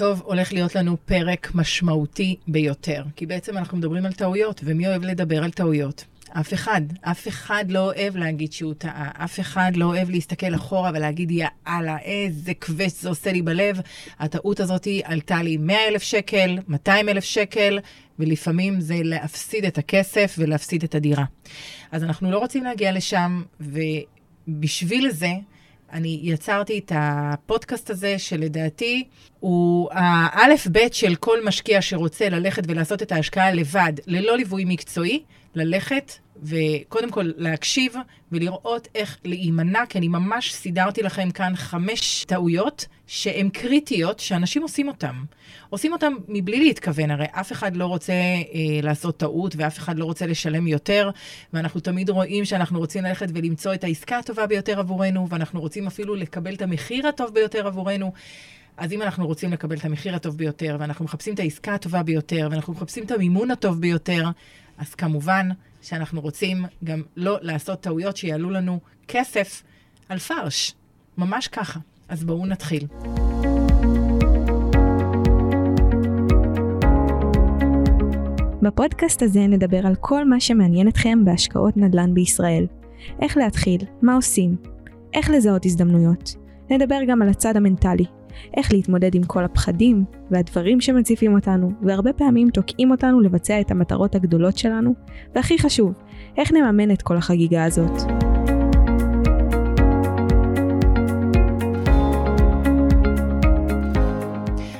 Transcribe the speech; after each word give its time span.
טוב, 0.00 0.22
הולך 0.24 0.52
להיות 0.52 0.74
לנו 0.74 0.96
פרק 1.04 1.50
משמעותי 1.54 2.36
ביותר, 2.48 3.04
כי 3.16 3.26
בעצם 3.26 3.58
אנחנו 3.58 3.78
מדברים 3.78 4.06
על 4.06 4.12
טעויות, 4.12 4.60
ומי 4.64 4.86
אוהב 4.86 5.04
לדבר 5.04 5.44
על 5.44 5.50
טעויות? 5.50 6.04
אף 6.28 6.54
אחד. 6.54 6.80
אף 7.00 7.28
אחד 7.28 7.64
לא 7.68 7.78
אוהב 7.78 8.16
להגיד 8.16 8.52
שהוא 8.52 8.74
טעה. 8.74 9.10
אף 9.24 9.40
אחד 9.40 9.72
לא 9.74 9.84
אוהב 9.84 10.10
להסתכל 10.10 10.54
אחורה 10.54 10.90
ולהגיד, 10.94 11.30
יאללה, 11.30 11.98
איזה 11.98 12.54
כבש 12.54 12.92
זה 13.00 13.08
עושה 13.08 13.32
לי 13.32 13.42
בלב. 13.42 13.80
הטעות 14.18 14.60
הזאת 14.60 14.86
עלתה 15.04 15.42
לי 15.42 15.56
100 15.56 15.88
אלף 15.88 16.02
שקל, 16.02 16.58
200 16.68 17.08
אלף 17.08 17.24
שקל, 17.24 17.78
ולפעמים 18.18 18.80
זה 18.80 19.00
להפסיד 19.02 19.64
את 19.64 19.78
הכסף 19.78 20.34
ולהפסיד 20.38 20.82
את 20.82 20.94
הדירה. 20.94 21.24
אז 21.92 22.04
אנחנו 22.04 22.30
לא 22.30 22.38
רוצים 22.38 22.64
להגיע 22.64 22.92
לשם, 22.92 23.42
ובשביל 23.60 25.10
זה, 25.10 25.32
אני 25.92 26.20
יצרתי 26.22 26.78
את 26.78 26.92
הפודקאסט 26.94 27.90
הזה, 27.90 28.18
שלדעתי 28.18 29.04
הוא 29.40 29.88
האלף-בית 29.92 30.94
של 30.94 31.14
כל 31.14 31.44
משקיע 31.44 31.82
שרוצה 31.82 32.28
ללכת 32.28 32.62
ולעשות 32.66 33.02
את 33.02 33.12
ההשקעה 33.12 33.52
לבד, 33.52 33.92
ללא 34.06 34.36
ליווי 34.36 34.64
מקצועי, 34.66 35.22
ללכת 35.54 36.12
וקודם 36.42 37.10
כל 37.10 37.30
להקשיב 37.36 37.94
ולראות 38.32 38.88
איך 38.94 39.18
להימנע, 39.24 39.86
כי 39.88 39.98
אני 39.98 40.08
ממש 40.08 40.54
סידרתי 40.54 41.02
לכם 41.02 41.30
כאן 41.30 41.52
חמש 41.56 42.24
טעויות 42.24 42.86
שהן 43.06 43.48
קריטיות, 43.48 44.20
שאנשים 44.20 44.62
עושים 44.62 44.88
אותן. 44.88 45.14
עושים 45.70 45.92
אותן 45.92 46.12
מבלי 46.28 46.64
להתכוון, 46.64 47.10
הרי 47.10 47.26
אף 47.30 47.52
אחד 47.52 47.76
לא 47.76 47.86
רוצה 47.86 48.12
אה, 48.12 48.80
לעשות 48.82 49.16
טעות 49.16 49.54
ואף 49.56 49.78
אחד 49.78 49.98
לא 49.98 50.04
רוצה 50.04 50.26
לשלם 50.26 50.66
יותר, 50.66 51.10
ואנחנו 51.52 51.80
תמיד 51.80 52.10
רואים 52.10 52.44
שאנחנו 52.44 52.78
רוצים 52.78 53.04
ללכת 53.04 53.26
ולמצוא 53.34 53.74
את 53.74 53.84
העסקה 53.84 54.18
הטובה 54.18 54.46
ביותר 54.46 54.80
עבורנו, 54.80 55.28
ואנחנו 55.28 55.60
רוצים 55.60 55.86
אפילו 55.86 56.14
לקבל 56.14 56.54
את 56.54 56.62
המחיר 56.62 57.06
הטוב 57.06 57.34
ביותר 57.34 57.66
עבורנו. 57.66 58.12
אז 58.76 58.92
אם 58.92 59.02
אנחנו 59.02 59.26
רוצים 59.26 59.52
לקבל 59.52 59.76
את 59.76 59.84
המחיר 59.84 60.16
הטוב 60.16 60.36
ביותר, 60.36 60.76
ואנחנו 60.80 61.04
מחפשים 61.04 61.34
את 61.34 61.38
העסקה 61.38 61.74
הטובה 61.74 62.02
ביותר, 62.02 62.48
ואנחנו 62.50 62.72
מחפשים 62.72 63.04
את 63.04 63.10
המימון 63.10 63.50
הטוב 63.50 63.80
ביותר, 63.80 64.24
אז 64.78 64.94
כמובן 64.94 65.48
שאנחנו 65.82 66.20
רוצים 66.20 66.64
גם 66.84 67.02
לא 67.16 67.38
לעשות 67.42 67.80
טעויות 67.80 68.16
שיעלו 68.16 68.50
לנו 68.50 68.80
כסף 69.08 69.62
על 70.08 70.18
פרש. 70.18 70.74
ממש 71.18 71.48
ככה. 71.48 71.80
אז 72.08 72.24
בואו 72.24 72.46
נתחיל. 72.46 72.86
בפודקאסט 78.62 79.22
הזה 79.22 79.40
נדבר 79.40 79.86
על 79.86 79.94
כל 80.00 80.24
מה 80.24 80.40
שמעניין 80.40 80.88
אתכם 80.88 81.24
בהשקעות 81.24 81.76
נדל"ן 81.76 82.14
בישראל. 82.14 82.66
איך 83.22 83.36
להתחיל, 83.36 83.80
מה 84.02 84.14
עושים, 84.14 84.56
איך 85.14 85.30
לזהות 85.30 85.66
הזדמנויות. 85.66 86.36
נדבר 86.70 86.98
גם 87.08 87.22
על 87.22 87.28
הצד 87.28 87.56
המנטלי, 87.56 88.04
איך 88.56 88.72
להתמודד 88.72 89.14
עם 89.14 89.22
כל 89.24 89.44
הפחדים 89.44 90.04
והדברים 90.30 90.80
שמציפים 90.80 91.34
אותנו, 91.34 91.72
והרבה 91.82 92.12
פעמים 92.12 92.50
תוקעים 92.50 92.90
אותנו 92.90 93.20
לבצע 93.20 93.60
את 93.60 93.70
המטרות 93.70 94.14
הגדולות 94.14 94.58
שלנו, 94.58 94.94
והכי 95.34 95.58
חשוב, 95.58 95.92
איך 96.36 96.52
נממן 96.52 96.90
את 96.90 97.02
כל 97.02 97.16
החגיגה 97.16 97.64
הזאת. 97.64 98.00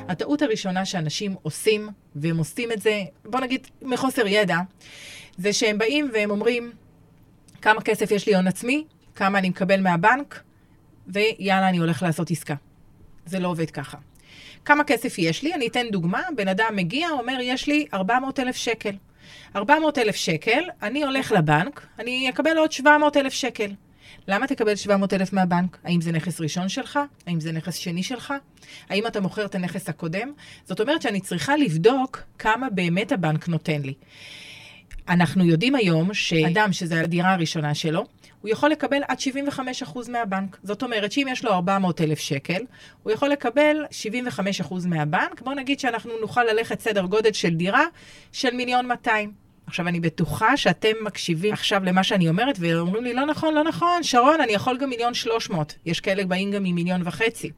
הטעות 0.08 0.42
הראשונה 0.42 0.84
שאנשים 0.84 1.34
עושים, 1.42 1.88
והם 2.16 2.38
עושים 2.38 2.72
את 2.72 2.82
זה, 2.82 3.02
בוא 3.24 3.40
נגיד, 3.40 3.66
מחוסר 3.82 4.26
ידע, 4.26 4.56
זה 5.36 5.52
שהם 5.52 5.78
באים 5.78 6.10
והם 6.14 6.30
אומרים, 6.30 6.72
כמה 7.62 7.80
כסף 7.80 8.10
יש 8.10 8.26
לי 8.26 8.34
הון 8.34 8.46
עצמי, 8.46 8.84
כמה 9.14 9.38
אני 9.38 9.48
מקבל 9.48 9.80
מהבנק, 9.80 10.42
ויאללה, 11.08 11.68
אני 11.68 11.78
הולך 11.78 12.02
לעשות 12.02 12.30
עסקה. 12.30 12.54
זה 13.26 13.38
לא 13.38 13.48
עובד 13.48 13.70
ככה. 13.70 13.98
כמה 14.64 14.84
כסף 14.84 15.18
יש 15.18 15.42
לי? 15.42 15.54
אני 15.54 15.66
אתן 15.66 15.86
דוגמה, 15.92 16.22
בן 16.36 16.48
אדם 16.48 16.76
מגיע, 16.76 17.08
אומר, 17.10 17.38
יש 17.42 17.66
לי 17.66 17.86
400 17.94 18.40
אלף 18.40 18.56
שקל. 18.56 18.94
400 19.56 19.98
אלף 19.98 20.16
שקל, 20.16 20.62
אני 20.82 21.02
הולך 21.04 21.32
לבנק, 21.32 21.86
אני 21.98 22.30
אקבל 22.30 22.56
עוד 22.58 22.72
700 22.72 23.16
אלף 23.16 23.32
שקל. 23.32 23.72
למה 24.28 24.46
תקבל 24.46 24.76
700 24.76 25.12
אלף 25.12 25.32
מהבנק? 25.32 25.78
האם 25.84 26.00
זה 26.00 26.12
נכס 26.12 26.40
ראשון 26.40 26.68
שלך? 26.68 26.98
האם 27.26 27.40
זה 27.40 27.52
נכס 27.52 27.74
שני 27.74 28.02
שלך? 28.02 28.34
האם 28.88 29.06
אתה 29.06 29.20
מוכר 29.20 29.44
את 29.44 29.54
הנכס 29.54 29.88
הקודם? 29.88 30.32
זאת 30.64 30.80
אומרת 30.80 31.02
שאני 31.02 31.20
צריכה 31.20 31.56
לבדוק 31.56 32.22
כמה 32.38 32.70
באמת 32.70 33.12
הבנק 33.12 33.48
נותן 33.48 33.82
לי. 33.82 33.94
אנחנו 35.10 35.44
יודעים 35.44 35.74
היום 35.74 36.14
שאדם 36.14 36.72
שזו 36.72 36.94
הדירה 36.94 37.32
הראשונה 37.32 37.74
שלו, 37.74 38.04
הוא 38.40 38.50
יכול 38.50 38.70
לקבל 38.70 39.00
עד 39.08 39.18
75% 39.18 40.10
מהבנק. 40.10 40.56
זאת 40.62 40.82
אומרת 40.82 41.12
שאם 41.12 41.26
יש 41.30 41.44
לו 41.44 41.52
400 41.52 42.00
אלף 42.00 42.18
שקל, 42.18 42.62
הוא 43.02 43.12
יכול 43.12 43.28
לקבל 43.28 43.76
75% 44.60 44.74
מהבנק. 44.86 45.42
בואו 45.42 45.54
נגיד 45.54 45.80
שאנחנו 45.80 46.12
נוכל 46.20 46.44
ללכת 46.44 46.80
סדר 46.80 47.06
גודל 47.06 47.32
של 47.32 47.54
דירה 47.54 47.84
של 48.32 48.54
מיליון 48.54 48.86
200. 48.86 49.32
עכשיו, 49.66 49.88
אני 49.88 50.00
בטוחה 50.00 50.56
שאתם 50.56 50.92
מקשיבים 51.02 51.52
עכשיו 51.52 51.84
למה 51.84 52.04
שאני 52.04 52.28
אומרת, 52.28 52.56
ואומרים 52.60 53.04
לי, 53.04 53.14
לא 53.14 53.26
נכון, 53.26 53.54
לא 53.54 53.64
נכון, 53.64 54.02
שרון, 54.02 54.40
אני 54.40 54.52
יכול 54.52 54.78
גם 54.78 54.90
מיליון 54.90 55.14
300. 55.14 55.74
יש 55.86 56.00
כאלה 56.00 56.24
באים 56.24 56.50
גם 56.50 56.62
ממיליון 56.62 57.02
וחצי. 57.04 57.50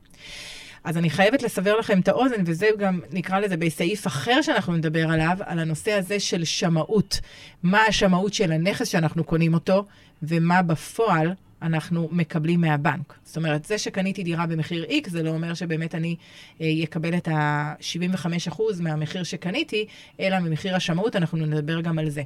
אז 0.85 0.97
אני 0.97 1.11
חייבת 1.11 1.43
לסבר 1.43 1.77
לכם 1.79 2.01
את 2.01 2.09
האוזן, 2.09 2.43
וזה 2.47 2.69
גם, 2.79 3.01
נקרא 3.13 3.39
לזה 3.39 3.57
בסעיף 3.57 4.07
אחר 4.07 4.43
שאנחנו 4.43 4.77
נדבר 4.77 5.11
עליו, 5.11 5.37
על 5.41 5.59
הנושא 5.59 5.93
הזה 5.93 6.21
של 6.21 6.45
שמאות. 6.45 7.21
מה 7.63 7.81
השמאות 7.83 8.35
של 8.35 8.53
הנכס 8.53 8.89
שאנחנו 8.89 9.25
קונים 9.25 9.55
אותו, 9.55 9.85
ומה 10.23 10.63
בפועל 10.63 11.35
אנחנו 11.63 12.09
מקבלים 12.13 12.61
מהבנק. 12.61 13.15
זאת 13.25 13.37
אומרת, 13.37 13.65
זה 13.65 13.79
שקניתי 13.79 14.23
דירה 14.23 14.47
במחיר 14.47 14.85
X, 14.85 15.11
זה 15.11 15.23
לא 15.23 15.31
אומר 15.31 15.55
שבאמת 15.55 15.95
אני 15.95 16.17
אה, 16.61 16.67
אקבל 16.85 17.17
את 17.17 17.29
ה-75% 17.29 18.63
מהמחיר 18.81 19.23
שקניתי, 19.23 19.87
אלא 20.21 20.39
ממחיר 20.39 20.77
השמאות, 20.77 21.17
אנחנו 21.17 21.39
נדבר 21.39 21.81
גם 21.81 21.99
על 21.99 22.11
זה. 22.11 22.23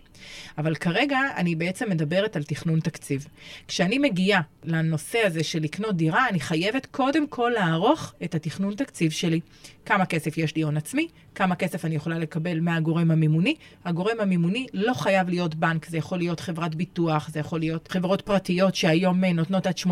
אבל 0.58 0.74
כרגע 0.74 1.18
אני 1.36 1.54
בעצם 1.54 1.90
מדברת 1.90 2.36
על 2.36 2.42
תכנון 2.42 2.80
תקציב. 2.80 3.26
כשאני 3.68 3.98
מגיעה 3.98 4.40
לנושא 4.64 5.18
הזה 5.26 5.44
של 5.44 5.58
לקנות 5.58 5.96
דירה, 5.96 6.28
אני 6.28 6.40
חייבת 6.40 6.86
קודם 6.86 7.26
כל 7.26 7.52
לערוך 7.54 8.14
את 8.24 8.34
התכנון 8.34 8.74
תקציב 8.74 9.10
שלי. 9.10 9.40
כמה 9.86 10.06
כסף 10.06 10.38
יש 10.38 10.56
לי 10.56 10.62
הון 10.62 10.76
עצמי, 10.76 11.08
כמה 11.34 11.54
כסף 11.54 11.84
אני 11.84 11.94
יכולה 11.94 12.18
לקבל 12.18 12.60
מהגורם 12.60 13.10
המימוני. 13.10 13.54
הגורם 13.84 14.20
המימוני 14.20 14.66
לא 14.72 14.94
חייב 14.94 15.28
להיות 15.28 15.54
בנק, 15.54 15.86
זה 15.88 15.98
יכול 15.98 16.18
להיות 16.18 16.40
חברת 16.40 16.74
ביטוח, 16.74 17.28
זה 17.32 17.40
יכול 17.40 17.60
להיות 17.60 17.88
חברות 17.88 18.22
פרטיות 18.22 18.74
שהיום 18.74 19.24
אה, 19.24 19.32
נותנות 19.32 19.66
עד 19.66 19.74
85% 19.78 19.84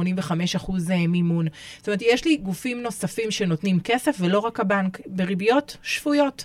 אה, 0.90 1.06
מימון. 1.06 1.46
זאת 1.78 1.88
אומרת, 1.88 2.02
יש 2.02 2.24
לי 2.24 2.36
גופים 2.36 2.82
נוספים 2.82 3.30
שנותנים 3.30 3.80
כסף, 3.80 4.16
ולא 4.20 4.38
רק 4.38 4.60
הבנק, 4.60 5.00
בריביות 5.06 5.76
שפויות. 5.82 6.44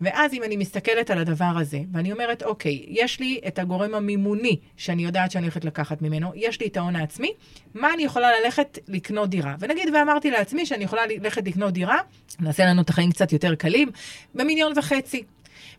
ואז 0.00 0.34
אם 0.34 0.42
אני 0.42 0.56
מסתכלת 0.56 1.10
על 1.10 1.18
הדבר 1.18 1.52
הזה, 1.56 1.80
ואני 1.92 2.12
אומרת, 2.12 2.42
אוקיי, 2.42 2.84
יש 2.88 3.20
לי 3.20 3.40
את 3.46 3.58
הגורם 3.58 3.94
המימוני, 3.94 4.56
שאני 4.76 5.04
יודעת 5.04 5.30
שאני 5.30 5.44
הולכת 5.44 5.64
לקחת 5.64 6.02
ממנו, 6.02 6.32
יש 6.34 6.60
לי 6.60 6.66
את 6.66 6.76
ההון 6.76 6.96
העצמי, 6.96 7.32
מה 7.74 7.94
אני 7.94 8.02
יכולה 8.02 8.28
ללכת 8.40 8.78
לקנות 8.88 9.30
דירה? 9.30 9.54
ונגיד 9.58 9.88
ואמרתי 9.94 10.30
לעצמי 10.30 10.66
שאני 10.66 10.84
יכולה 10.84 11.02
ללכת 11.06 11.46
לקנות 11.46 11.74
דירה, 11.74 11.98
נעשה 12.40 12.66
לנו 12.66 12.82
את 12.86 12.90
החיים 12.90 13.12
קצת 13.12 13.32
יותר 13.32 13.54
קלים, 13.54 13.88
במיליון 14.34 14.72
וחצי. 14.76 15.22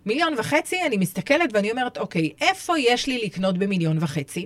מיליון 0.06 0.34
וחצי, 0.38 0.76
אני 0.86 0.98
מסתכלת 0.98 1.50
ואני 1.54 1.72
אומרת, 1.72 1.98
אוקיי, 1.98 2.32
איפה 2.42 2.80
יש 2.80 3.08
לי 3.08 3.22
לקנות 3.26 3.58
במיליון 3.58 3.98
וחצי? 4.02 4.46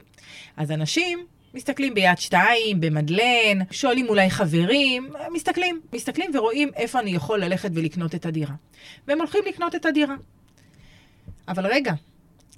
אז 0.57 0.72
אנשים 0.72 1.25
מסתכלים 1.53 1.94
ביד 1.94 2.17
שתיים, 2.17 2.81
במדלן, 2.81 3.59
שואלים 3.72 4.09
אולי 4.09 4.29
חברים, 4.29 5.09
מסתכלים, 5.31 5.81
מסתכלים 5.94 6.31
ורואים 6.33 6.69
איפה 6.75 6.99
אני 6.99 7.11
יכול 7.11 7.44
ללכת 7.44 7.69
ולקנות 7.73 8.16
את 8.16 8.25
הדירה. 8.25 8.53
והם 9.07 9.17
הולכים 9.17 9.41
לקנות 9.47 9.75
את 9.75 9.85
הדירה. 9.85 10.16
אבל 11.47 11.67
רגע, 11.67 11.93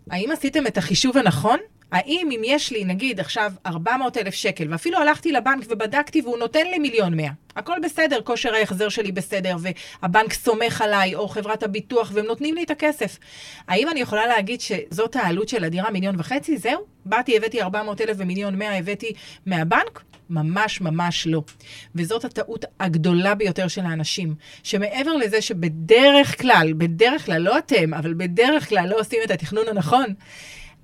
האם 0.09 0.31
עשיתם 0.31 0.67
את 0.67 0.77
החישוב 0.77 1.17
הנכון? 1.17 1.59
האם 1.93 2.29
אם 2.31 2.41
יש 2.43 2.71
לי, 2.71 2.85
נגיד, 2.85 3.19
עכשיו 3.19 3.53
400 3.65 4.17
אלף 4.17 4.33
שקל, 4.33 4.67
ואפילו 4.69 4.97
הלכתי 4.97 5.31
לבנק 5.31 5.65
ובדקתי 5.69 6.21
והוא 6.21 6.37
נותן 6.37 6.67
לי 6.67 6.79
מיליון 6.79 7.17
מאה, 7.17 7.31
הכל 7.55 7.77
בסדר, 7.83 8.21
כושר 8.23 8.53
ההחזר 8.53 8.89
שלי 8.89 9.11
בסדר, 9.11 9.55
והבנק 9.59 10.33
סומך 10.33 10.81
עליי, 10.81 11.15
או 11.15 11.27
חברת 11.27 11.63
הביטוח, 11.63 12.11
והם 12.13 12.25
נותנים 12.25 12.55
לי 12.55 12.63
את 12.63 12.71
הכסף. 12.71 13.19
האם 13.67 13.89
אני 13.89 13.99
יכולה 13.99 14.27
להגיד 14.27 14.61
שזאת 14.61 15.15
העלות 15.15 15.49
של 15.49 15.63
הדירה 15.63 15.91
מיליון 15.91 16.15
וחצי? 16.19 16.57
זהו? 16.57 16.85
באתי, 17.05 17.37
הבאתי 17.37 17.61
400 17.61 18.01
אלף 18.01 18.15
ומיליון 18.19 18.55
מאה 18.55 18.77
הבאתי 18.77 19.13
מהבנק? 19.45 20.03
ממש 20.29 20.81
ממש 20.81 21.27
לא. 21.27 21.43
וזאת 21.95 22.25
הטעות 22.25 22.65
הגדולה 22.79 23.35
ביותר 23.35 23.67
של 23.67 23.81
האנשים, 23.81 24.35
שמעבר 24.63 25.13
לזה 25.13 25.41
שבדרך 25.41 26.41
כלל, 26.41 26.73
בדרך 26.77 27.25
כלל, 27.25 27.41
לא 27.41 27.57
אתם, 27.57 27.93
אבל 27.93 28.13
בדרך 28.13 28.69
כלל 28.69 28.89
לא 28.89 28.99
עושים 28.99 29.19
את 29.25 29.31
התכנון 29.31 29.67
הנכון, 29.67 30.13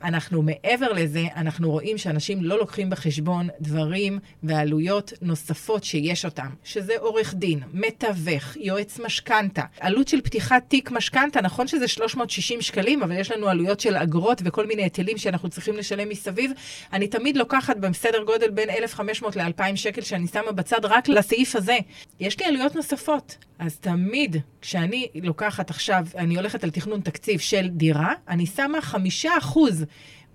אנחנו 0.03 0.41
מעבר 0.41 0.93
לזה, 0.93 1.23
אנחנו 1.35 1.71
רואים 1.71 1.97
שאנשים 1.97 2.43
לא 2.43 2.57
לוקחים 2.57 2.89
בחשבון 2.89 3.47
דברים 3.61 4.19
ועלויות 4.43 5.13
נוספות 5.21 5.83
שיש 5.83 6.25
אותם, 6.25 6.47
שזה 6.63 6.93
עורך 6.99 7.33
דין, 7.33 7.59
מתווך, 7.73 8.57
יועץ 8.57 8.99
משכנתה. 8.99 9.61
עלות 9.79 10.07
של 10.07 10.21
פתיחת 10.21 10.63
תיק 10.67 10.91
משכנתה, 10.91 11.41
נכון 11.41 11.67
שזה 11.67 11.87
360 11.87 12.61
שקלים, 12.61 13.03
אבל 13.03 13.17
יש 13.19 13.31
לנו 13.31 13.47
עלויות 13.47 13.79
של 13.79 13.95
אגרות 13.95 14.41
וכל 14.45 14.67
מיני 14.67 14.83
היטלים 14.83 15.17
שאנחנו 15.17 15.49
צריכים 15.49 15.77
לשלם 15.77 16.09
מסביב. 16.09 16.51
אני 16.93 17.07
תמיד 17.07 17.37
לוקחת 17.37 17.77
בסדר 17.77 18.23
גודל 18.23 18.49
בין 18.49 18.69
1,500 18.69 19.35
ל-2,000 19.35 19.75
שקל 19.75 20.01
שאני 20.01 20.27
שמה 20.27 20.51
בצד 20.51 20.85
רק 20.85 21.09
לסעיף 21.09 21.55
הזה. 21.55 21.77
יש 22.19 22.39
לי 22.39 22.45
עלויות 22.45 22.75
נוספות, 22.75 23.37
אז 23.59 23.77
תמיד 23.77 24.35
כשאני 24.61 25.07
לוקחת 25.23 25.69
עכשיו, 25.69 26.05
אני 26.17 26.35
הולכת 26.35 26.63
על 26.63 26.69
תכנון 26.69 27.01
תקציב 27.01 27.39
של 27.39 27.67
דירה, 27.67 28.13
אני 28.27 28.45
שמה 28.45 28.81
חמישה 28.81 29.31
אחוז 29.37 29.85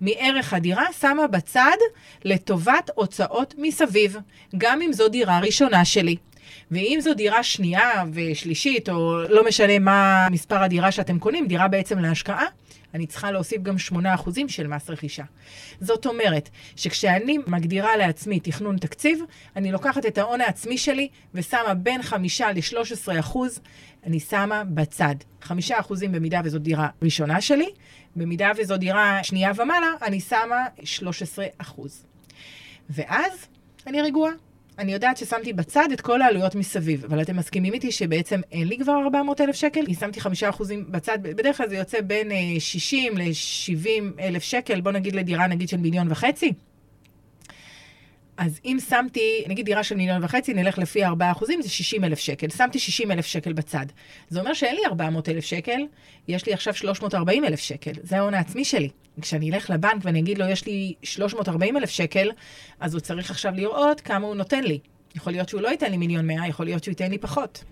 מערך 0.01 0.53
הדירה, 0.53 0.85
שמה 0.99 1.27
בצד 1.27 1.77
לטובת 2.25 2.89
הוצאות 2.95 3.53
מסביב, 3.57 4.17
גם 4.57 4.81
אם 4.81 4.93
זו 4.93 5.07
דירה 5.07 5.39
ראשונה 5.39 5.85
שלי. 5.85 6.15
ואם 6.71 6.97
זו 7.01 7.13
דירה 7.13 7.43
שנייה 7.43 8.03
ושלישית, 8.13 8.89
או 8.89 9.21
לא 9.29 9.45
משנה 9.47 9.79
מה 9.79 10.27
מספר 10.31 10.63
הדירה 10.63 10.91
שאתם 10.91 11.19
קונים, 11.19 11.47
דירה 11.47 11.67
בעצם 11.67 11.99
להשקעה, 11.99 12.45
אני 12.95 13.07
צריכה 13.07 13.31
להוסיף 13.31 13.61
גם 13.61 13.75
8% 13.91 13.95
של 14.47 14.67
מס 14.67 14.89
רכישה. 14.89 15.23
זאת 15.81 16.05
אומרת, 16.05 16.49
שכשאני 16.75 17.37
מגדירה 17.47 17.97
לעצמי 17.97 18.39
תכנון 18.39 18.77
תקציב, 18.77 19.19
אני 19.55 19.71
לוקחת 19.71 20.05
את 20.05 20.17
ההון 20.17 20.41
העצמי 20.41 20.77
שלי 20.77 21.07
ושמה 21.33 21.73
בין 21.73 22.03
5 22.03 22.41
ל-13%, 22.41 23.37
אני 24.03 24.19
שמה 24.19 24.63
בצד. 24.63 25.15
5% 25.43 25.49
במידה 26.11 26.41
וזו 26.43 26.59
דירה 26.59 26.87
ראשונה 27.01 27.41
שלי, 27.41 27.69
במידה 28.15 28.51
וזו 28.57 28.77
דירה 28.77 29.19
שנייה 29.23 29.51
ומעלה, 29.55 29.91
אני 30.01 30.19
שמה 30.19 30.65
13%. 31.59 31.81
ואז 32.89 33.47
אני 33.87 34.01
רגועה. 34.01 34.31
אני 34.79 34.93
יודעת 34.93 35.17
ששמתי 35.17 35.53
בצד 35.53 35.87
את 35.93 36.01
כל 36.01 36.21
העלויות 36.21 36.55
מסביב, 36.55 37.05
אבל 37.05 37.21
אתם 37.21 37.35
מסכימים 37.35 37.73
איתי 37.73 37.91
שבעצם 37.91 38.41
אין 38.51 38.67
לי 38.67 38.77
כבר 38.77 38.93
400 39.03 39.41
אלף 39.41 39.55
שקל? 39.55 39.85
כי 39.85 39.93
שמתי 39.93 40.19
5% 40.19 40.25
בצד, 40.89 41.19
בדרך 41.21 41.57
כלל 41.57 41.69
זה 41.69 41.75
יוצא 41.75 42.01
בין 42.01 42.31
60 42.59 43.17
אה, 43.17 43.23
ל-70 43.23 44.21
אלף 44.21 44.43
שקל, 44.43 44.81
בוא 44.81 44.91
נגיד 44.91 45.15
לדירה 45.15 45.47
נגיד 45.47 45.69
של 45.69 45.77
מיליון 45.77 46.11
וחצי. 46.11 46.53
אז 48.37 48.59
אם 48.65 48.77
שמתי, 48.89 49.43
נגיד 49.47 49.65
דירה 49.65 49.83
של 49.83 49.95
מיליון 49.95 50.23
וחצי, 50.23 50.53
נלך 50.53 50.77
לפי 50.77 51.05
4 51.05 51.31
אחוזים, 51.31 51.61
זה 51.61 51.69
60 51.69 52.03
אלף 52.03 52.19
שקל. 52.19 52.49
שמתי 52.49 52.79
60 52.79 53.11
אלף 53.11 53.25
שקל 53.25 53.53
בצד. 53.53 53.85
זה 54.29 54.39
אומר 54.39 54.53
שאין 54.53 54.75
לי 54.75 54.81
400 54.85 55.29
אלף 55.29 55.45
שקל, 55.45 55.79
יש 56.27 56.45
לי 56.45 56.53
עכשיו 56.53 56.73
340 56.73 57.45
אלף 57.45 57.59
שקל. 57.59 57.91
זה 58.03 58.17
ההון 58.17 58.33
העצמי 58.33 58.65
שלי. 58.65 58.89
כשאני 59.21 59.51
אלך 59.51 59.69
לבנק 59.69 60.01
ואני 60.01 60.19
אגיד 60.19 60.37
לו, 60.37 60.45
יש 60.45 60.65
לי 60.65 60.93
340 61.03 61.77
אלף 61.77 61.89
שקל, 61.89 62.31
אז 62.79 62.93
הוא 62.93 63.01
צריך 63.01 63.31
עכשיו 63.31 63.51
לראות 63.55 64.01
כמה 64.01 64.27
הוא 64.27 64.35
נותן 64.35 64.63
לי. 64.63 64.79
יכול 65.15 65.33
להיות 65.33 65.49
שהוא 65.49 65.61
לא 65.61 65.67
ייתן 65.67 65.91
לי 65.91 65.97
מיליון 65.97 66.27
מאה, 66.27 66.47
יכול 66.47 66.65
להיות 66.65 66.83
שהוא 66.83 66.91
ייתן 66.91 67.11
לי 67.11 67.17
פחות. 67.17 67.63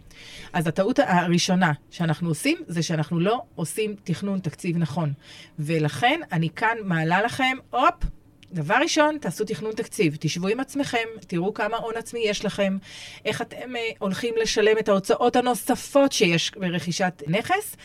אז 0.54 0.68
הטעות 0.68 1.00
הראשונה 1.00 1.72
שאנחנו 1.92 2.30
עושים, 2.30 2.58
זה 2.68 2.84
שאנחנו 2.84 3.20
לא 3.20 3.42
עושים 3.56 3.96
תכנון 4.04 4.40
תקציב 4.40 4.78
נכון. 4.78 5.14
ולכן 5.60 6.20
אני 6.32 6.50
כאן 6.50 6.78
מעלה 6.84 7.22
לכם, 7.22 7.58
הופ, 7.70 7.94
דבר 8.54 8.76
ראשון, 8.76 9.18
תעשו 9.18 9.46
תכנון 9.46 9.72
תקציב. 9.72 10.16
תשבו 10.20 10.48
עם 10.48 10.60
עצמכם, 10.60 11.08
תראו 11.28 11.54
כמה 11.54 11.78
הון 11.78 11.98
עצמי 11.98 12.20
יש 12.20 12.46
לכם, 12.46 12.78
איך 13.26 13.42
אתם 13.42 13.76
uh, 13.76 13.78
הולכים 14.00 14.34
לשלם 14.42 14.78
את 14.78 14.90
ההוצאות 14.90 15.36
הנוספות 15.36 16.12
שיש 16.12 16.52
ברכישת 16.52 17.24
נכס, 17.28 17.76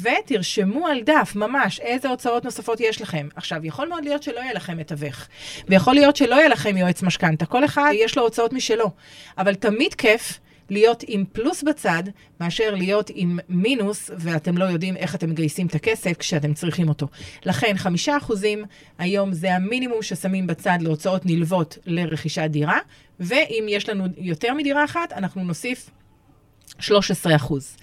ותרשמו 0.00 0.86
על 0.86 1.00
דף 1.00 1.32
ממש 1.34 1.80
איזה 1.80 2.08
הוצאות 2.08 2.44
נוספות 2.44 2.80
יש 2.80 3.02
לכם. 3.02 3.28
עכשיו, 3.36 3.66
יכול 3.66 3.88
מאוד 3.88 4.04
להיות 4.04 4.22
שלא 4.22 4.40
יהיה 4.40 4.52
לכם 4.52 4.76
מתווך, 4.76 5.26
ויכול 5.68 5.94
להיות 5.94 6.16
שלא 6.16 6.34
יהיה 6.34 6.48
לכם 6.48 6.76
יועץ 6.76 7.02
משכנתה. 7.02 7.46
כל 7.46 7.64
אחד 7.64 7.92
יש 7.94 8.16
לו 8.16 8.22
הוצאות 8.22 8.52
משלו, 8.52 8.90
אבל 9.38 9.54
תמיד 9.54 9.94
כיף. 9.94 10.38
להיות 10.70 11.04
עם 11.06 11.24
פלוס 11.32 11.62
בצד, 11.62 12.02
מאשר 12.40 12.74
להיות 12.74 13.10
עם 13.14 13.38
מינוס, 13.48 14.10
ואתם 14.16 14.58
לא 14.58 14.64
יודעים 14.64 14.96
איך 14.96 15.14
אתם 15.14 15.30
מגייסים 15.30 15.66
את 15.66 15.74
הכסף 15.74 16.12
כשאתם 16.18 16.54
צריכים 16.54 16.88
אותו. 16.88 17.06
לכן, 17.44 17.74
חמישה 17.76 18.16
אחוזים 18.16 18.64
היום 18.98 19.32
זה 19.32 19.54
המינימום 19.54 20.02
ששמים 20.02 20.46
בצד 20.46 20.78
להוצאות 20.80 21.26
נלוות 21.26 21.78
לרכישת 21.86 22.48
דירה, 22.50 22.78
ואם 23.20 23.66
יש 23.68 23.88
לנו 23.88 24.04
יותר 24.16 24.54
מדירה 24.54 24.84
אחת, 24.84 25.12
אנחנו 25.12 25.44
נוסיף 25.44 25.90
13 26.78 27.36
אחוז. 27.36 27.76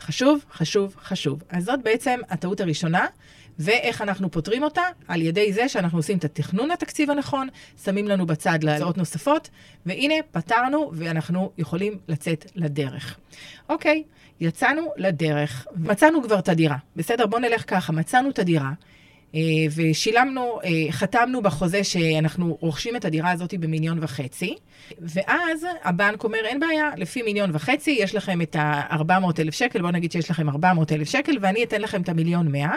חשוב, 0.00 0.44
חשוב, 0.52 0.96
חשוב. 1.02 1.42
אז 1.48 1.64
זאת 1.64 1.82
בעצם 1.82 2.20
הטעות 2.30 2.60
הראשונה. 2.60 3.06
ואיך 3.58 4.02
אנחנו 4.02 4.30
פותרים 4.30 4.62
אותה? 4.62 4.82
על 5.08 5.22
ידי 5.22 5.52
זה 5.52 5.68
שאנחנו 5.68 5.98
עושים 5.98 6.18
את 6.18 6.24
התכנון 6.24 6.70
התקציב 6.70 7.10
הנכון, 7.10 7.48
שמים 7.84 8.08
לנו 8.08 8.26
בצד 8.26 8.58
להצעות 8.64 8.98
נוספות, 8.98 9.50
והנה, 9.86 10.14
פתרנו 10.32 10.90
ואנחנו 10.94 11.50
יכולים 11.58 11.98
לצאת 12.08 12.50
לדרך. 12.54 13.18
אוקיי, 13.68 14.02
יצאנו 14.40 14.92
לדרך, 14.96 15.66
מצאנו 15.76 16.22
כבר 16.22 16.38
את 16.38 16.48
הדירה. 16.48 16.76
בסדר, 16.96 17.26
בואו 17.26 17.40
נלך 17.40 17.70
ככה, 17.70 17.92
מצאנו 17.92 18.30
את 18.30 18.38
הדירה. 18.38 18.72
אה, 19.34 19.40
ושילמנו, 19.76 20.60
אה, 20.64 20.70
חתמנו 20.90 21.42
בחוזה 21.42 21.84
שאנחנו 21.84 22.58
רוכשים 22.60 22.96
את 22.96 23.04
הדירה 23.04 23.30
הזאת 23.30 23.54
במיליון 23.54 23.98
וחצי, 24.02 24.56
ואז 25.00 25.66
הבנק 25.84 26.24
אומר, 26.24 26.38
אין 26.44 26.60
בעיה, 26.60 26.90
לפי 26.96 27.22
מיליון 27.22 27.50
וחצי 27.52 27.90
יש 28.00 28.14
לכם 28.14 28.42
את 28.42 28.56
ה-400 28.56 29.40
אלף 29.40 29.54
שקל, 29.54 29.80
בואו 29.80 29.92
נגיד 29.92 30.12
שיש 30.12 30.30
לכם 30.30 30.48
400 30.48 30.92
אלף 30.92 31.08
שקל, 31.08 31.36
ואני 31.40 31.64
אתן 31.64 31.80
לכם 31.80 32.02
את 32.02 32.08
המיליון 32.08 32.52
100, 32.52 32.68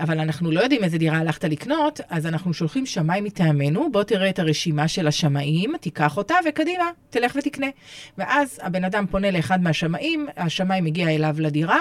אבל 0.00 0.20
אנחנו 0.20 0.50
לא 0.50 0.60
יודעים 0.60 0.84
איזה 0.84 0.98
דירה 0.98 1.18
הלכת 1.18 1.44
לקנות, 1.44 2.00
אז 2.08 2.26
אנחנו 2.26 2.54
שולחים 2.54 2.86
שמאי 2.86 3.20
מטעמנו, 3.20 3.92
בוא 3.92 4.02
תראה 4.02 4.28
את 4.28 4.38
הרשימה 4.38 4.88
של 4.88 5.06
השמאים, 5.06 5.72
תיקח 5.80 6.16
אותה 6.16 6.34
וקדימה, 6.48 6.90
תלך 7.10 7.36
ותקנה. 7.38 7.66
ואז 8.18 8.60
הבן 8.62 8.84
אדם 8.84 9.06
פונה 9.10 9.30
לאחד 9.30 9.62
מהשמאים, 9.62 10.26
השמאי 10.36 10.80
מגיע 10.80 11.08
אליו 11.08 11.36
לדירה, 11.38 11.78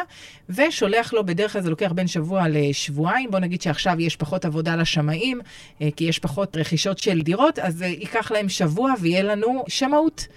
ושולח 0.49 1.13
לו, 1.13 1.25
בדרך 1.25 1.53
כלל 1.53 1.61
זה 1.61 1.69
לוקח 1.69 1.91
בין 1.91 2.07
שבוע 2.07 2.43
לשבועיים, 2.49 3.31
בוא 3.31 3.39
נגיד 3.39 3.61
שעכשיו 3.61 4.01
יש 4.01 4.16
פחות 4.17 4.45
עבודה 4.45 4.75
לשמאים, 4.75 5.41
אה, 5.81 5.89
כי 5.95 6.03
יש 6.03 6.19
פחות 6.19 6.57
רכישות 6.57 6.97
של 6.97 7.21
דירות, 7.21 7.59
אז 7.59 7.83
אה, 7.83 7.87
ייקח 7.87 8.31
להם 8.31 8.49
שבוע 8.49 8.93
ויהיה 9.01 9.23
לנו 9.23 9.63
שמאות. 9.67 10.27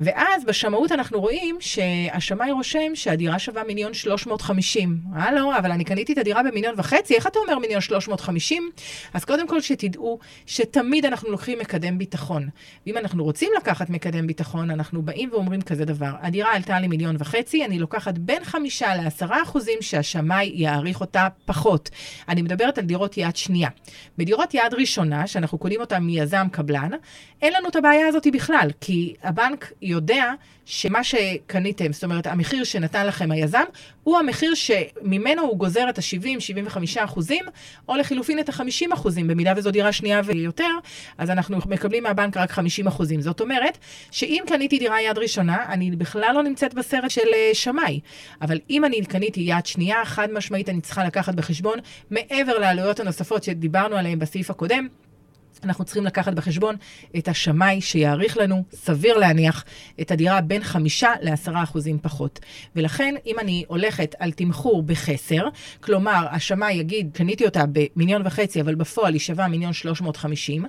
ואז 0.00 0.44
בשמאות 0.44 0.92
אנחנו 0.92 1.20
רואים 1.20 1.56
שהשמאי 1.60 2.52
רושם 2.52 2.94
שהדירה 2.94 3.38
שווה 3.38 3.64
מיליון 3.64 3.94
שלוש 3.94 4.26
מאות 4.26 4.40
חמישים. 4.40 4.98
הלו, 5.14 5.56
אבל 5.58 5.72
אני 5.72 5.84
קניתי 5.84 6.12
את 6.12 6.18
הדירה 6.18 6.42
במיליון 6.42 6.74
וחצי, 6.78 7.14
איך 7.14 7.26
אתה 7.26 7.38
אומר 7.38 7.58
מיליון 7.58 7.80
שלוש 7.80 8.08
מאות 8.08 8.20
חמישים? 8.20 8.70
אז 9.14 9.24
קודם 9.24 9.48
כל 9.48 9.60
שתדעו 9.60 10.18
שתמיד 10.46 11.04
אנחנו 11.06 11.30
לוקחים 11.30 11.58
מקדם 11.58 11.98
ביטחון. 11.98 12.48
ואם 12.86 12.96
אנחנו 12.96 13.24
רוצים 13.24 13.50
לקחת 13.56 13.90
מקדם 13.90 14.26
ביטחון, 14.26 14.70
אנחנו 14.70 15.02
באים 15.02 15.28
ואומרים 15.32 15.62
כזה 15.62 15.84
דבר, 15.84 16.12
הדירה 16.20 16.54
עלתה 16.54 16.80
לי 16.80 16.88
מיליון 16.88 17.16
וחצי, 17.18 17.64
אני 17.64 17.78
לוקחת 17.78 18.18
בין 18.18 18.44
חמישה 18.44 18.94
לעשרה 18.94 19.42
אחוזים 19.42 19.78
שהשמאי 19.80 20.52
יעריך 20.54 21.00
אותה 21.00 21.28
פחות. 21.44 21.90
אני 22.28 22.42
מדברת 22.42 22.78
על 22.78 22.84
דירות 22.84 23.16
יד 23.16 23.36
שנייה. 23.36 23.68
בדירות 24.18 24.54
יד 24.54 24.74
ראשונה, 24.78 25.26
שאנחנו 25.26 25.58
קונים 25.58 25.80
אותה 25.80 25.98
מיזם 25.98 26.46
קבלן, 26.52 26.90
אין 27.42 27.52
לנו 27.52 27.68
את 27.68 27.76
הבעיה 27.76 28.08
הזאת 28.08 28.26
בכלל, 28.32 28.68
כי 28.80 29.14
הבנק 29.22 29.72
יודע 29.86 30.32
שמה 30.64 31.04
שקניתם, 31.04 31.92
זאת 31.92 32.04
אומרת, 32.04 32.26
המחיר 32.26 32.64
שנתן 32.64 33.06
לכם 33.06 33.30
היזם, 33.30 33.62
הוא 34.02 34.18
המחיר 34.18 34.54
שממנו 34.54 35.42
הוא 35.42 35.58
גוזר 35.58 35.88
את 35.88 35.98
ה-70-75 35.98 37.04
אחוזים, 37.04 37.44
או 37.88 37.96
לחילופין 37.96 38.38
את 38.38 38.48
ה-50 38.48 38.94
אחוזים, 38.94 39.26
במידה 39.26 39.52
וזו 39.56 39.70
דירה 39.70 39.92
שנייה 39.92 40.20
ויותר, 40.24 40.70
אז 41.18 41.30
אנחנו 41.30 41.58
מקבלים 41.66 42.02
מהבנק 42.02 42.36
רק 42.36 42.50
50 42.50 42.86
אחוזים. 42.86 43.20
זאת 43.20 43.40
אומרת, 43.40 43.78
שאם 44.10 44.42
קניתי 44.46 44.78
דירה 44.78 45.02
יד 45.02 45.18
ראשונה, 45.18 45.64
אני 45.68 45.90
בכלל 45.90 46.32
לא 46.34 46.42
נמצאת 46.42 46.74
בסרט 46.74 47.10
של 47.10 47.20
uh, 47.20 47.54
שמאי. 47.54 48.00
אבל 48.42 48.58
אם 48.70 48.84
אני 48.84 49.04
קניתי 49.04 49.40
יד 49.40 49.66
שנייה, 49.66 50.04
חד 50.04 50.28
משמעית 50.32 50.68
אני 50.68 50.80
צריכה 50.80 51.04
לקחת 51.04 51.34
בחשבון, 51.34 51.78
מעבר 52.10 52.58
לעלויות 52.58 53.00
הנוספות 53.00 53.44
שדיברנו 53.44 53.96
עליהן 53.96 54.18
בסעיף 54.18 54.50
הקודם, 54.50 54.88
אנחנו 55.64 55.84
צריכים 55.84 56.04
לקחת 56.04 56.32
בחשבון 56.32 56.76
את 57.18 57.28
השמאי 57.28 57.80
שיעריך 57.80 58.36
לנו, 58.36 58.64
סביר 58.72 59.18
להניח, 59.18 59.64
את 60.00 60.10
הדירה 60.10 60.40
בין 60.40 60.62
חמישה 60.62 61.12
לעשרה 61.20 61.62
אחוזים 61.62 61.98
פחות. 62.02 62.40
ולכן, 62.76 63.14
אם 63.26 63.38
אני 63.38 63.64
הולכת 63.68 64.14
על 64.18 64.32
תמחור 64.32 64.82
בחסר, 64.82 65.48
כלומר, 65.80 66.26
השמאי 66.30 66.72
יגיד, 66.72 67.10
קניתי 67.14 67.44
אותה 67.44 67.64
במיליון 67.72 68.22
וחצי, 68.24 68.60
אבל 68.60 68.74
בפועל 68.74 69.12
היא 69.12 69.20
שווה 69.20 69.48
מיליון 69.48 69.72
שלוש 69.72 70.00
מאות 70.00 70.16
חמישים, 70.16 70.64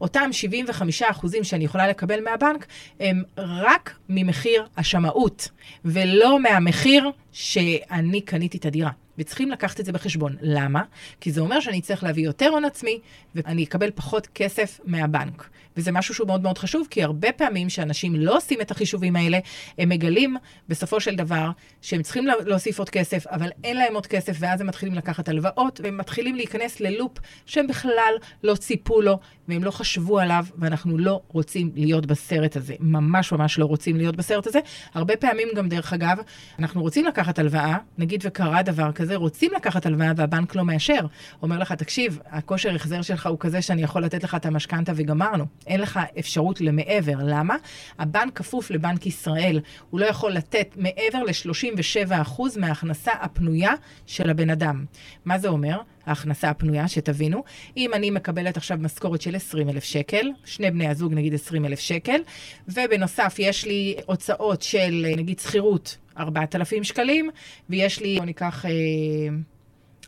אותם 0.00 0.28
75 0.32 1.02
אחוזים 1.02 1.44
שאני 1.44 1.64
יכולה 1.64 1.88
לקבל 1.88 2.20
מהבנק, 2.24 2.66
הם 3.00 3.22
רק 3.36 3.98
ממחיר 4.08 4.66
השמאות, 4.76 5.48
ולא 5.84 6.40
מהמחיר 6.40 7.10
שאני 7.32 8.20
קניתי 8.20 8.58
את 8.58 8.66
הדירה. 8.66 8.90
וצריכים 9.20 9.50
לקחת 9.50 9.80
את 9.80 9.84
זה 9.84 9.92
בחשבון. 9.92 10.36
למה? 10.40 10.82
כי 11.20 11.32
זה 11.32 11.40
אומר 11.40 11.60
שאני 11.60 11.80
צריך 11.80 12.04
להביא 12.04 12.24
יותר 12.24 12.48
הון 12.48 12.64
עצמי, 12.64 13.00
ואני 13.34 13.64
אקבל 13.64 13.90
פחות 13.94 14.26
כסף 14.34 14.80
מהבנק. 14.84 15.48
וזה 15.76 15.92
משהו 15.92 16.14
שהוא 16.14 16.26
מאוד 16.26 16.42
מאוד 16.42 16.58
חשוב, 16.58 16.86
כי 16.90 17.02
הרבה 17.02 17.32
פעמים 17.32 17.68
שאנשים 17.68 18.16
לא 18.16 18.36
עושים 18.36 18.60
את 18.60 18.70
החישובים 18.70 19.16
האלה, 19.16 19.38
הם 19.78 19.88
מגלים 19.88 20.36
בסופו 20.68 21.00
של 21.00 21.14
דבר 21.14 21.50
שהם 21.82 22.02
צריכים 22.02 22.26
להוסיף 22.46 22.78
עוד 22.78 22.90
כסף, 22.90 23.26
אבל 23.26 23.48
אין 23.64 23.76
להם 23.76 23.94
עוד 23.94 24.06
כסף, 24.06 24.36
ואז 24.38 24.60
הם 24.60 24.66
מתחילים 24.66 24.94
לקחת 24.94 25.28
הלוואות, 25.28 25.80
והם 25.84 25.96
מתחילים 25.96 26.36
להיכנס 26.36 26.80
ללופ 26.80 27.18
שהם 27.46 27.66
בכלל 27.66 28.14
לא 28.44 28.54
ציפו 28.54 29.00
לו, 29.00 29.18
והם 29.48 29.64
לא 29.64 29.70
חשבו 29.70 30.18
עליו, 30.18 30.44
ואנחנו 30.58 30.98
לא 30.98 31.20
רוצים 31.28 31.72
להיות 31.74 32.06
בסרט 32.06 32.56
הזה. 32.56 32.74
ממש 32.80 33.32
ממש 33.32 33.58
לא 33.58 33.64
רוצים 33.64 33.96
להיות 33.96 34.16
בסרט 34.16 34.46
הזה. 34.46 34.58
הרבה 34.94 35.16
פעמים 35.16 35.48
גם, 35.56 35.68
דרך 35.68 35.92
אגב, 35.92 36.18
אנחנו 36.58 36.82
רוצים 36.82 37.04
לקחת 37.06 37.38
הלוואה, 37.38 37.76
נגיד 37.98 38.22
וקרה 38.26 38.62
דבר 38.62 38.92
כזה, 38.92 39.16
רוצים 39.16 39.52
לקחת 39.56 39.86
הלוואה 39.86 40.12
והבנק 40.16 40.54
לא 40.54 40.64
מאשר. 40.64 41.00
אומר 41.42 41.58
לך, 41.58 41.72
תקשיב, 41.72 42.18
הכושר 42.26 42.74
החזר 42.74 43.02
שלך 43.02 43.26
הוא 43.26 43.36
כזה 43.40 43.62
שאני 43.62 43.82
יכול 43.82 44.04
לתת 44.04 44.24
לך 44.24 44.34
את 44.34 44.46
המשכנתה 44.46 44.92
וגמרנו. 44.96 45.44
אין 45.66 45.80
לך 45.80 46.00
אפשרות 46.18 46.60
למעבר. 46.60 47.16
למה? 47.24 47.56
הבנק 47.98 48.36
כפוף 48.36 48.70
לבנק 48.70 49.06
ישראל. 49.06 49.60
הוא 49.90 50.00
לא 50.00 50.06
יכול 50.06 50.32
לתת 50.32 50.74
מעבר 50.76 51.18
ל-37% 51.22 52.40
מההכנסה 52.56 53.12
הפנויה 53.12 53.72
של 54.06 54.30
הבן 54.30 54.50
אדם. 54.50 54.84
מה 55.24 55.38
זה 55.38 55.48
אומר? 55.48 55.80
ההכנסה 56.06 56.50
הפנויה, 56.50 56.88
שתבינו. 56.88 57.44
אם 57.76 57.94
אני 57.94 58.10
מקבלת 58.10 58.56
עכשיו 58.56 58.78
משכורת 58.80 59.20
של 59.20 59.36
20,000 59.36 59.84
שקל, 59.84 60.30
שני 60.44 60.70
בני 60.70 60.88
הזוג 60.88 61.14
נגיד 61.14 61.34
20,000 61.34 61.80
שקל, 61.80 62.20
ובנוסף 62.68 63.34
יש 63.38 63.64
לי 63.64 63.96
הוצאות 64.06 64.62
של 64.62 65.06
נגיד 65.16 65.38
שכירות 65.38 65.96
4,000 66.18 66.84
שקלים, 66.84 67.30
ויש 67.70 68.00
לי, 68.00 68.16
בוא 68.16 68.24
ניקח 68.24 68.66
אה, 68.66 68.70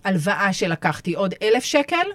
הלוואה 0.04 0.52
שלקחתי 0.52 1.14
עוד 1.14 1.34
1,000 1.42 1.64
שקל. 1.64 2.06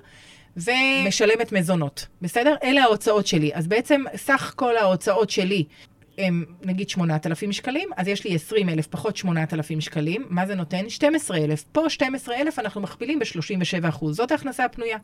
ומשלמת 0.57 1.51
מזונות, 1.51 2.07
בסדר? 2.21 2.55
אלה 2.63 2.83
ההוצאות 2.83 3.27
שלי. 3.27 3.51
אז 3.53 3.67
בעצם 3.67 4.03
סך 4.15 4.53
כל 4.55 4.77
ההוצאות 4.77 5.29
שלי 5.29 5.63
הם 6.17 6.45
נגיד 6.63 6.89
8,000 6.89 7.51
שקלים, 7.51 7.89
אז 7.97 8.07
יש 8.07 8.23
לי 8.23 8.35
20,000 8.35 8.87
פחות 8.87 9.17
8,000 9.17 9.81
שקלים, 9.81 10.25
מה 10.29 10.47
זה 10.47 10.55
נותן? 10.55 10.89
12,000. 10.89 11.65
פה 11.71 11.89
12,000 11.89 12.59
אנחנו 12.59 12.81
מכפילים 12.81 13.19
ב-37 13.19 13.89
אחוז, 13.89 14.15
זאת 14.15 14.31
ההכנסה 14.31 14.65
הפנויה. 14.65 14.97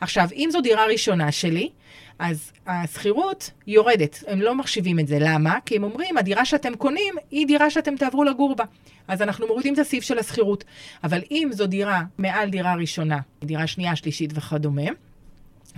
עכשיו, 0.00 0.28
אם 0.34 0.48
זו 0.52 0.60
דירה 0.60 0.86
ראשונה 0.86 1.32
שלי, 1.32 1.70
אז 2.18 2.52
השכירות 2.66 3.50
יורדת, 3.66 4.24
הם 4.26 4.40
לא 4.40 4.54
מחשיבים 4.54 4.98
את 4.98 5.06
זה. 5.06 5.18
למה? 5.20 5.58
כי 5.66 5.76
הם 5.76 5.84
אומרים, 5.84 6.18
הדירה 6.18 6.44
שאתם 6.44 6.74
קונים 6.74 7.14
היא 7.30 7.46
דירה 7.46 7.70
שאתם 7.70 7.96
תעברו 7.96 8.24
לגור 8.24 8.56
בה. 8.56 8.64
אז 9.08 9.22
אנחנו 9.22 9.46
מורידים 9.46 9.74
את 9.74 9.78
הסעיף 9.78 10.04
של 10.04 10.18
השכירות. 10.18 10.64
אבל 11.04 11.20
אם 11.30 11.48
זו 11.52 11.66
דירה 11.66 12.02
מעל 12.18 12.50
דירה 12.50 12.74
ראשונה, 12.74 13.18
דירה 13.44 13.66
שנייה, 13.66 13.96
שלישית 13.96 14.30
וכדומה, 14.34 14.90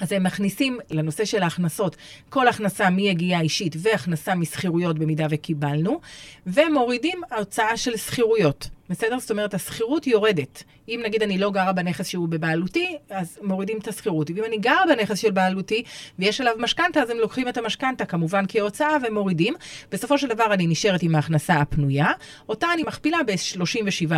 אז 0.01 0.13
הם 0.13 0.23
מכניסים 0.23 0.79
לנושא 0.91 1.25
של 1.25 1.43
ההכנסות, 1.43 1.97
כל 2.29 2.49
הכנסה 2.49 2.91
מיגיעה 2.91 3.41
אישית 3.41 3.77
והכנסה 3.79 4.35
משכירויות 4.35 4.99
במידה 4.99 5.27
וקיבלנו, 5.31 6.01
ומורידים 6.47 7.21
הוצאה 7.37 7.77
של 7.77 7.97
שכירויות. 7.97 8.69
בסדר? 8.91 9.19
זאת 9.19 9.31
אומרת, 9.31 9.55
השכירות 9.55 10.07
יורדת. 10.07 10.63
אם 10.89 11.01
נגיד 11.05 11.23
אני 11.23 11.39
לא 11.39 11.51
גרה 11.51 11.73
בנכס 11.73 12.07
שהוא 12.09 12.29
בבעלותי, 12.29 12.97
אז 13.11 13.39
מורידים 13.43 13.79
את 13.79 13.89
השכירות. 13.89 14.31
ואם 14.31 14.45
אני 14.45 14.59
גרה 14.59 14.83
בנכס 14.89 15.19
של 15.19 15.31
בעלותי 15.31 15.83
ויש 16.19 16.41
עליו 16.41 16.55
משכנתה, 16.59 17.03
אז 17.03 17.11
הם 17.11 17.17
לוקחים 17.17 17.49
את 17.49 17.59
המשכנתה 17.59 18.05
כמובן 18.05 18.45
כהוצאה 18.49 18.97
ומורידים. 19.03 19.55
בסופו 19.93 20.19
של 20.19 20.29
דבר 20.29 20.53
אני 20.53 20.67
נשארת 20.67 21.03
עם 21.03 21.15
ההכנסה 21.15 21.55
הפנויה, 21.55 22.07
אותה 22.49 22.67
אני 22.73 22.83
מכפילה 22.83 23.19
ב-37 23.27 24.13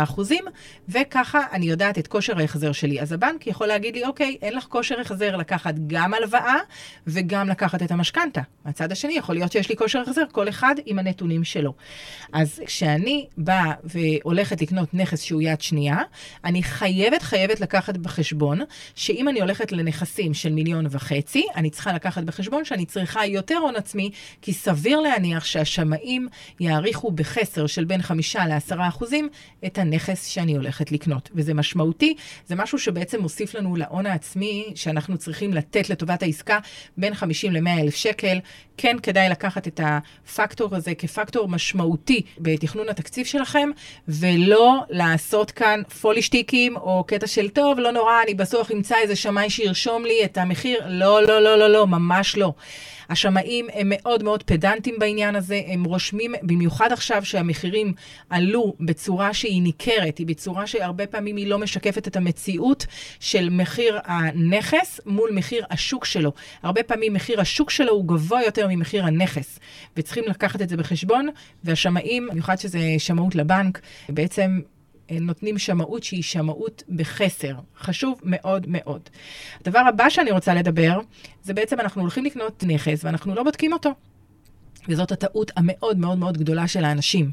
וככה 0.89 1.39
אני 1.51 1.65
יודעת 1.65 1.97
את 1.97 2.07
כושר 2.07 2.39
ההחזר 2.39 2.71
שלי. 2.71 3.01
אז 3.01 3.11
הבנק 3.11 3.47
יכול 3.47 3.67
להגיד 3.67 3.95
לי, 3.95 4.05
אוקיי, 4.05 4.37
אין 4.41 4.53
לך 4.53 4.63
כושר 4.63 4.99
החזר 4.99 5.35
לקחת 5.35 5.73
גם 5.87 6.13
הלוואה 6.13 6.57
וגם 7.07 7.49
לקחת 7.49 7.83
את 7.83 7.91
המשכנתה. 7.91 8.41
מהצד 8.65 8.91
השני, 8.91 9.13
יכול 9.13 9.35
להיות 9.35 9.51
שיש 9.51 9.69
לי 9.69 9.75
כושר 9.75 10.01
החזר, 10.01 10.23
כל 10.31 10.49
אחד 10.49 10.75
עם 10.85 10.99
הנתונים 10.99 11.43
שלו. 11.43 11.73
אז 12.33 12.61
כשאני 12.65 13.27
באה 13.37 13.73
והולכת 13.83 14.47
הולכת 14.47 14.61
לקנות 14.61 14.93
נכס 14.93 15.21
שהוא 15.21 15.41
יד 15.41 15.61
שנייה, 15.61 15.97
אני 16.45 16.56
חייבת, 16.63 17.21
חייבת 17.21 17.61
לקחת 17.61 17.97
בחשבון 17.97 18.59
שאם 18.95 19.29
אני 19.29 19.41
הולכת 19.41 19.71
לנכסים 19.71 20.33
של 20.33 20.53
מיליון 20.53 20.85
וחצי, 20.89 21.45
אני 21.55 21.69
צריכה 21.69 21.93
לקחת 21.93 22.23
בחשבון 22.23 22.65
שאני 22.65 22.85
צריכה 22.85 23.25
יותר 23.25 23.57
הון 23.57 23.75
עצמי, 23.75 24.11
כי 24.41 24.53
סביר 24.53 24.99
להניח 24.99 25.45
שהשמאים 25.45 26.27
יעריכו 26.59 27.11
בחסר 27.11 27.67
של 27.67 27.85
בין 27.85 28.01
חמישה 28.01 28.45
לעשרה 28.45 28.87
אחוזים 28.87 29.29
את 29.65 29.77
הנכס 29.77 30.25
שאני 30.25 30.55
הולכת 30.55 30.91
לקנות. 30.91 31.29
וזה 31.35 31.53
משמעותי, 31.53 32.15
זה 32.47 32.55
משהו 32.55 32.79
שבעצם 32.79 33.21
מוסיף 33.21 33.55
לנו 33.55 33.75
להון 33.75 34.05
העצמי 34.05 34.71
שאנחנו 34.75 35.17
צריכים 35.17 35.53
לתת 35.53 35.89
לטובת 35.89 36.23
העסקה 36.23 36.59
בין 36.97 37.13
50 37.13 37.53
ל-100 37.53 37.81
אלף 37.81 37.95
שקל. 37.95 38.39
כן 38.77 38.97
כדאי 39.03 39.29
לקחת 39.29 39.67
את 39.67 39.79
הפקטור 39.83 40.75
הזה 40.75 40.95
כפקטור 40.95 41.47
משמעותי 41.47 42.21
בתכנון 42.39 42.89
התקציב 42.89 43.25
שלכם, 43.25 43.69
ולא... 44.07 44.57
לא 44.57 44.83
לעשות 44.89 45.51
כאן 45.51 45.81
פולישטיקים 46.47 46.77
או 46.77 47.03
קטע 47.03 47.27
של 47.27 47.49
טוב, 47.49 47.79
לא 47.79 47.91
נורא, 47.91 48.13
אני 48.23 48.33
בסוף 48.33 48.71
אמצא 48.71 48.95
איזה 48.97 49.15
שמאי 49.15 49.49
שירשום 49.49 50.05
לי 50.05 50.25
את 50.25 50.37
המחיר. 50.37 50.83
לא, 50.87 51.23
לא, 51.23 51.41
לא, 51.41 51.57
לא, 51.57 51.67
לא, 51.69 51.87
ממש 51.87 52.37
לא. 52.37 52.53
השמאים 53.09 53.67
הם 53.73 53.87
מאוד 53.95 54.23
מאוד 54.23 54.43
פדנטים 54.43 54.95
בעניין 54.99 55.35
הזה, 55.35 55.61
הם 55.67 55.83
רושמים, 55.83 56.33
במיוחד 56.43 56.91
עכשיו 56.91 57.25
שהמחירים 57.25 57.93
עלו 58.29 58.73
בצורה 58.79 59.33
שהיא 59.33 59.61
ניכרת, 59.61 60.17
היא 60.17 60.27
בצורה 60.27 60.67
שהרבה 60.67 61.07
פעמים 61.07 61.35
היא 61.35 61.47
לא 61.47 61.59
משקפת 61.59 62.07
את 62.07 62.15
המציאות 62.15 62.85
של 63.19 63.49
מחיר 63.49 63.99
הנכס 64.05 64.99
מול 65.05 65.29
מחיר 65.33 65.65
השוק 65.69 66.05
שלו. 66.05 66.31
הרבה 66.63 66.83
פעמים 66.83 67.13
מחיר 67.13 67.41
השוק 67.41 67.69
שלו 67.69 67.91
הוא 67.91 68.07
גבוה 68.07 68.43
יותר 68.43 68.67
ממחיר 68.69 69.05
הנכס, 69.05 69.59
וצריכים 69.97 70.23
לקחת 70.27 70.61
את 70.61 70.69
זה 70.69 70.77
בחשבון, 70.77 71.29
והשמאים, 71.63 72.27
במיוחד 72.31 72.55
שזה 72.55 72.79
שמאות 72.97 73.35
לבנק, 73.35 73.79
בעצם 74.09 74.59
נותנים 75.11 75.57
שמאות 75.57 76.03
שהיא 76.03 76.23
שמאות 76.23 76.83
בחסר. 76.89 77.55
חשוב 77.79 78.19
מאוד 78.23 78.65
מאוד. 78.69 79.09
הדבר 79.61 79.79
הבא 79.79 80.09
שאני 80.09 80.31
רוצה 80.31 80.53
לדבר, 80.53 80.99
זה 81.43 81.53
בעצם 81.53 81.79
אנחנו 81.79 82.01
הולכים 82.01 82.25
לקנות 82.25 82.63
נכס 82.67 83.03
ואנחנו 83.03 83.35
לא 83.35 83.43
בודקים 83.43 83.73
אותו. 83.73 83.89
וזאת 84.87 85.11
הטעות 85.11 85.51
המאוד 85.55 85.97
מאוד 85.97 86.17
מאוד 86.17 86.37
גדולה 86.37 86.67
של 86.67 86.85
האנשים. 86.85 87.31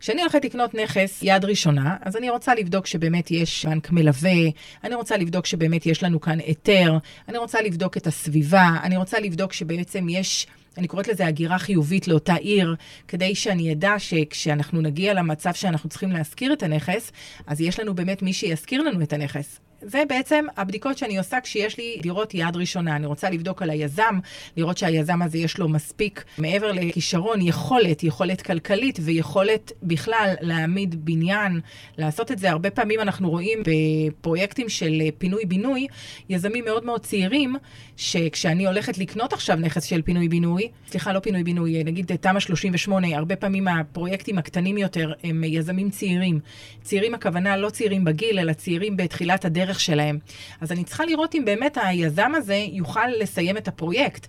כשאני 0.00 0.20
הולכת 0.20 0.44
לקנות 0.44 0.74
נכס 0.74 1.20
יד 1.22 1.44
ראשונה, 1.44 1.96
אז 2.00 2.16
אני 2.16 2.30
רוצה 2.30 2.54
לבדוק 2.54 2.86
שבאמת 2.86 3.30
יש 3.30 3.66
בנק 3.66 3.90
מלווה, 3.90 4.40
אני 4.84 4.94
רוצה 4.94 5.16
לבדוק 5.16 5.46
שבאמת 5.46 5.86
יש 5.86 6.02
לנו 6.02 6.20
כאן 6.20 6.38
היתר, 6.38 6.98
אני 7.28 7.38
רוצה 7.38 7.62
לבדוק 7.62 7.96
את 7.96 8.06
הסביבה, 8.06 8.70
אני 8.82 8.96
רוצה 8.96 9.20
לבדוק 9.20 9.52
שבעצם 9.52 10.06
יש 10.08 10.46
אני 10.78 10.88
קוראת 10.88 11.08
לזה 11.08 11.26
הגירה 11.26 11.58
חיובית 11.58 12.08
לאותה 12.08 12.34
עיר, 12.34 12.76
כדי 13.08 13.34
שאני 13.34 13.72
אדע 13.72 13.94
שכשאנחנו 13.98 14.80
נגיע 14.80 15.14
למצב 15.14 15.54
שאנחנו 15.54 15.88
צריכים 15.88 16.12
להשכיר 16.12 16.52
את 16.52 16.62
הנכס, 16.62 17.12
אז 17.46 17.60
יש 17.60 17.80
לנו 17.80 17.94
באמת 17.94 18.22
מי 18.22 18.32
שישכיר 18.32 18.82
לנו 18.82 19.02
את 19.02 19.12
הנכס. 19.12 19.60
זה 19.82 20.02
בעצם 20.08 20.44
הבדיקות 20.56 20.98
שאני 20.98 21.18
עושה 21.18 21.40
כשיש 21.40 21.78
לי 21.78 21.98
דירות 22.02 22.34
יד 22.34 22.56
ראשונה. 22.56 22.96
אני 22.96 23.06
רוצה 23.06 23.30
לבדוק 23.30 23.62
על 23.62 23.70
היזם, 23.70 24.18
לראות 24.56 24.78
שהיזם 24.78 25.22
הזה 25.22 25.38
יש 25.38 25.58
לו 25.58 25.68
מספיק, 25.68 26.24
מעבר 26.38 26.72
לכישרון, 26.72 27.40
יכולת, 27.42 28.02
יכולת 28.02 28.42
כלכלית 28.42 28.98
ויכולת 29.02 29.72
בכלל 29.82 30.34
להעמיד 30.40 31.04
בניין, 31.04 31.60
לעשות 31.98 32.32
את 32.32 32.38
זה. 32.38 32.50
הרבה 32.50 32.70
פעמים 32.70 33.00
אנחנו 33.00 33.30
רואים 33.30 33.58
בפרויקטים 33.66 34.68
של 34.68 35.02
פינוי-בינוי, 35.18 35.86
יזמים 36.28 36.64
מאוד 36.64 36.84
מאוד 36.84 37.00
צעירים, 37.00 37.56
שכשאני 37.96 38.66
הולכת 38.66 38.98
לקנות 38.98 39.32
עכשיו 39.32 39.56
נכס 39.56 39.84
של 39.84 40.02
פינוי-בינוי, 40.02 40.68
סליחה, 40.88 41.12
לא 41.12 41.18
פינוי-בינוי, 41.18 41.84
נגיד 41.84 42.16
תמ"א 42.20 42.40
38, 42.40 43.16
הרבה 43.16 43.36
פעמים 43.36 43.68
הפרויקטים 43.68 44.38
הקטנים 44.38 44.78
יותר 44.78 45.12
הם 45.24 45.44
יזמים 45.44 45.90
צעירים. 45.90 46.40
צעירים 46.82 47.14
הכוונה 47.14 47.56
לא 47.56 47.70
צעירים 47.70 48.04
בגיל, 48.04 48.38
אלא 48.38 48.52
צעירים 48.52 48.96
בתחילת 48.96 49.44
הדרך. 49.44 49.67
הדרך 49.68 49.80
שלהם. 49.80 50.18
אז 50.60 50.72
אני 50.72 50.84
צריכה 50.84 51.04
לראות 51.04 51.34
אם 51.34 51.44
באמת 51.44 51.78
היזם 51.82 52.32
הזה 52.34 52.64
יוכל 52.72 53.06
לסיים 53.20 53.56
את 53.56 53.68
הפרויקט. 53.68 54.26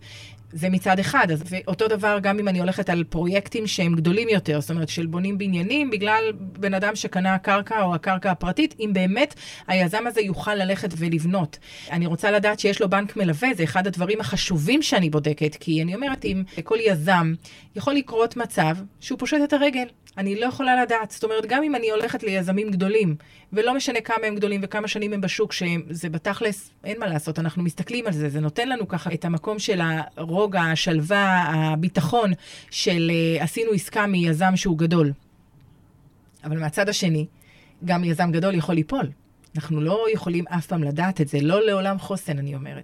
זה 0.51 0.69
מצד 0.69 0.99
אחד, 0.99 1.31
אז 1.31 1.43
ואותו 1.49 1.87
דבר 1.87 2.17
גם 2.21 2.39
אם 2.39 2.47
אני 2.47 2.59
הולכת 2.59 2.89
על 2.89 3.03
פרויקטים 3.03 3.67
שהם 3.67 3.95
גדולים 3.95 4.29
יותר, 4.29 4.61
זאת 4.61 4.69
אומרת 4.69 4.89
של 4.89 5.05
בונים 5.05 5.37
בניינים 5.37 5.89
בגלל 5.89 6.23
בן 6.37 6.73
אדם 6.73 6.95
שקנה 6.95 7.37
קרקע 7.37 7.81
או 7.81 7.95
הקרקע 7.95 8.31
הפרטית, 8.31 8.75
אם 8.79 8.89
באמת 8.93 9.35
היזם 9.67 10.07
הזה 10.07 10.21
יוכל 10.21 10.55
ללכת 10.55 10.89
ולבנות. 10.97 11.59
אני 11.91 12.05
רוצה 12.05 12.31
לדעת 12.31 12.59
שיש 12.59 12.81
לו 12.81 12.89
בנק 12.89 13.17
מלווה, 13.17 13.49
זה 13.53 13.63
אחד 13.63 13.87
הדברים 13.87 14.19
החשובים 14.21 14.81
שאני 14.81 15.09
בודקת, 15.09 15.55
כי 15.59 15.83
אני 15.83 15.95
אומרת, 15.95 16.25
אם 16.25 16.43
לכל 16.57 16.77
יזם 16.79 17.33
יכול 17.75 17.93
לקרות 17.93 18.37
מצב 18.37 18.75
שהוא 18.99 19.19
פושט 19.19 19.37
את 19.43 19.53
הרגל, 19.53 19.85
אני 20.17 20.39
לא 20.39 20.45
יכולה 20.45 20.81
לדעת. 20.83 21.11
זאת 21.11 21.23
אומרת, 21.23 21.45
גם 21.45 21.63
אם 21.63 21.75
אני 21.75 21.91
הולכת 21.91 22.23
ליזמים 22.23 22.71
גדולים, 22.71 23.15
ולא 23.53 23.75
משנה 23.75 24.01
כמה 24.01 24.27
הם 24.27 24.35
גדולים 24.35 24.61
וכמה 24.63 24.87
שנים 24.87 25.13
הם 25.13 25.21
בשוק, 25.21 25.53
שזה 25.53 26.09
בתכלס, 26.09 26.71
אין 26.83 26.99
מה 26.99 27.07
לעשות, 27.07 27.39
אנחנו 27.39 27.63
מסתכלים 27.63 28.07
על 28.07 28.13
זה, 28.13 28.29
זה 28.29 28.39
נותן 28.39 28.69
לנו 28.69 28.87
ככה 28.87 29.13
את 29.13 29.25
המקום 29.25 29.59
של 29.59 29.81
הרוגע, 30.17 30.61
השלווה, 30.61 31.43
הביטחון 31.53 32.31
של 32.71 33.11
uh, 33.39 33.43
עשינו 33.43 33.71
עסקה 33.71 34.07
מיזם 34.07 34.55
שהוא 34.55 34.77
גדול. 34.77 35.11
אבל 36.43 36.59
מהצד 36.59 36.89
השני, 36.89 37.25
גם 37.85 38.03
יזם 38.03 38.31
גדול 38.31 38.55
יכול 38.55 38.75
ליפול. 38.75 39.11
אנחנו 39.55 39.81
לא 39.81 40.05
יכולים 40.13 40.47
אף 40.47 40.65
פעם 40.65 40.83
לדעת 40.83 41.21
את 41.21 41.27
זה, 41.27 41.41
לא 41.41 41.65
לעולם 41.65 41.99
חוסן, 41.99 42.39
אני 42.39 42.55
אומרת. 42.55 42.83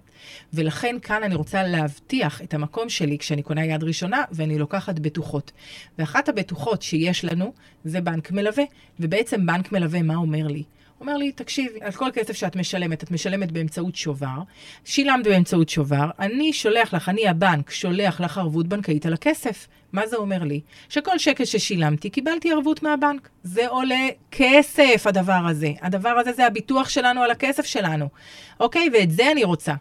ולכן 0.52 0.96
כאן 1.02 1.22
אני 1.22 1.34
רוצה 1.34 1.62
להבטיח 1.62 2.42
את 2.42 2.54
המקום 2.54 2.88
שלי 2.88 3.18
כשאני 3.18 3.42
קונה 3.42 3.64
יד 3.64 3.82
ראשונה 3.82 4.24
ואני 4.32 4.58
לוקחת 4.58 4.98
בטוחות. 4.98 5.52
ואחת 5.98 6.28
הבטוחות 6.28 6.82
שיש 6.82 7.24
לנו 7.24 7.52
זה 7.84 8.00
בנק 8.00 8.30
מלווה. 8.30 8.64
ובעצם 9.00 9.46
בנק 9.46 9.72
מלווה, 9.72 10.02
מה 10.02 10.14
אומר 10.14 10.46
לי? 10.46 10.62
אומר 11.00 11.16
לי, 11.16 11.32
תקשיבי, 11.32 11.78
על 11.80 11.92
כל 11.92 12.10
כסף 12.12 12.32
שאת 12.32 12.56
משלמת, 12.56 13.02
את 13.02 13.10
משלמת 13.10 13.52
באמצעות 13.52 13.96
שובר, 13.96 14.38
שילמת 14.84 15.24
באמצעות 15.26 15.68
שובר, 15.68 16.10
אני 16.18 16.52
שולח 16.52 16.94
לך, 16.94 17.08
אני 17.08 17.28
הבנק, 17.28 17.70
שולח 17.70 18.20
לך 18.20 18.38
ערבות 18.38 18.66
בנקאית 18.66 19.06
על 19.06 19.12
הכסף. 19.12 19.68
מה 19.92 20.06
זה 20.06 20.16
אומר 20.16 20.44
לי? 20.44 20.60
שכל 20.88 21.18
שקל 21.18 21.44
ששילמתי, 21.44 22.10
קיבלתי 22.10 22.52
ערבות 22.52 22.82
מהבנק. 22.82 23.28
זה 23.42 23.68
עולה 23.68 24.08
כסף, 24.30 25.02
הדבר 25.06 25.46
הזה. 25.48 25.72
הדבר 25.82 26.08
הזה 26.08 26.32
זה 26.32 26.46
הביטוח 26.46 26.88
שלנו 26.88 27.22
על 27.22 27.30
הכסף 27.30 27.64
שלנו. 27.66 28.08
אוקיי? 28.60 28.90
ואת 28.92 29.10
זה 29.10 29.30
אני 29.32 29.44
רוצה. 29.44 29.74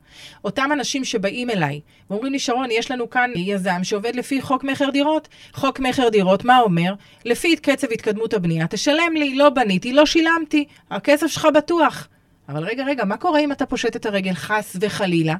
אותם 0.44 0.70
אנשים 0.74 1.06
שבאים 1.06 1.50
אליי 1.50 1.82
ואומרים 2.10 2.32
לי, 2.32 2.40
שרון, 2.40 2.72
יש 2.72 2.92
לנו 2.92 3.10
כאן 3.10 3.32
יזם 3.36 3.84
שעובד 3.84 4.16
לפי 4.16 4.42
חוק 4.42 4.64
מכר 4.64 4.90
דירות. 4.90 5.28
חוק 5.54 5.80
מכר 5.80 6.10
דירות, 6.10 6.46
מה 6.46 6.60
אומר? 6.60 6.94
לפי 7.26 7.56
קצב 7.56 7.92
התקדמות 7.92 8.34
הבנייה, 8.34 8.68
תשלם 8.68 9.14
לי, 9.14 9.36
לא 9.36 9.50
בניתי, 9.50 9.94
לא 9.94 10.06
שילמתי, 10.06 10.66
הכסף 10.92 11.28
שלך 11.28 11.48
בטוח. 11.56 12.08
אבל 12.50 12.64
רגע, 12.64 12.84
רגע, 12.84 13.06
מה 13.06 13.18
קורה 13.18 13.40
אם 13.40 13.52
אתה 13.52 13.66
פושט 13.66 13.96
את 13.96 14.06
הרגל 14.06 14.34
חס 14.34 14.76
וחלילה? 14.82 15.36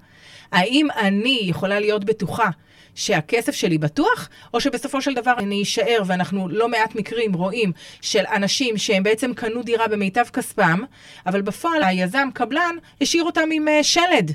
האם 0.52 0.88
אני 0.92 1.40
יכולה 1.42 1.80
להיות 1.80 2.06
בטוחה 2.06 2.50
שהכסף 2.96 3.56
שלי 3.56 3.78
בטוח, 3.78 4.30
או 4.54 4.62
שבסופו 4.62 5.02
של 5.02 5.14
דבר 5.14 5.34
אני 5.38 5.64
אשאר, 5.64 6.02
ואנחנו 6.06 6.50
לא 6.50 6.70
מעט 6.70 6.96
מקרים 6.96 7.34
רואים 7.34 7.72
של 8.02 8.24
אנשים 8.36 8.78
שהם 8.78 9.04
בעצם 9.04 9.34
קנו 9.34 9.64
דירה 9.64 9.88
במיטב 9.88 10.26
כספם, 10.34 10.80
אבל 11.26 11.42
בפועל 11.42 11.84
היזם, 11.84 12.30
קבלן, 12.34 12.76
השאיר 13.02 13.24
אותם 13.24 13.50
עם 13.52 13.68
uh, 13.68 13.84
שלד. 13.84 14.32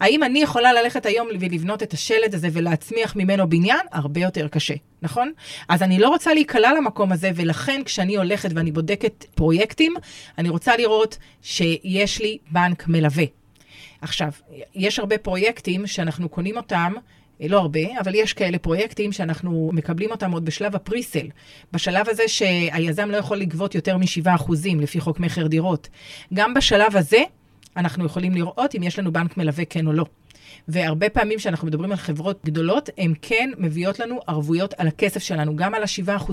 האם 0.00 0.22
אני 0.22 0.42
יכולה 0.42 0.72
ללכת 0.72 1.06
היום 1.06 1.28
ולבנות 1.40 1.82
את 1.82 1.92
השלד 1.92 2.34
הזה 2.34 2.48
ולהצמיח 2.52 3.16
ממנו 3.16 3.48
בניין? 3.48 3.86
הרבה 3.92 4.20
יותר 4.20 4.48
קשה, 4.48 4.74
נכון? 5.02 5.32
אז 5.68 5.82
אני 5.82 5.98
לא 5.98 6.08
רוצה 6.08 6.34
להיקלע 6.34 6.72
למקום 6.72 7.12
הזה, 7.12 7.30
ולכן 7.34 7.82
כשאני 7.84 8.16
הולכת 8.16 8.50
ואני 8.54 8.72
בודקת 8.72 9.24
פרויקטים, 9.34 9.94
אני 10.38 10.48
רוצה 10.48 10.76
לראות 10.76 11.18
שיש 11.42 12.20
לי 12.20 12.38
בנק 12.50 12.88
מלווה. 12.88 13.24
עכשיו, 14.00 14.28
יש 14.74 14.98
הרבה 14.98 15.18
פרויקטים 15.18 15.86
שאנחנו 15.86 16.28
קונים 16.28 16.56
אותם 16.56 16.92
לא 17.40 17.58
הרבה, 17.58 18.00
אבל 18.00 18.14
יש 18.14 18.32
כאלה 18.32 18.58
פרויקטים 18.58 19.12
שאנחנו 19.12 19.70
מקבלים 19.72 20.10
אותם 20.10 20.30
עוד 20.30 20.44
בשלב 20.44 20.74
הפריסל. 20.74 21.26
בשלב 21.72 22.08
הזה 22.08 22.28
שהיזם 22.28 23.10
לא 23.10 23.16
יכול 23.16 23.36
לגבות 23.36 23.74
יותר 23.74 23.96
מ-7% 23.96 24.52
לפי 24.80 25.00
חוק 25.00 25.20
מכר 25.20 25.46
דירות. 25.46 25.88
גם 26.34 26.54
בשלב 26.54 26.96
הזה 26.96 27.22
אנחנו 27.76 28.04
יכולים 28.04 28.34
לראות 28.34 28.74
אם 28.74 28.82
יש 28.82 28.98
לנו 28.98 29.12
בנק 29.12 29.36
מלווה 29.36 29.64
כן 29.64 29.86
או 29.86 29.92
לא. 29.92 30.04
והרבה 30.68 31.08
פעמים 31.08 31.38
כשאנחנו 31.38 31.66
מדברים 31.66 31.90
על 31.90 31.96
חברות 31.96 32.40
גדולות, 32.44 32.90
הן 32.98 33.14
כן 33.22 33.50
מביאות 33.58 33.98
לנו 33.98 34.20
ערבויות 34.26 34.74
על 34.76 34.88
הכסף 34.88 35.22
שלנו, 35.22 35.56
גם 35.56 35.74
על 35.74 35.82
ה-7%. 35.82 36.32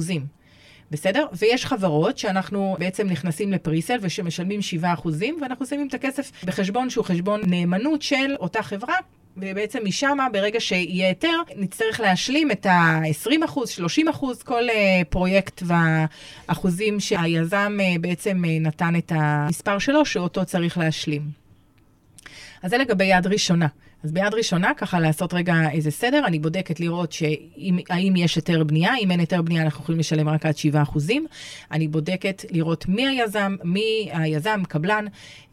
בסדר? 0.91 1.25
ויש 1.33 1.65
חברות 1.65 2.17
שאנחנו 2.17 2.75
בעצם 2.79 3.07
נכנסים 3.07 3.51
לפריסל 3.51 3.97
ושמשלמים 4.01 4.59
7%, 4.83 5.09
ואנחנו 5.41 5.65
שמים 5.65 5.87
את 5.87 5.93
הכסף 5.93 6.31
בחשבון 6.45 6.89
שהוא 6.89 7.05
חשבון 7.05 7.41
נאמנות 7.47 8.01
של 8.01 8.35
אותה 8.39 8.63
חברה, 8.63 8.95
ובעצם 9.37 9.79
משם, 9.83 10.17
ברגע 10.33 10.59
שיהיה 10.59 11.07
היתר, 11.07 11.37
נצטרך 11.55 11.99
להשלים 11.99 12.51
את 12.51 12.65
ה-20 12.65 13.65
30 13.65 14.07
כל 14.43 14.63
uh, 14.69 14.73
פרויקט 15.09 15.63
והאחוזים 15.65 16.99
שהיזם 16.99 17.77
uh, 17.79 17.99
בעצם 18.01 18.43
uh, 18.45 18.67
נתן 18.67 18.95
את 18.95 19.11
המספר 19.15 19.79
שלו, 19.79 20.05
שאותו 20.05 20.45
צריך 20.45 20.77
להשלים. 20.77 21.21
אז 22.63 22.71
זה 22.71 22.77
לגבי 22.77 23.05
יד 23.05 23.27
ראשונה. 23.27 23.67
אז 24.03 24.11
ביד 24.11 24.33
ראשונה, 24.33 24.73
ככה 24.77 24.99
לעשות 24.99 25.33
רגע 25.33 25.53
איזה 25.71 25.91
סדר, 25.91 26.25
אני 26.25 26.39
בודקת 26.39 26.79
לראות 26.79 27.15
האם 27.89 28.15
יש 28.15 28.35
היתר 28.35 28.63
בנייה, 28.63 28.97
אם 28.97 29.11
אין 29.11 29.19
היתר 29.19 29.41
בנייה 29.41 29.63
אנחנו 29.63 29.83
יכולים 29.83 29.99
לשלם 29.99 30.29
רק 30.29 30.45
עד 30.45 30.57
7 30.57 30.81
אחוזים. 30.81 31.27
אני 31.71 31.87
בודקת 31.87 32.45
לראות 32.49 32.85
מי 32.87 33.07
היזם, 33.07 33.55
מי 33.63 34.09
היזם, 34.13 34.61
קבלן, 34.67 35.05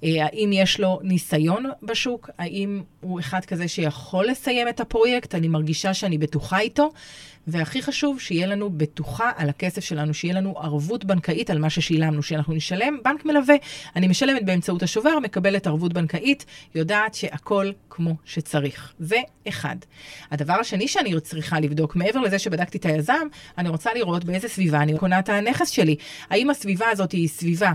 אה, 0.05 0.25
האם 0.25 0.51
יש 0.53 0.81
לו 0.81 1.01
ניסיון 1.03 1.65
בשוק, 1.83 2.31
האם 2.39 2.83
הוא 3.01 3.21
אחד 3.21 3.45
כזה 3.45 3.69
שיכול 3.69 4.27
לסיים 4.27 4.69
את 4.69 4.81
הפרויקט, 4.81 5.35
אני 5.35 5.49
מרגישה 5.49 5.95
שאני 5.95 6.19
בטוחה 6.19 6.59
איתו. 6.61 6.91
והכי 7.49 7.83
חשוב, 7.83 8.21
שיהיה 8.21 8.47
לנו 8.47 8.71
בטוחה 8.71 9.31
על 9.37 9.49
הכסף 9.49 9.85
שלנו, 9.85 10.15
שיהיה 10.15 10.35
לנו 10.35 10.59
ערבות 10.59 11.05
בנקאית 11.05 11.51
על 11.51 11.59
מה 11.59 11.71
ששילמנו, 11.71 12.23
שאנחנו 12.23 12.55
נשלם 12.55 12.99
בנק 13.05 13.25
מלווה. 13.25 13.55
אני 13.97 14.09
משלמת 14.09 14.45
באמצעות 14.45 14.83
השובר, 14.83 15.19
מקבלת 15.19 15.67
ערבות 15.67 15.93
בנקאית, 15.93 16.45
יודעת 16.75 17.15
שהכל 17.15 17.71
כמו 17.91 18.15
שצריך. 18.25 18.93
זה 18.99 19.17
אחד. 19.49 19.77
הדבר 20.31 20.53
השני 20.53 20.89
שאני 20.89 21.21
צריכה 21.21 21.61
לבדוק, 21.61 21.97
מעבר 21.97 22.21
לזה 22.21 22.39
שבדקתי 22.39 22.79
את 22.79 22.87
היזם, 22.87 23.27
אני 23.59 23.69
רוצה 23.69 23.95
לראות 23.95 24.25
באיזה 24.25 24.49
סביבה 24.49 24.83
אני 24.83 24.99
קונה 24.99 25.19
את 25.19 25.29
הנכס 25.29 25.69
שלי. 25.69 25.97
האם 26.31 26.51
הסביבה 26.51 26.91
הזאת 26.91 27.13
היא 27.13 27.29
סביבה 27.29 27.73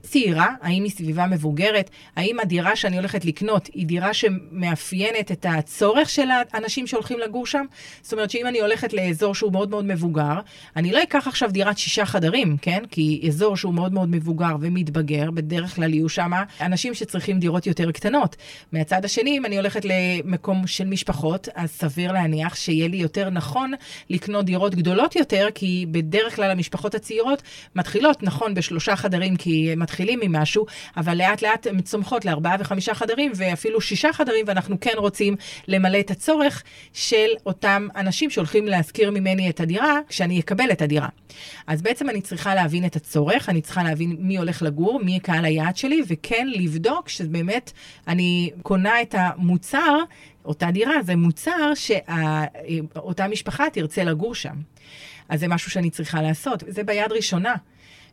צעירה? 0.00 0.54
האם 0.60 0.82
היא 0.82 0.90
סביבה 0.90 1.26
מבוגרת? 1.26 1.90
האם 2.16 2.40
הדירה 2.40 2.76
שאני 2.76 2.96
הולכת 2.96 3.24
לקנות 3.24 3.68
היא 3.74 3.86
דירה 3.86 4.14
שמאפיינת 4.14 5.32
את 5.32 5.46
הצורך 5.48 6.10
של 6.10 6.28
האנשים 6.52 6.86
שהולכים 6.86 7.18
לגור 7.18 7.46
שם? 7.46 7.64
זאת 8.02 8.12
אומרת 8.12 8.30
שאם 8.30 8.46
אני 8.46 8.60
הולכת 8.60 8.92
לאזור 9.10 9.34
שהוא 9.34 9.52
מאוד 9.52 9.70
מאוד 9.70 9.84
מבוגר, 9.84 10.34
אני 10.76 10.92
לא 10.92 11.02
אקח 11.02 11.26
עכשיו 11.26 11.50
דירת 11.52 11.78
שישה 11.78 12.06
חדרים, 12.06 12.56
כן? 12.62 12.82
כי 12.90 13.22
אזור 13.28 13.56
שהוא 13.56 13.74
מאוד 13.74 13.92
מאוד 13.92 14.08
מבוגר 14.08 14.56
ומתבגר, 14.60 15.30
בדרך 15.30 15.74
כלל 15.74 15.94
יהיו 15.94 16.08
שם 16.08 16.30
אנשים 16.60 16.94
שצריכים 16.94 17.38
דירות 17.38 17.66
יותר 17.66 17.92
קטנות. 17.92 18.36
מהצד 18.72 19.04
השני, 19.04 19.38
אם 19.38 19.46
אני 19.46 19.56
הולכת 19.56 19.84
למקום 19.84 20.66
של 20.66 20.86
משפחות, 20.86 21.48
אז 21.54 21.70
סביר 21.70 22.12
להניח 22.12 22.54
שיהיה 22.54 22.88
לי 22.88 22.96
יותר 22.96 23.30
נכון 23.30 23.72
לקנות 24.10 24.44
דירות 24.44 24.74
גדולות 24.74 25.16
יותר, 25.16 25.48
כי 25.54 25.86
בדרך 25.90 26.36
כלל 26.36 26.50
המשפחות 26.50 26.94
הצעירות 26.94 27.42
מתחילות, 27.76 28.22
נכון, 28.22 28.54
בשלושה 28.54 28.96
חדרים, 28.96 29.36
כי 29.36 29.72
הם 29.72 29.78
מתחילים 29.78 30.20
ממשהו, 30.22 30.66
אבל 30.96 31.18
לאט 31.18 31.42
לאט 31.42 31.66
הן 31.66 31.80
צומחות 31.80 32.24
לארבעה 32.24 32.56
וחמישה 32.60 32.94
חדרים, 32.94 33.32
ואפילו 33.34 33.80
שישה 33.80 34.12
חדרים, 34.12 34.44
ואנחנו 34.48 34.80
כן 34.80 34.94
רוצים 34.96 35.36
למלא 35.68 36.00
את 36.00 36.10
הצורך 36.10 36.62
של 36.92 37.28
אותם 37.46 37.88
אנשים 37.96 38.30
שהולכים 38.30 38.66
להשכיר 38.66 38.99
ממני 39.08 39.50
את 39.50 39.60
הדירה, 39.60 39.98
כשאני 40.08 40.40
אקבל 40.40 40.70
את 40.72 40.82
הדירה. 40.82 41.08
אז 41.66 41.82
בעצם 41.82 42.10
אני 42.10 42.20
צריכה 42.20 42.54
להבין 42.54 42.84
את 42.84 42.96
הצורך, 42.96 43.48
אני 43.48 43.60
צריכה 43.60 43.82
להבין 43.82 44.16
מי 44.18 44.38
הולך 44.38 44.62
לגור, 44.62 45.00
מי 45.04 45.20
קהל 45.20 45.44
היעד 45.44 45.76
שלי, 45.76 46.02
וכן 46.08 46.46
לבדוק 46.54 47.08
שבאמת 47.08 47.72
אני 48.08 48.50
קונה 48.62 49.02
את 49.02 49.14
המוצר, 49.18 49.98
אותה 50.44 50.70
דירה, 50.70 51.02
זה 51.02 51.16
מוצר 51.16 51.72
שאותה 51.74 53.28
משפחה 53.28 53.70
תרצה 53.72 54.04
לגור 54.04 54.34
שם. 54.34 54.54
אז 55.28 55.40
זה 55.40 55.48
משהו 55.48 55.70
שאני 55.70 55.90
צריכה 55.90 56.22
לעשות, 56.22 56.62
זה 56.68 56.82
ביד 56.82 57.12
ראשונה. 57.12 57.54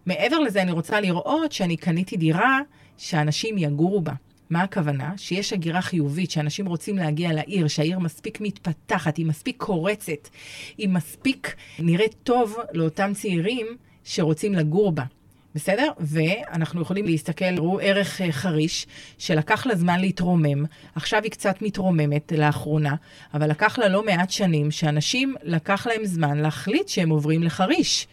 מעבר 0.06 0.40
לזה, 0.40 0.62
אני 0.62 0.72
רוצה 0.72 1.02
לראות 1.02 1.52
שאני 1.52 1.78
קניתי 1.78 2.18
דירה 2.18 2.60
שאנשים 2.98 3.58
יגורו 3.58 4.02
בה. 4.02 4.14
מה 4.50 4.62
הכוונה? 4.62 5.14
שיש 5.18 5.54
הגירה 5.54 5.82
חיובית, 5.82 6.32
שאנשים 6.32 6.66
רוצים 6.66 6.98
להגיע 6.98 7.34
לעיר, 7.34 7.68
שהעיר 7.68 8.00
מספיק 8.00 8.42
מתפתחת, 8.42 9.18
היא 9.18 9.26
מספיק 9.26 9.56
קורצת, 9.58 10.30
היא 10.78 10.90
מספיק 10.90 11.56
נראית 11.80 12.16
טוב 12.24 12.56
לאותם 12.74 13.12
צעירים 13.14 13.68
שרוצים 14.04 14.54
לגור 14.54 14.92
בה. 14.92 15.04
בסדר? 15.56 15.92
ואנחנו 16.00 16.82
יכולים 16.82 17.06
להסתכל, 17.06 17.58
ראו 17.58 17.80
ערך 17.80 18.22
אה, 18.22 18.32
חריש, 18.32 18.88
שלקח 19.18 19.66
לה 19.66 19.76
זמן 19.76 20.00
להתרומם, 20.00 20.66
עכשיו 20.96 21.24
היא 21.24 21.32
קצת 21.32 21.62
מתרוממת 21.62 22.32
לאחרונה, 22.32 22.96
אבל 23.34 23.50
לקח 23.50 23.80
לה 23.80 23.88
לא 23.88 24.06
מעט 24.06 24.30
שנים 24.30 24.72
שאנשים, 24.72 25.36
לקח 25.44 25.88
להם 25.88 26.06
זמן 26.06 26.38
להחליט 26.38 26.88
שהם 26.88 27.10
עוברים 27.10 27.44
לחריש. 27.44 28.08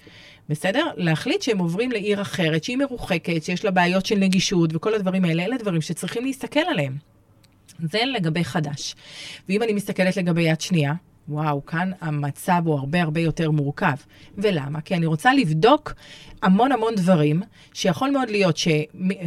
בסדר? 0.48 0.86
להחליט 0.96 1.42
שהם 1.42 1.58
עוברים 1.58 1.92
לעיר 1.92 2.22
אחרת, 2.22 2.64
שהיא 2.64 2.76
מרוחקת, 2.76 3.44
שיש 3.44 3.64
לה 3.64 3.70
בעיות 3.70 4.06
של 4.06 4.18
נגישות 4.18 4.70
וכל 4.74 4.94
הדברים 4.94 5.24
האלה, 5.24 5.44
אלה 5.44 5.56
דברים 5.56 5.80
שצריכים 5.80 6.24
להסתכל 6.24 6.60
עליהם. 6.60 6.96
זה 7.78 7.98
לגבי 8.04 8.44
חדש. 8.44 8.94
ואם 9.48 9.62
אני 9.62 9.72
מסתכלת 9.72 10.16
לגבי 10.16 10.42
יד 10.42 10.60
שנייה, 10.60 10.92
וואו, 11.28 11.66
כאן 11.66 11.90
המצב 12.00 12.62
הוא 12.64 12.78
הרבה 12.78 13.02
הרבה 13.02 13.20
יותר 13.20 13.50
מורכב. 13.50 13.94
ולמה? 14.38 14.80
כי 14.80 14.94
אני 14.94 15.06
רוצה 15.06 15.34
לבדוק 15.34 15.94
המון 16.42 16.72
המון 16.72 16.94
דברים, 16.94 17.42
שיכול 17.72 18.10
מאוד 18.10 18.30
להיות 18.30 18.56
ש... 18.56 18.68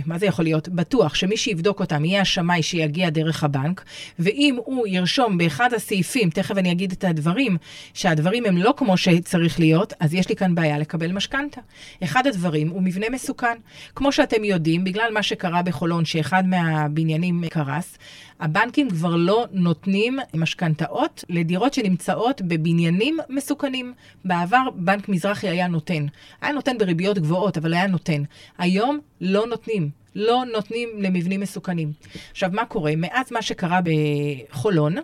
מה 0.06 0.18
זה 0.18 0.26
יכול 0.26 0.46
להיות? 0.46 0.70
בטוח 0.70 1.16
שמי 1.16 1.38
שיבדוק 1.38 1.80
אותם 1.80 2.06
יהיה 2.06 2.22
השמאי 2.22 2.64
שיגיע 2.64 3.10
דרך 3.10 3.44
הבנק, 3.44 3.84
ואם 4.20 4.58
הוא 4.66 4.88
ירשום 4.88 5.38
באחד 5.38 5.74
הסעיפים, 5.74 6.30
תכף 6.30 6.58
אני 6.58 6.72
אגיד 6.72 6.92
את 6.92 7.04
הדברים, 7.04 7.58
שהדברים 7.94 8.46
הם 8.46 8.58
לא 8.58 8.74
כמו 8.78 8.98
שצריך 8.98 9.60
להיות, 9.60 9.94
אז 10.00 10.14
יש 10.14 10.30
לי 10.30 10.36
כאן 10.36 10.56
בעיה 10.56 10.80
לקבל 10.80 11.12
משכנתה. 11.12 11.62
אחד 12.04 12.28
הדברים 12.28 12.70
הוא 12.70 12.82
מבנה 12.82 13.10
מסוכן. 13.10 13.58
כמו 13.96 14.12
שאתם 14.12 14.44
יודעים, 14.44 14.84
בגלל 14.84 15.14
מה 15.14 15.24
שקרה 15.24 15.62
בחולון, 15.62 16.06
שאחד 16.06 16.48
מהבניינים 16.48 17.44
קרס, 17.50 17.98
הבנקים 18.40 18.90
כבר 18.90 19.16
לא 19.16 19.46
נותנים 19.52 20.20
משכנתאות 20.34 21.24
לדירות 21.30 21.74
שנמצאות 21.88 22.42
בבניינים 22.42 23.18
מסוכנים. 23.30 23.94
בעבר 24.26 24.70
בנק 24.76 25.10
מזרחי 25.10 25.48
היה 25.50 25.68
נותן. 25.68 26.06
היה 26.42 26.52
נותן 26.52 26.78
בריביות 26.78 27.20
גבוהות, 27.20 27.58
אבל 27.58 27.74
היה 27.74 27.88
נותן. 27.88 28.24
היום 28.58 29.00
לא 29.22 29.48
נותנים. 29.48 29.90
לא 30.16 30.44
נותנים 30.54 30.90
למבנים 30.98 31.40
מסוכנים. 31.40 31.92
עכשיו, 32.32 32.50
מה 32.54 32.66
קורה? 32.66 32.94
מאז 32.98 33.32
מה 33.32 33.42
שקרה 33.42 33.80
בחולון, 33.84 34.96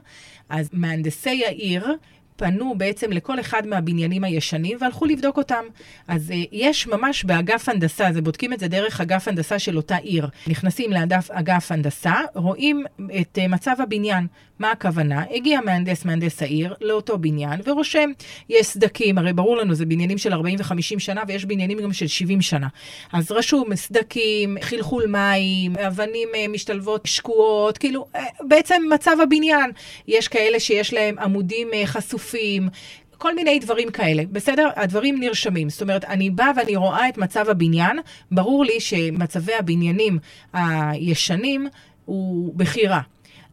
אז 0.49 0.69
מהנדסי 0.73 1.45
העיר 1.45 1.95
פנו 2.35 2.73
בעצם 2.77 3.11
לכל 3.11 3.39
אחד 3.39 3.67
מהבניינים 3.67 4.23
הישנים 4.23 4.77
והלכו 4.81 5.05
לבדוק 5.05 5.37
אותם. 5.37 5.63
אז 6.07 6.29
uh, 6.29 6.33
יש 6.51 6.87
ממש 6.87 7.23
באגף 7.23 7.69
הנדסה, 7.69 8.13
זה 8.13 8.21
בודקים 8.21 8.53
את 8.53 8.59
זה 8.59 8.67
דרך 8.67 9.01
אגף 9.01 9.27
הנדסה 9.27 9.59
של 9.59 9.77
אותה 9.77 9.95
עיר. 9.95 10.27
נכנסים 10.47 10.91
לאגף 10.91 11.71
הנדסה, 11.71 12.13
רואים 12.35 12.85
את 13.21 13.37
uh, 13.41 13.47
מצב 13.47 13.75
הבניין. 13.79 14.27
מה 14.59 14.71
הכוונה? 14.71 15.23
הגיע 15.31 15.61
מהנדס, 15.61 16.05
מהנדס 16.05 16.41
העיר, 16.41 16.73
לאותו 16.81 17.17
בניין, 17.17 17.61
ורושם, 17.65 18.09
יש 18.49 18.65
סדקים, 18.65 19.17
הרי 19.17 19.33
ברור 19.33 19.57
לנו, 19.57 19.75
זה 19.75 19.85
בניינים 19.85 20.17
של 20.17 20.33
40 20.33 20.59
ו-50 20.59 20.99
שנה, 20.99 21.21
ויש 21.27 21.45
בניינים 21.45 21.79
גם 21.79 21.93
של 21.93 22.07
70 22.07 22.41
שנה. 22.41 22.67
אז 23.13 23.31
רשום 23.31 23.75
סדקים, 23.75 24.57
חלחול 24.61 25.05
מים, 25.07 25.75
אבנים 25.75 26.29
uh, 26.33 26.47
משתלבות 26.51 27.05
שקועות, 27.05 27.77
כאילו, 27.77 28.05
uh, 28.15 28.19
בעצם 28.47 28.83
מצב 28.93 29.15
הבניין. 29.23 29.71
יש 30.07 30.27
כאלה 30.27 30.59
שיש 30.59 30.93
להם 30.93 31.19
עמודים 31.19 31.67
uh, 31.71 31.85
חשופים, 31.85 32.69
כל 33.17 33.35
מיני 33.35 33.59
דברים 33.59 33.91
כאלה, 33.91 34.23
בסדר? 34.31 34.69
הדברים 34.75 35.19
נרשמים. 35.19 35.69
זאת 35.69 35.81
אומרת, 35.81 36.05
אני 36.05 36.29
באה 36.29 36.51
ואני 36.55 36.75
רואה 36.75 37.09
את 37.09 37.17
מצב 37.17 37.49
הבניין, 37.49 37.99
ברור 38.31 38.65
לי 38.65 38.79
שמצבי 38.79 39.53
הבניינים 39.53 40.19
הישנים 40.53 41.67
הוא 42.05 42.53
בחירה. 42.55 43.01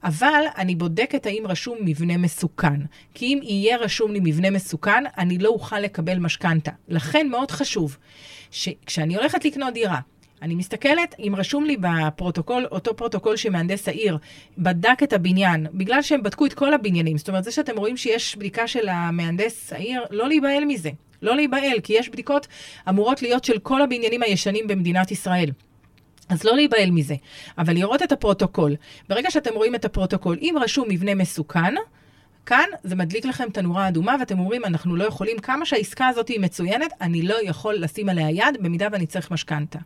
אבל 0.04 0.44
אני 0.56 0.74
בודקת 0.74 1.26
האם 1.26 1.42
רשום 1.46 1.78
מבנה 1.80 2.16
מסוכן. 2.16 2.80
כי 3.14 3.26
אם 3.26 3.40
יהיה 3.42 3.76
רשום 3.76 4.12
לי 4.12 4.20
מבנה 4.22 4.50
מסוכן, 4.50 5.04
אני 5.18 5.38
לא 5.38 5.48
אוכל 5.48 5.78
לקבל 5.78 6.18
משכנתה. 6.18 6.70
לכן 6.88 7.28
מאוד 7.30 7.50
חשוב 7.50 7.96
שכשאני 8.50 9.16
הולכת 9.16 9.44
לקנות 9.44 9.74
דירה, 9.74 10.00
אני 10.42 10.54
מסתכלת, 10.54 11.14
אם 11.18 11.34
רשום 11.36 11.64
לי 11.64 11.76
בפרוטוקול, 11.80 12.66
אותו 12.72 12.96
פרוטוקול 12.96 13.36
שמהנדס 13.36 13.88
העיר 13.88 14.18
בדק 14.58 15.02
את 15.02 15.12
הבניין, 15.12 15.66
בגלל 15.74 16.02
שהם 16.02 16.22
בדקו 16.22 16.46
את 16.46 16.54
כל 16.54 16.74
הבניינים, 16.74 17.18
זאת 17.18 17.28
אומרת, 17.28 17.44
זה 17.44 17.52
שאתם 17.52 17.76
רואים 17.76 17.96
שיש 17.96 18.36
בדיקה 18.36 18.66
של 18.66 18.88
המהנדס 18.88 19.72
העיר, 19.72 20.04
לא 20.10 20.28
להיבהל 20.28 20.64
מזה. 20.64 20.90
לא 21.22 21.36
להיבהל, 21.36 21.80
כי 21.82 21.92
יש 21.92 22.08
בדיקות 22.08 22.46
אמורות 22.88 23.22
להיות 23.22 23.44
של 23.44 23.58
כל 23.58 23.82
הבניינים 23.82 24.22
הישנים 24.22 24.66
במדינת 24.68 25.10
ישראל. 25.10 25.50
אז 26.30 26.44
לא 26.44 26.56
להיבהל 26.56 26.90
מזה, 26.90 27.14
אבל 27.58 27.74
לראות 27.74 28.02
את 28.02 28.12
הפרוטוקול. 28.12 28.76
ברגע 29.08 29.30
שאתם 29.30 29.54
רואים 29.54 29.74
את 29.74 29.84
הפרוטוקול, 29.84 30.38
אם 30.40 30.54
רשום 30.60 30.88
מבנה 30.88 31.14
מסוכן, 31.14 31.74
כאן 32.46 32.64
זה 32.84 32.96
מדליק 32.96 33.24
לכם 33.24 33.48
את 33.48 33.58
הנורה 33.58 33.84
האדומה, 33.84 34.16
ואתם 34.20 34.38
אומרים, 34.38 34.64
אנחנו 34.64 34.96
לא 34.96 35.04
יכולים, 35.04 35.38
כמה 35.38 35.66
שהעסקה 35.66 36.08
הזאת 36.08 36.28
היא 36.28 36.40
מצוינת, 36.40 36.92
אני 37.00 37.22
לא 37.22 37.36
יכול 37.42 37.74
לשים 37.74 38.08
עליה 38.08 38.30
יד, 38.30 38.56
במידה 38.60 38.88
ואני 38.92 39.06
צריך 39.06 39.30
משכנתה. 39.30 39.78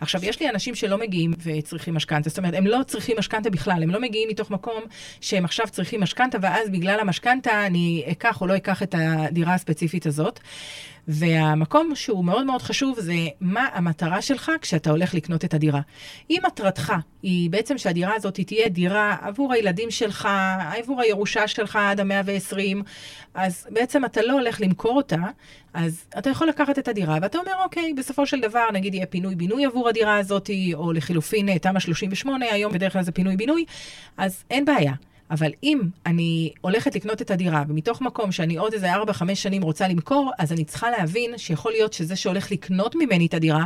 עכשיו, 0.00 0.24
יש 0.24 0.40
לי 0.40 0.50
אנשים 0.50 0.74
שלא 0.74 0.98
מגיעים 0.98 1.32
וצריכים 1.42 1.94
משכנתה, 1.94 2.28
זאת 2.28 2.38
אומרת, 2.38 2.54
הם 2.54 2.66
לא 2.66 2.78
צריכים 2.86 3.16
משכנתה 3.18 3.50
בכלל, 3.50 3.82
הם 3.82 3.90
לא 3.90 4.00
מגיעים 4.00 4.28
מתוך 4.28 4.50
מקום 4.50 4.84
שהם 5.20 5.44
עכשיו 5.44 5.66
צריכים 5.70 6.00
משכנתה, 6.00 6.38
ואז 6.40 6.70
בגלל 6.70 7.00
המשכנתה 7.00 7.66
אני 7.66 8.04
אקח 8.10 8.40
או 8.40 8.46
לא 8.46 8.56
אקח 8.56 8.82
את 8.82 8.94
הדירה 8.98 9.54
הספציפית 9.54 10.06
הזאת. 10.06 10.40
והמקום 11.08 11.94
שהוא 11.94 12.24
מאוד 12.24 12.46
מאוד 12.46 12.62
חשוב 12.62 13.00
זה 13.00 13.14
מה 13.40 13.68
המטרה 13.72 14.22
שלך 14.22 14.52
כשאתה 14.60 14.90
הולך 14.90 15.14
לקנות 15.14 15.44
את 15.44 15.54
הדירה. 15.54 15.80
אם 16.30 16.38
מטרתך 16.46 16.92
היא 17.22 17.50
בעצם 17.50 17.78
שהדירה 17.78 18.14
הזאת 18.14 18.40
תהיה 18.40 18.68
דירה 18.68 19.16
עבור 19.20 19.52
הילדים 19.52 19.90
שלך, 19.90 20.28
עבור 20.78 21.00
הירושה 21.00 21.48
שלך 21.48 21.76
עד 21.76 22.00
המאה 22.00 22.20
ועשרים, 22.24 22.82
אז 23.34 23.66
בעצם 23.70 24.04
אתה 24.04 24.22
לא 24.22 24.32
הולך 24.32 24.60
למכור 24.60 24.96
אותה, 24.96 25.22
אז 25.74 26.04
אתה 26.18 26.30
יכול 26.30 26.48
לקחת 26.48 26.78
את 26.78 26.88
הדירה, 26.88 27.18
ואתה 27.22 27.38
אומר, 27.38 27.52
אוקיי, 27.64 27.94
בסופו 27.94 28.26
של 28.26 28.40
דבר, 28.40 28.64
נגיד 28.72 28.94
יהיה 28.94 29.06
פינוי-בינוי 29.06 29.64
עבור 29.64 29.88
הדירה 29.88 30.16
הזאת, 30.16 30.50
או 30.74 30.92
לחילופין 30.92 31.58
תמ"א 31.58 31.80
38, 31.80 32.46
היום 32.46 32.72
בדרך 32.72 32.92
כלל 32.92 33.02
זה 33.02 33.12
פינוי-בינוי, 33.12 33.64
אז 34.16 34.44
אין 34.50 34.64
בעיה. 34.64 34.92
אבל 35.30 35.50
אם 35.62 35.80
אני 36.06 36.52
הולכת 36.60 36.94
לקנות 36.94 37.22
את 37.22 37.30
הדירה, 37.30 37.64
ומתוך 37.68 38.00
מקום 38.00 38.32
שאני 38.32 38.56
עוד 38.56 38.72
איזה 38.72 38.94
4-5 38.94 39.34
שנים 39.34 39.62
רוצה 39.62 39.88
למכור, 39.88 40.32
אז 40.38 40.52
אני 40.52 40.64
צריכה 40.64 40.90
להבין 40.90 41.38
שיכול 41.38 41.72
להיות 41.72 41.92
שזה 41.92 42.16
שהולך 42.16 42.52
לקנות 42.52 42.94
ממני 42.94 43.26
את 43.26 43.34
הדירה, 43.34 43.64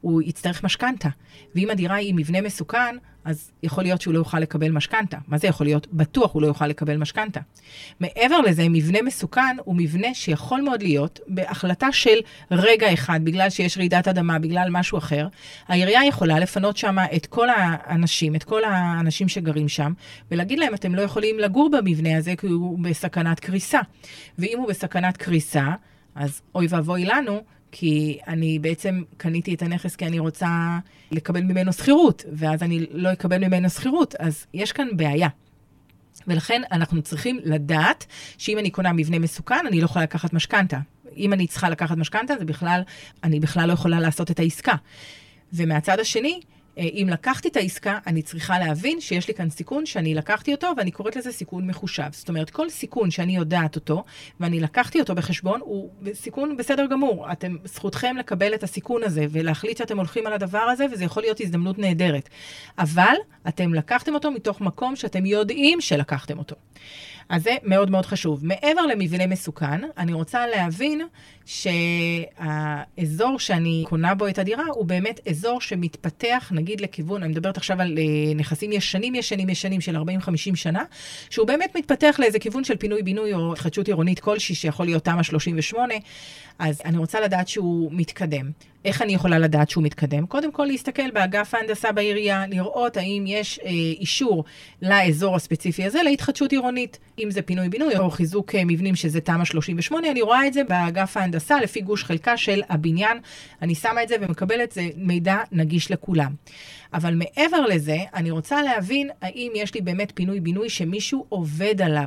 הוא 0.00 0.22
יצטרך 0.22 0.64
משכנתה. 0.64 1.08
ואם 1.54 1.70
הדירה 1.70 1.94
היא 1.94 2.14
מבנה 2.14 2.40
מסוכן, 2.40 2.96
אז 3.28 3.50
יכול 3.62 3.84
להיות 3.84 4.00
שהוא 4.00 4.14
לא 4.14 4.18
יוכל 4.18 4.38
לקבל 4.38 4.70
משכנתה. 4.70 5.18
מה 5.28 5.38
זה 5.38 5.46
יכול 5.46 5.66
להיות? 5.66 5.86
בטוח 5.92 6.34
הוא 6.34 6.42
לא 6.42 6.46
יוכל 6.46 6.66
לקבל 6.66 6.96
משכנתה. 6.96 7.40
מעבר 8.00 8.40
לזה, 8.40 8.68
מבנה 8.68 9.02
מסוכן 9.02 9.56
הוא 9.64 9.76
מבנה 9.76 10.14
שיכול 10.14 10.60
מאוד 10.60 10.82
להיות 10.82 11.20
בהחלטה 11.26 11.92
של 11.92 12.18
רגע 12.50 12.92
אחד, 12.92 13.20
בגלל 13.24 13.50
שיש 13.50 13.78
רעידת 13.78 14.08
אדמה, 14.08 14.38
בגלל 14.38 14.68
משהו 14.70 14.98
אחר. 14.98 15.28
העירייה 15.68 16.04
יכולה 16.04 16.38
לפנות 16.38 16.76
שם 16.76 16.96
את 17.16 17.26
כל 17.26 17.48
האנשים, 17.50 18.34
את 18.34 18.44
כל 18.44 18.64
האנשים 18.64 19.28
שגרים 19.28 19.68
שם, 19.68 19.92
ולהגיד 20.30 20.58
להם, 20.58 20.74
אתם 20.74 20.94
לא 20.94 21.02
יכולים 21.02 21.38
לגור 21.38 21.70
במבנה 21.70 22.16
הזה 22.16 22.36
כי 22.36 22.46
הוא 22.46 22.78
בסכנת 22.78 23.40
קריסה. 23.40 23.80
ואם 24.38 24.58
הוא 24.58 24.68
בסכנת 24.68 25.16
קריסה, 25.16 25.66
אז 26.14 26.42
אוי 26.54 26.66
ואבוי 26.70 27.04
לנו 27.04 27.42
כי 27.72 28.18
אני 28.28 28.58
בעצם 28.58 29.02
קניתי 29.16 29.54
את 29.54 29.62
הנכס 29.62 29.96
כי 29.96 30.06
אני 30.06 30.18
רוצה 30.18 30.78
לקבל 31.10 31.40
ממנו 31.40 31.72
שכירות, 31.72 32.24
ואז 32.32 32.62
אני 32.62 32.86
לא 32.90 33.12
אקבל 33.12 33.38
ממנו 33.48 33.70
שכירות, 33.70 34.14
אז 34.18 34.46
יש 34.54 34.72
כאן 34.72 34.88
בעיה. 34.96 35.28
ולכן 36.26 36.62
אנחנו 36.72 37.02
צריכים 37.02 37.40
לדעת 37.44 38.06
שאם 38.38 38.58
אני 38.58 38.70
קונה 38.70 38.92
מבנה 38.92 39.18
מסוכן, 39.18 39.66
אני 39.66 39.80
לא 39.80 39.84
יכולה 39.84 40.02
לקחת 40.02 40.32
משכנתה. 40.32 40.78
אם 41.16 41.32
אני 41.32 41.46
צריכה 41.46 41.70
לקחת 41.70 41.96
משכנתה, 41.96 42.34
זה 42.38 42.44
בכלל, 42.44 42.80
אני 43.24 43.40
בכלל 43.40 43.68
לא 43.68 43.72
יכולה 43.72 44.00
לעשות 44.00 44.30
את 44.30 44.38
העסקה. 44.38 44.74
ומהצד 45.52 46.00
השני, 46.00 46.40
אם 46.78 47.06
לקחתי 47.10 47.48
את 47.48 47.56
העסקה, 47.56 47.98
אני 48.06 48.22
צריכה 48.22 48.58
להבין 48.58 49.00
שיש 49.00 49.28
לי 49.28 49.34
כאן 49.34 49.50
סיכון 49.50 49.86
שאני 49.86 50.14
לקחתי 50.14 50.54
אותו, 50.54 50.72
ואני 50.76 50.90
קוראת 50.90 51.16
לזה 51.16 51.32
סיכון 51.32 51.66
מחושב. 51.66 52.08
זאת 52.12 52.28
אומרת, 52.28 52.50
כל 52.50 52.70
סיכון 52.70 53.10
שאני 53.10 53.36
יודעת 53.36 53.76
אותו, 53.76 54.04
ואני 54.40 54.60
לקחתי 54.60 55.00
אותו 55.00 55.14
בחשבון, 55.14 55.60
הוא 55.60 55.90
סיכון 56.14 56.56
בסדר 56.56 56.86
גמור. 56.86 57.32
אתם, 57.32 57.56
זכותכם 57.64 58.16
לקבל 58.18 58.54
את 58.54 58.62
הסיכון 58.62 59.02
הזה, 59.02 59.26
ולהחליט 59.30 59.76
שאתם 59.76 59.96
הולכים 59.96 60.26
על 60.26 60.32
הדבר 60.32 60.58
הזה, 60.58 60.86
וזה 60.92 61.04
יכול 61.04 61.22
להיות 61.22 61.40
הזדמנות 61.40 61.78
נהדרת. 61.78 62.28
אבל 62.78 63.14
אתם 63.48 63.74
לקחתם 63.74 64.14
אותו 64.14 64.30
מתוך 64.30 64.60
מקום 64.60 64.96
שאתם 64.96 65.26
יודעים 65.26 65.80
שלקחתם 65.80 66.38
אותו. 66.38 66.56
אז 67.28 67.42
זה 67.42 67.56
מאוד 67.62 67.90
מאוד 67.90 68.06
חשוב. 68.06 68.46
מעבר 68.46 68.86
למבנה 68.86 69.26
מסוכן, 69.26 69.80
אני 69.98 70.12
רוצה 70.12 70.46
להבין 70.46 71.00
שהאזור 71.48 73.38
שאני 73.38 73.84
קונה 73.88 74.14
בו 74.14 74.28
את 74.28 74.38
הדירה 74.38 74.64
הוא 74.74 74.84
באמת 74.84 75.20
אזור 75.28 75.60
שמתפתח, 75.60 76.52
נגיד 76.54 76.80
לכיוון, 76.80 77.22
אני 77.22 77.32
מדברת 77.32 77.56
עכשיו 77.56 77.80
על 77.80 77.98
uh, 77.98 78.36
נכסים 78.36 78.72
ישנים, 78.72 79.14
ישנים, 79.14 79.48
ישנים 79.48 79.80
של 79.80 79.96
40-50 79.96 80.00
שנה, 80.54 80.84
שהוא 81.30 81.46
באמת 81.46 81.76
מתפתח 81.76 82.16
לאיזה 82.18 82.38
כיוון 82.38 82.64
של 82.64 82.76
פינוי-בינוי 82.76 83.34
או 83.34 83.52
התחדשות 83.52 83.86
עירונית 83.86 84.20
כלשהי, 84.20 84.54
שיכול 84.54 84.86
להיות 84.86 85.04
תמ"א 85.04 85.22
38, 85.22 85.94
אז 86.58 86.80
אני 86.84 86.98
רוצה 86.98 87.20
לדעת 87.20 87.48
שהוא 87.48 87.90
מתקדם. 87.92 88.50
איך 88.84 89.02
אני 89.02 89.14
יכולה 89.14 89.38
לדעת 89.38 89.70
שהוא 89.70 89.84
מתקדם? 89.84 90.26
קודם 90.26 90.52
כל 90.52 90.64
להסתכל 90.64 91.10
באגף 91.10 91.54
ההנדסה 91.54 91.92
בעירייה, 91.92 92.46
לראות 92.46 92.96
האם 92.96 93.24
יש 93.26 93.60
אה, 93.64 93.70
אישור 94.00 94.44
לאזור 94.82 95.36
הספציפי 95.36 95.84
הזה 95.84 96.02
להתחדשות 96.02 96.52
עירונית. 96.52 96.98
אם 97.18 97.30
זה 97.30 97.42
פינוי-בינוי 97.42 97.96
או 97.98 98.10
חיזוק 98.10 98.54
אה, 98.54 98.64
מבנים 98.64 98.94
שזה 98.94 99.20
תמ"א 99.20 99.44
38, 99.44 100.10
אני 100.10 100.22
רואה 100.22 100.46
את 100.46 100.52
זה 100.52 100.64
באגף 100.64 101.16
ההנדסה 101.16 101.37
לפי 101.62 101.80
גוש 101.80 102.04
חלקה 102.04 102.36
של 102.36 102.62
הבניין. 102.68 103.18
אני 103.62 103.74
שמה 103.74 104.02
את 104.02 104.08
זה 104.08 104.16
ומקבלת, 104.20 104.72
זה 104.72 104.88
מידע 104.96 105.36
נגיש 105.52 105.90
לכולם. 105.90 106.32
אבל 106.94 107.14
מעבר 107.14 107.66
לזה, 107.66 107.96
אני 108.14 108.30
רוצה 108.30 108.62
להבין 108.62 109.10
האם 109.22 109.52
יש 109.54 109.74
לי 109.74 109.80
באמת 109.80 110.12
פינוי-בינוי 110.14 110.68
שמישהו 110.68 111.26
עובד 111.28 111.82
עליו. 111.82 112.06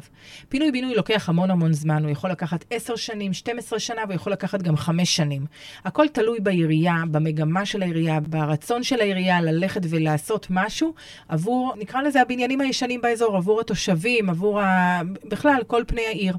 פינוי-בינוי 0.49 0.95
לוקח 0.95 1.29
המון 1.29 1.51
המון 1.51 1.73
זמן, 1.73 2.03
הוא 2.03 2.11
יכול 2.11 2.29
לקחת 2.29 2.65
10 2.69 2.95
שנים, 2.95 3.33
12 3.33 3.79
שנה, 3.79 4.01
והוא 4.03 4.15
יכול 4.15 4.33
לקחת 4.33 4.61
גם 4.61 4.77
5 4.77 5.15
שנים. 5.15 5.45
הכל 5.85 6.07
תלוי 6.07 6.39
בעירייה, 6.39 6.95
במגמה 7.11 7.65
של 7.65 7.81
העירייה, 7.81 8.19
ברצון 8.19 8.83
של 8.83 9.01
העירייה 9.01 9.41
ללכת 9.41 9.81
ולעשות 9.89 10.47
משהו 10.49 10.93
עבור, 11.29 11.73
נקרא 11.77 12.01
לזה 12.01 12.21
הבניינים 12.21 12.61
הישנים 12.61 13.01
באזור, 13.01 13.37
עבור 13.37 13.61
התושבים, 13.61 14.29
עבור 14.29 14.61
ה... 14.61 15.01
בכלל, 15.29 15.61
כל 15.67 15.83
פני 15.87 16.05
העיר. 16.05 16.37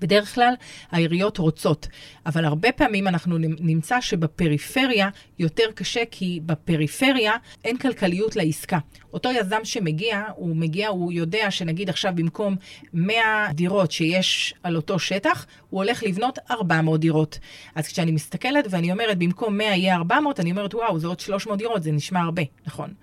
בדרך 0.00 0.34
כלל 0.34 0.54
העיריות 0.90 1.38
רוצות, 1.38 1.88
אבל 2.26 2.44
הרבה 2.44 2.72
פעמים 2.72 3.08
אנחנו 3.08 3.38
נמצא 3.38 4.00
שבפריפריה 4.00 5.08
יותר 5.38 5.64
קשה, 5.74 6.02
כי 6.10 6.40
בפריפריה 6.46 7.32
אין 7.64 7.78
כלכליות 7.78 8.36
לעסקה. 8.36 8.78
אותו 9.12 9.30
יזם 9.32 9.64
שמגיע, 9.64 10.22
הוא 10.36 10.56
מגיע, 10.56 10.88
הוא 10.88 11.12
יודע 11.12 11.50
שנגיד 11.50 11.88
עכשיו 11.88 12.12
במקום 12.14 12.56
100 12.92 13.48
דירות 13.52 13.90
שיש 13.92 14.54
על 14.62 14.76
אותו 14.76 14.98
שטח, 14.98 15.46
הוא 15.70 15.82
הולך 15.82 16.02
לבנות 16.02 16.38
400 16.50 17.00
דירות. 17.00 17.38
אז 17.74 17.86
כשאני 17.86 18.12
מסתכלת 18.12 18.66
ואני 18.70 18.92
אומרת, 18.92 19.18
במקום 19.18 19.58
100 19.58 19.66
יהיה 19.66 19.96
400, 19.96 20.40
אני 20.40 20.50
אומרת, 20.50 20.74
וואו, 20.74 20.98
זה 20.98 21.06
עוד 21.06 21.20
300 21.20 21.58
דירות, 21.58 21.82
זה 21.82 21.92
נשמע 21.92 22.20
הרבה, 22.20 22.42
נכון. 22.66 22.94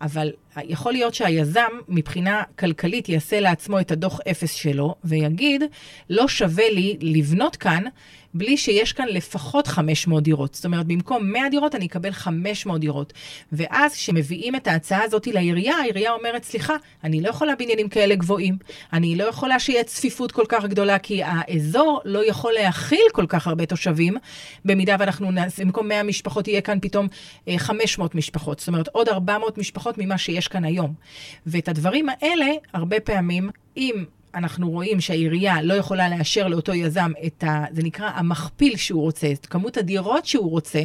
אבל 0.00 0.32
יכול 0.64 0.92
להיות 0.92 1.14
שהיזם, 1.14 1.70
מבחינה 1.88 2.42
כלכלית, 2.58 3.08
יעשה 3.08 3.40
לעצמו 3.40 3.80
את 3.80 3.90
הדוח 3.90 4.20
אפס 4.30 4.52
שלו, 4.52 4.94
ויגיד, 5.04 5.62
לא 6.10 6.28
שווה 6.28 6.70
לי 6.70 6.96
לבנות 7.00 7.56
כאן 7.56 7.84
בלי 8.34 8.56
שיש 8.56 8.92
כאן 8.92 9.06
לפחות 9.08 9.66
500 9.66 10.22
דירות. 10.22 10.54
זאת 10.54 10.64
אומרת, 10.64 10.86
במקום 10.86 11.32
100 11.32 11.48
דירות 11.50 11.74
אני 11.74 11.86
אקבל 11.86 12.12
500 12.12 12.80
דירות. 12.80 13.12
ואז 13.52 13.94
כשמביאים 13.94 14.56
את 14.56 14.66
ההצעה 14.66 15.02
הזאת 15.02 15.26
לעירייה, 15.26 15.76
העירייה 15.76 16.12
אומרת, 16.12 16.44
סליחה, 16.44 16.74
אני 17.04 17.20
לא 17.20 17.28
יכולה 17.28 17.54
בניינים 17.54 17.88
כאלה 17.88 18.14
גבוהים, 18.14 18.56
אני 18.92 19.16
לא 19.16 19.24
יכולה 19.24 19.58
שיהיה 19.58 19.84
צפיפות 19.84 20.32
כל 20.32 20.44
כך 20.48 20.64
גדולה, 20.64 20.98
כי 20.98 21.22
האזור 21.24 22.00
לא 22.04 22.28
יכול 22.28 22.52
להכיל 22.52 23.06
כל 23.12 23.26
כך 23.28 23.46
הרבה 23.46 23.66
תושבים, 23.66 24.16
במידה 24.64 24.96
ואנחנו 24.98 25.30
נעשה, 25.30 25.64
במקום 25.64 25.88
100 25.88 26.02
משפחות 26.02 26.48
יהיה 26.48 26.60
כאן 26.60 26.78
פתאום 26.82 27.08
500 27.56 28.10
אה, 28.14 28.18
משפחות. 28.18 28.58
זאת 28.58 28.68
אומרת, 28.68 28.88
עוד 28.88 29.08
400 29.08 29.58
משפחות 29.58 29.98
ממה 29.98 30.18
שיש 30.18 30.48
כאן 30.48 30.64
היום. 30.64 30.94
ואת 31.46 31.68
הדברים 31.68 32.06
האלה, 32.08 32.46
הרבה 32.72 33.00
פעמים, 33.00 33.50
אם 33.76 34.04
אנחנו 34.36 34.70
רואים 34.70 35.00
שהעירייה 35.00 35.62
לא 35.62 35.74
יכולה 35.74 36.08
לאשר 36.08 36.48
לאותו 36.48 36.74
יזם 36.74 37.10
את 37.26 37.44
ה... 37.44 37.64
זה 37.72 37.82
נקרא 37.82 38.10
המכפיל 38.14 38.76
שהוא 38.76 39.02
רוצה, 39.02 39.32
את 39.32 39.46
כמות 39.46 39.76
הדירות 39.76 40.26
שהוא 40.26 40.50
רוצה, 40.50 40.82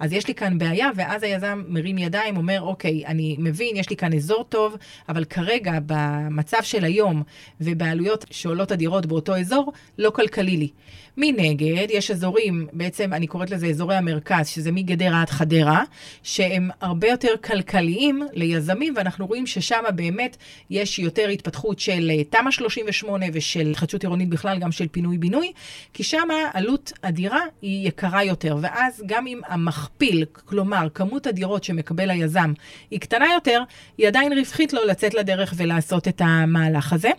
אז 0.00 0.12
יש 0.12 0.28
לי 0.28 0.34
כאן 0.34 0.58
בעיה, 0.58 0.90
ואז 0.96 1.22
היזם 1.22 1.62
מרים 1.68 1.98
ידיים, 1.98 2.36
אומר, 2.36 2.60
אוקיי, 2.60 3.06
אני 3.06 3.36
מבין, 3.38 3.76
יש 3.76 3.90
לי 3.90 3.96
כאן 3.96 4.14
אזור 4.14 4.44
טוב, 4.48 4.76
אבל 5.08 5.24
כרגע, 5.24 5.72
במצב 5.86 6.62
של 6.62 6.84
היום 6.84 7.22
ובעלויות 7.60 8.24
שעולות 8.30 8.72
הדירות 8.72 9.06
באותו 9.06 9.36
אזור, 9.36 9.72
לא 9.98 10.10
כלכלי 10.10 10.56
לי. 10.56 10.68
מנגד, 11.16 11.86
יש 11.90 12.10
אזורים, 12.10 12.66
בעצם 12.72 13.12
אני 13.12 13.26
קוראת 13.26 13.50
לזה 13.50 13.66
אזורי 13.66 13.96
המרכז, 13.96 14.48
שזה 14.48 14.72
מגדרה 14.72 15.22
עד 15.22 15.30
חדרה, 15.30 15.82
שהם 16.22 16.70
הרבה 16.80 17.08
יותר 17.08 17.28
כלכליים 17.44 18.22
ליזמים, 18.32 18.94
ואנחנו 18.96 19.26
רואים 19.26 19.46
ששם 19.46 19.82
באמת 19.94 20.36
יש 20.70 20.98
יותר 20.98 21.28
התפתחות 21.28 21.78
של 21.78 22.10
אה, 22.10 22.24
תמ"א 22.24 22.50
38 22.50 23.26
ושל 23.32 23.66
התחדשות 23.70 24.02
עירונית 24.02 24.28
בכלל, 24.28 24.58
גם 24.58 24.72
של 24.72 24.88
פינוי-בינוי, 24.88 25.52
כי 25.92 26.02
שם 26.02 26.28
עלות 26.52 26.92
הדירה 27.02 27.40
היא 27.62 27.88
יקרה 27.88 28.24
יותר, 28.24 28.56
ואז 28.60 29.02
גם 29.06 29.26
אם 29.26 29.40
המכפיל, 29.46 30.24
כלומר, 30.44 30.88
כמות 30.94 31.26
הדירות 31.26 31.64
שמקבל 31.64 32.10
היזם 32.10 32.52
היא 32.90 33.00
קטנה 33.00 33.26
יותר, 33.34 33.62
היא 33.98 34.08
עדיין 34.08 34.32
רווחית 34.32 34.72
לו 34.72 34.84
לצאת 34.84 35.14
לדרך 35.14 35.54
ולעשות 35.56 36.08
את 36.08 36.20
המהלך 36.24 36.92
הזה. 36.92 37.10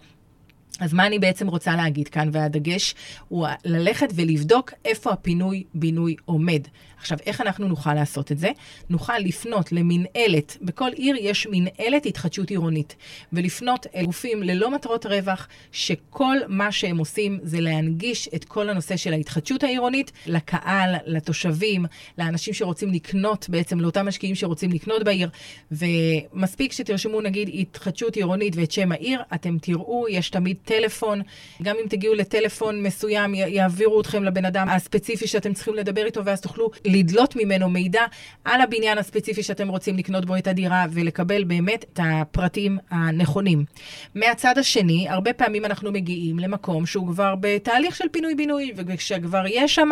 אז 0.79 0.93
מה 0.93 1.07
אני 1.07 1.19
בעצם 1.19 1.47
רוצה 1.47 1.75
להגיד 1.75 2.07
כאן, 2.07 2.29
והדגש 2.31 2.95
הוא 3.27 3.47
ללכת 3.65 4.07
ולבדוק 4.15 4.73
איפה 4.85 5.11
הפינוי-בינוי 5.11 6.15
עומד. 6.25 6.61
עכשיו, 7.05 7.17
איך 7.25 7.41
אנחנו 7.41 7.67
נוכל 7.67 7.93
לעשות 7.93 8.31
את 8.31 8.37
זה? 8.37 8.51
נוכל 8.89 9.17
לפנות 9.19 9.71
למנהלת, 9.71 10.57
בכל 10.61 10.91
עיר 10.93 11.15
יש 11.19 11.47
מנהלת 11.51 12.05
התחדשות 12.05 12.49
עירונית, 12.49 12.95
ולפנות 13.33 13.87
אל 13.95 14.05
גופים 14.05 14.43
ללא 14.43 14.71
מטרות 14.71 15.05
רווח, 15.05 15.47
שכל 15.71 16.37
מה 16.47 16.71
שהם 16.71 16.97
עושים 16.97 17.39
זה 17.43 17.61
להנגיש 17.61 18.29
את 18.35 18.45
כל 18.45 18.69
הנושא 18.69 18.97
של 18.97 19.13
ההתחדשות 19.13 19.63
העירונית 19.63 20.11
לקהל, 20.25 20.95
לתושבים, 21.05 21.85
לאנשים 22.17 22.53
שרוצים 22.53 22.93
לקנות, 22.93 23.49
בעצם 23.49 23.79
לאותם 23.79 24.07
משקיעים 24.07 24.35
שרוצים 24.35 24.71
לקנות 24.71 25.03
בעיר, 25.03 25.29
ומספיק 25.71 26.71
שתרשמו 26.71 27.21
נגיד 27.21 27.49
התחדשות 27.53 28.15
עירונית 28.15 28.55
ואת 28.55 28.71
שם 28.71 28.91
העיר, 28.91 29.21
אתם 29.33 29.57
תראו, 29.61 30.05
יש 30.09 30.29
תמיד 30.29 30.57
טלפון, 30.65 31.21
גם 31.63 31.75
אם 31.83 31.87
תגיעו 31.87 32.13
לטלפון 32.13 32.83
מסוים, 32.83 33.35
יעבירו 33.35 34.01
אתכם 34.01 34.23
לבן 34.23 34.45
אדם 34.45 34.69
הספציפי 34.69 35.27
שאתם 35.27 35.53
צריכים 35.53 35.73
לדבר 35.73 36.05
איתו, 36.05 36.25
ואז 36.25 36.41
תוכלו 36.41 36.71
לדלות 36.95 37.35
ממנו 37.35 37.69
מידע 37.69 38.01
על 38.45 38.61
הבניין 38.61 38.97
הספציפי 38.97 39.43
שאתם 39.43 39.67
רוצים 39.67 39.97
לקנות 39.97 40.25
בו 40.25 40.37
את 40.37 40.47
הדירה 40.47 40.85
ולקבל 40.91 41.43
באמת 41.43 41.85
את 41.93 41.99
הפרטים 42.03 42.77
הנכונים. 42.89 43.65
מהצד 44.15 44.57
השני, 44.57 45.09
הרבה 45.09 45.33
פעמים 45.33 45.65
אנחנו 45.65 45.91
מגיעים 45.91 46.39
למקום 46.39 46.85
שהוא 46.85 47.07
כבר 47.07 47.35
בתהליך 47.39 47.95
של 47.95 48.05
פינוי-בינוי, 48.11 48.71
וכשכבר 48.75 49.43
יש 49.47 49.75
שם 49.75 49.89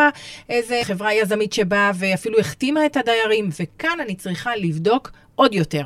איזה 0.50 0.80
חברה 0.84 1.14
יזמית 1.14 1.54
שבאה 1.54 1.92
ואפילו 1.96 2.40
החתימה 2.40 2.86
את 2.86 2.98
הדיירים, 2.98 3.50
וכאן 3.60 3.98
אני 4.00 4.16
צריכה 4.16 4.56
לבדוק 4.56 5.12
עוד 5.36 5.54
יותר. 5.54 5.84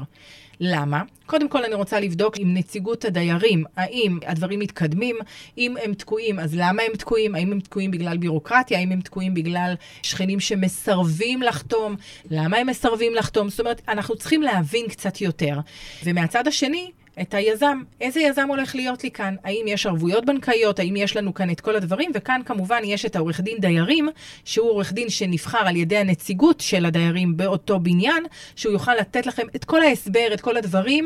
למה? 0.60 1.02
קודם 1.26 1.50
כל 1.50 1.64
אני 1.66 1.76
רוצה 1.76 2.00
לבדוק 2.00 2.38
עם 2.38 2.54
נציגות 2.54 3.06
הדיירים, 3.06 3.64
האם 3.76 4.20
הדברים 4.26 4.60
מתקדמים, 4.60 5.16
אם 5.58 5.76
הם 5.84 5.94
תקועים, 5.94 6.40
אז 6.40 6.56
למה 6.56 6.84
הם 6.84 6.96
תקועים? 6.96 7.36
האם 7.36 7.52
הם 7.52 7.60
תקועים 7.60 7.92
בגלל 7.92 8.18
בירוקרטיה? 8.18 8.78
האם 8.78 8.92
הם 8.92 9.02
תקועים 9.02 9.34
בגלל 9.34 9.74
שכנים 10.02 10.40
שמסרבים 10.40 11.42
לחתום? 11.42 11.96
למה 12.32 12.58
הם 12.58 12.68
מסרבים 12.68 13.16
לחתום? 13.16 13.50
זאת 13.50 13.60
אומרת, 13.60 13.82
אנחנו 13.88 14.16
צריכים 14.16 14.42
להבין 14.42 14.88
קצת 14.88 15.22
יותר. 15.22 15.60
ומהצד 16.04 16.48
השני, 16.48 16.92
את 17.22 17.34
היזם. 17.34 17.82
איזה 18.02 18.20
יזם 18.20 18.48
הולך 18.48 18.76
להיות 18.76 19.04
לי 19.04 19.12
כאן? 19.12 19.36
האם 19.44 19.66
יש 19.68 19.86
ערבויות 19.86 20.26
בנקאיות? 20.26 20.80
האם 20.80 20.96
יש 20.96 21.18
לנו 21.18 21.34
כאן 21.34 21.50
את 21.50 21.62
כל 21.62 21.76
הדברים? 21.76 22.12
וכאן 22.14 22.42
כמובן 22.46 22.82
יש 22.84 23.06
את 23.06 23.16
העורך 23.16 23.42
דין 23.42 23.58
דיירים, 23.60 24.10
שהוא 24.46 24.70
עורך 24.70 24.94
דין 24.94 25.10
שנבחר 25.10 25.68
על 25.68 25.76
ידי 25.76 25.98
הנציגות 25.98 26.60
של 26.60 26.86
הדיירים 26.86 27.38
באותו 27.38 27.80
בניין, 27.80 28.24
שהוא 28.56 28.74
יוכל 28.74 28.96
לתת 28.96 29.26
לכם 29.26 29.48
את 29.56 29.66
כל 29.66 29.82
ההסבר, 29.82 30.28
את 30.34 30.42
כל 30.42 30.58
הדברים. 30.58 31.06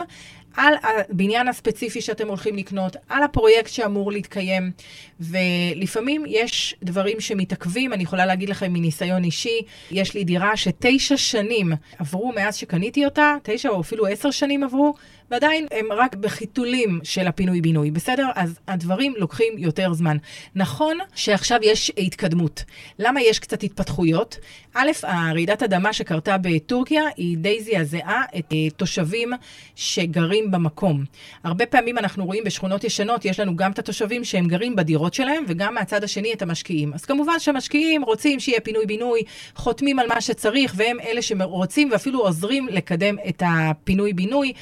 על 0.56 0.74
הבניין 0.84 1.48
הספציפי 1.48 2.02
שאתם 2.02 2.28
הולכים 2.28 2.56
לקנות, 2.56 2.96
על 3.10 3.24
הפרויקט 3.24 3.70
שאמור 3.72 4.12
להתקיים, 4.12 4.72
ולפעמים 5.20 6.24
יש 6.28 6.76
דברים 6.84 7.20
שמתעכבים, 7.20 7.94
אני 7.94 8.04
יכולה 8.04 8.26
להגיד 8.26 8.50
לכם 8.50 8.74
מניסיון 8.74 9.24
אישי, 9.24 9.62
יש 9.92 10.14
לי 10.14 10.24
דירה 10.24 10.58
שתשע 10.58 11.18
שנים 11.18 11.72
עברו 12.00 12.32
מאז 12.36 12.56
שקניתי 12.56 13.06
אותה, 13.06 13.36
תשע 13.44 13.70
או 13.70 13.82
אפילו 13.82 14.06
עשר 14.06 14.32
שנים 14.32 14.64
עברו, 14.64 14.94
ועדיין 15.32 15.68
הם 15.72 15.86
רק 15.92 16.16
בחיתולים 16.16 17.00
של 17.04 17.28
הפינוי-בינוי, 17.28 17.92
בסדר? 17.92 18.28
אז 18.36 18.60
הדברים 18.68 19.14
לוקחים 19.18 19.54
יותר 19.58 19.94
זמן. 19.94 20.18
נכון 20.56 20.98
שעכשיו 21.16 21.60
יש 21.64 21.92
התקדמות. 21.98 22.64
למה 23.00 23.22
יש 23.22 23.40
קצת 23.40 23.64
התפתחויות? 23.64 24.38
א', 24.74 24.92
הרעידת 25.04 25.64
אדמה 25.64 25.94
שקרתה 25.94 26.38
בטורקיה 26.38 27.04
היא 27.18 27.38
די 27.38 27.62
זעזעה 27.64 28.24
את 28.38 28.46
אה, 28.54 28.70
תושבים 28.78 29.32
שגרים 29.76 30.52
במקום. 30.52 31.04
הרבה 31.44 31.66
פעמים 31.66 31.98
אנחנו 31.98 32.26
רואים 32.26 32.44
בשכונות 32.44 32.84
ישנות, 32.84 33.26
יש 33.26 33.40
לנו 33.40 33.56
גם 33.56 33.72
את 33.72 33.80
התושבים 33.80 34.24
שהם 34.24 34.48
גרים 34.48 34.76
בדירות 34.76 35.14
שלהם, 35.14 35.44
וגם 35.48 35.76
מהצד 35.76 36.04
השני 36.04 36.34
את 36.34 36.42
המשקיעים. 36.42 36.94
אז 36.94 37.06
כמובן 37.06 37.40
שהמשקיעים 37.40 38.04
רוצים 38.04 38.40
שיהיה 38.40 38.62
פינוי-בינוי, 38.62 39.22
חותמים 39.56 40.00
על 40.00 40.08
מה 40.08 40.22
שצריך, 40.22 40.74
והם 40.78 40.98
אלה 41.00 41.22
שרוצים 41.22 41.92
ואפילו 41.92 42.20
עוזרים 42.20 42.68
לקדם 42.72 43.16
את 43.30 43.44
הפינוי-בינוי, 43.46 44.54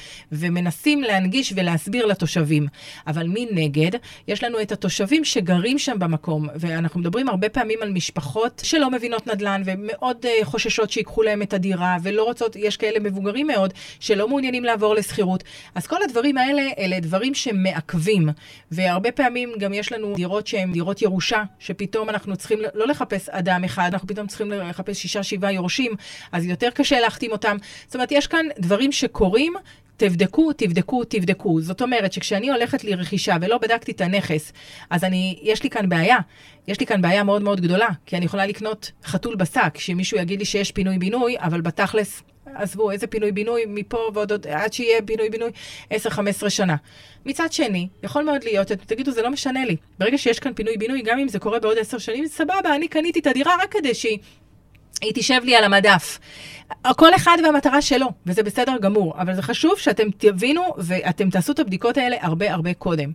ומנסים 0.60 1.02
להנגיש 1.02 1.52
ולהסביר 1.56 2.06
לתושבים. 2.06 2.66
אבל 3.06 3.26
מנגד, 3.28 3.90
יש 4.28 4.44
לנו 4.44 4.60
את 4.62 4.72
התושבים 4.72 5.24
שגרים 5.24 5.78
שם 5.78 5.98
במקום, 5.98 6.48
ואנחנו 6.54 7.00
מדברים 7.00 7.28
הרבה 7.28 7.48
פעמים 7.48 7.78
על 7.82 7.90
משפחות 7.90 8.62
שלא 8.64 8.90
מבינות 8.90 9.26
נדל"ן, 9.26 9.62
מאוד 9.78 10.16
uh, 10.24 10.44
חוששות 10.44 10.90
שיקחו 10.90 11.22
להם 11.22 11.42
את 11.42 11.52
הדירה, 11.52 11.96
ולא 12.02 12.24
רוצות, 12.24 12.56
יש 12.56 12.76
כאלה 12.76 13.00
מבוגרים 13.00 13.46
מאוד, 13.46 13.72
שלא 14.00 14.28
מעוניינים 14.28 14.64
לעבור 14.64 14.94
לשכירות. 14.94 15.44
אז 15.74 15.86
כל 15.86 16.02
הדברים 16.02 16.38
האלה, 16.38 16.62
אלה 16.78 17.00
דברים 17.00 17.34
שמעכבים. 17.34 18.28
והרבה 18.70 19.12
פעמים 19.12 19.52
גם 19.58 19.74
יש 19.74 19.92
לנו 19.92 20.14
דירות 20.14 20.46
שהן 20.46 20.72
דירות 20.72 21.02
ירושה, 21.02 21.42
שפתאום 21.58 22.08
אנחנו 22.08 22.36
צריכים 22.36 22.58
לא 22.74 22.86
לחפש 22.86 23.28
אדם 23.28 23.64
אחד, 23.64 23.90
אנחנו 23.92 24.08
פתאום 24.08 24.26
צריכים 24.26 24.50
לחפש 24.50 24.98
שישה, 24.98 25.22
שבעה 25.22 25.52
יורשים, 25.52 25.92
אז 26.32 26.44
יותר 26.44 26.70
קשה 26.70 27.00
להחתים 27.00 27.32
אותם. 27.32 27.56
זאת 27.86 27.94
אומרת, 27.94 28.12
יש 28.12 28.26
כאן 28.26 28.46
דברים 28.58 28.92
שקורים, 28.92 29.54
תבדקו, 30.00 30.52
תבדקו, 30.52 31.04
תבדקו. 31.04 31.60
זאת 31.60 31.82
אומרת 31.82 32.12
שכשאני 32.12 32.50
הולכת 32.50 32.84
לרכישה 32.84 33.36
ולא 33.40 33.58
בדקתי 33.58 33.92
את 33.92 34.00
הנכס, 34.00 34.52
אז 34.90 35.04
אני, 35.04 35.38
יש 35.42 35.62
לי 35.62 35.70
כאן 35.70 35.88
בעיה. 35.88 36.18
יש 36.68 36.80
לי 36.80 36.86
כאן 36.86 37.02
בעיה 37.02 37.22
מאוד 37.22 37.42
מאוד 37.42 37.60
גדולה, 37.60 37.88
כי 38.06 38.16
אני 38.16 38.24
יכולה 38.24 38.46
לקנות 38.46 38.90
חתול 39.04 39.36
בשק, 39.36 39.78
שמישהו 39.78 40.18
יגיד 40.18 40.38
לי 40.38 40.44
שיש 40.44 40.72
פינוי-בינוי, 40.72 41.36
אבל 41.38 41.60
בתכלס, 41.60 42.22
עזבו, 42.54 42.90
איזה 42.90 43.06
פינוי-בינוי 43.06 43.64
מפה 43.66 44.10
ועוד 44.14 44.32
עוד, 44.32 44.46
עד 44.46 44.72
שיהיה 44.72 45.02
פינוי-בינוי 45.02 45.50
10-15 45.92 45.96
שנה. 46.48 46.76
מצד 47.26 47.52
שני, 47.52 47.88
יכול 48.02 48.24
מאוד 48.24 48.44
להיות, 48.44 48.72
תגידו, 48.72 49.12
זה 49.12 49.22
לא 49.22 49.30
משנה 49.30 49.64
לי. 49.64 49.76
ברגע 49.98 50.18
שיש 50.18 50.38
כאן 50.38 50.54
פינוי-בינוי, 50.54 51.02
גם 51.02 51.18
אם 51.18 51.28
זה 51.28 51.38
קורה 51.38 51.58
בעוד 51.58 51.78
10 51.78 51.98
שנים, 51.98 52.26
סבבה, 52.26 52.74
אני 52.74 52.88
קניתי 52.88 53.18
את 53.18 53.26
הדירה 53.26 53.54
רק 53.62 53.72
כדי 53.72 53.94
שהיא... 53.94 54.18
היא 55.02 55.12
תשב 55.14 55.40
לי 55.44 55.56
על 55.56 55.64
המדף. 55.64 56.18
כל 56.96 57.14
אחד 57.14 57.38
והמטרה 57.44 57.82
שלו, 57.82 58.08
וזה 58.26 58.42
בסדר 58.42 58.72
גמור, 58.80 59.14
אבל 59.18 59.34
זה 59.34 59.42
חשוב 59.42 59.78
שאתם 59.78 60.10
תבינו 60.18 60.62
ואתם 60.78 61.30
תעשו 61.30 61.52
את 61.52 61.58
הבדיקות 61.58 61.98
האלה 61.98 62.16
הרבה 62.20 62.52
הרבה 62.52 62.74
קודם. 62.74 63.12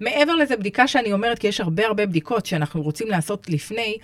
מעבר 0.00 0.34
לזה, 0.34 0.56
בדיקה 0.56 0.86
שאני 0.86 1.12
אומרת, 1.12 1.38
כי 1.38 1.46
יש 1.46 1.60
הרבה 1.60 1.86
הרבה 1.86 2.06
בדיקות 2.06 2.46
שאנחנו 2.46 2.82
רוצים 2.82 3.08
לעשות 3.08 3.50
לפני, 3.50 3.96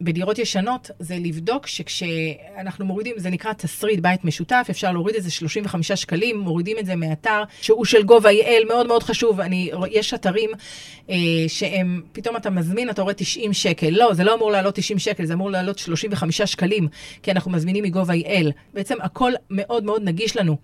בדירות 0.00 0.38
ישנות, 0.38 0.90
זה 0.98 1.16
לבדוק 1.20 1.66
שכשאנחנו 1.66 2.84
מורידים, 2.84 3.14
זה 3.18 3.30
נקרא 3.30 3.52
תסריט 3.52 4.00
בית 4.00 4.24
משותף, 4.24 4.66
אפשר 4.70 4.92
להוריד 4.92 5.14
איזה 5.14 5.30
35 5.30 5.92
שקלים, 5.92 6.38
מורידים 6.38 6.78
את 6.78 6.86
זה 6.86 6.96
מאתר 6.96 7.42
שהוא 7.60 7.84
של 7.84 8.00
gov.il, 8.00 8.68
מאוד 8.68 8.86
מאוד 8.86 9.02
חשוב, 9.02 9.40
אני, 9.40 9.70
יש 9.90 10.14
אתרים 10.14 10.50
אה, 11.10 11.16
שהם, 11.48 12.02
פתאום 12.12 12.36
אתה 12.36 12.50
מזמין, 12.50 12.90
אתה 12.90 13.02
רואה 13.02 13.14
90 13.14 13.52
שקל. 13.52 13.90
לא, 13.90 14.14
זה 14.14 14.24
לא 14.24 14.34
אמור 14.34 14.50
לעלות 14.50 14.74
90 14.74 14.98
שקל, 14.98 15.24
זה 15.24 15.34
אמור 15.34 15.50
לעלות 15.50 15.78
35 15.78 16.42
שקלים, 16.42 16.88
כי 17.22 17.30
אנחנו 17.30 17.50
מזמינים 17.50 17.84
מ-gov.il. 17.84 18.45
gov.il. 18.46 18.74
בעצם 18.74 18.94
הכל 19.00 19.32
מאוד 19.50 19.84
מאוד 19.84 20.02
נגיש 20.02 20.36
לנו. 20.36 20.56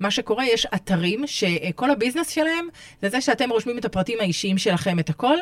מה 0.00 0.10
שקורה, 0.10 0.46
יש 0.46 0.66
אתרים 0.74 1.26
שכל 1.26 1.90
הביזנס 1.90 2.28
שלהם 2.28 2.68
זה 3.02 3.08
זה 3.08 3.20
שאתם 3.20 3.50
רושמים 3.50 3.78
את 3.78 3.84
הפרטים 3.84 4.18
האישיים 4.20 4.58
שלכם, 4.58 4.98
את 4.98 5.10
הכל, 5.10 5.36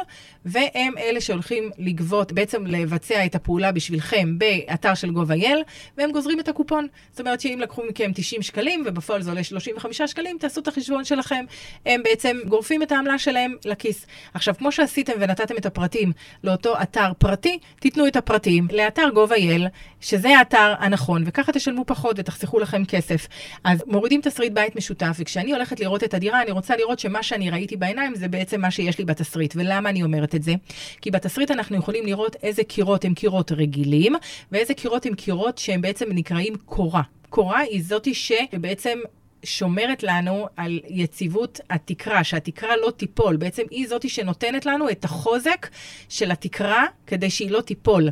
והם 0.45 0.99
אלה 0.99 1.21
שהולכים 1.21 1.71
לגבות, 1.79 2.33
בעצם 2.33 2.67
לבצע 2.67 3.27
את 3.27 3.35
הפעולה 3.35 3.73
בשבילכם 3.73 4.39
באתר 4.39 4.95
של 4.95 5.09
gov.il, 5.09 5.57
והם 5.99 6.13
גוזרים 6.13 6.41
את 6.41 6.49
הקופון. 6.49 6.87
זאת 7.11 7.21
אומרת 7.21 7.41
שאם 7.41 7.59
לקחו 7.63 7.83
מכם 7.89 8.11
90 8.15 8.43
שקלים, 8.43 8.83
ובפועל 8.87 9.23
זה 9.23 9.31
עולה 9.31 9.45
35 9.45 10.03
שקלים, 10.03 10.37
תעשו 10.41 10.61
את 10.61 10.69
החשבון 10.69 11.05
שלכם. 11.05 11.45
הם 11.87 12.03
בעצם 12.03 12.37
גורפים 12.49 12.83
את 12.83 12.93
העמלה 12.93 13.19
שלהם 13.19 13.55
לכיס. 13.65 14.07
עכשיו, 14.35 14.55
כמו 14.59 14.73
שעשיתם 14.73 15.13
ונתתם 15.21 15.57
את 15.57 15.67
הפרטים 15.67 16.13
לאותו 16.45 16.83
אתר 16.83 17.13
פרטי, 17.19 17.59
תיתנו 17.81 18.07
את 18.07 18.17
הפרטים 18.17 18.69
לאתר 18.73 19.09
gov.il, 19.15 19.63
שזה 20.01 20.39
האתר 20.39 20.75
הנכון, 20.79 21.23
וככה 21.27 21.53
תשלמו 21.53 21.86
פחות 21.87 22.19
ותחסכו 22.19 22.59
לכם 22.59 22.85
כסף. 22.85 23.27
אז 23.65 23.85
מורידים 23.87 24.21
תסריט 24.21 24.53
בית 24.53 24.77
משותף, 24.77 25.17
וכשאני 25.19 25.53
הולכת 25.53 25.81
לראות 25.81 26.05
את 26.05 26.15
הדירה, 26.15 26.43
אני 26.43 26.51
רוצה 26.51 26.77
לראות 26.77 26.99
שמה 26.99 27.23
שאני 27.23 27.51
ראיתי 27.51 27.77
בעיניים 27.77 28.15
זה 28.15 28.29
בעצם 28.29 28.61
מה 28.61 28.71
שיש 28.71 28.99
לי 28.99 29.05
בתסריט. 29.05 29.55
ולמה 29.57 29.89
אני 29.89 30.03
אומרת 30.03 30.35
את 30.35 30.43
זה? 30.43 30.55
כי 31.01 31.11
בתסריט 31.11 31.51
אנחנו 31.51 31.77
יכולים 31.77 32.07
לראות 32.07 32.37
איזה 32.43 32.65
קירות 32.65 33.05
הם 33.05 33.15
קירות 33.15 33.53
רגילים, 33.53 34.15
ואיזה 34.53 34.75
קירות 34.75 35.07
הם 35.07 35.15
קירות 35.15 35.59
שהם 35.59 35.81
בעצם 35.81 36.05
נקראים 36.11 36.55
קורה. 36.65 37.03
קורה 37.31 37.61
היא 37.61 37.83
זאתי 37.83 38.15
שבעצם 38.15 38.99
שומרת 39.47 40.03
לנו 40.03 40.47
על 40.57 40.81
יציבות 40.89 41.61
התקרה, 41.71 42.25
שהתקרה 42.25 42.77
לא 42.77 42.93
תיפול. 42.97 43.37
בעצם 43.37 43.63
היא 43.71 43.89
זאתי 43.89 44.09
שנותנת 44.09 44.67
לנו 44.67 44.91
את 44.91 45.05
החוזק 45.05 45.69
של 46.09 46.31
התקרה 46.31 46.85
כדי 47.07 47.31
שהיא 47.31 47.51
לא 47.51 47.61
תיפול. 47.61 48.11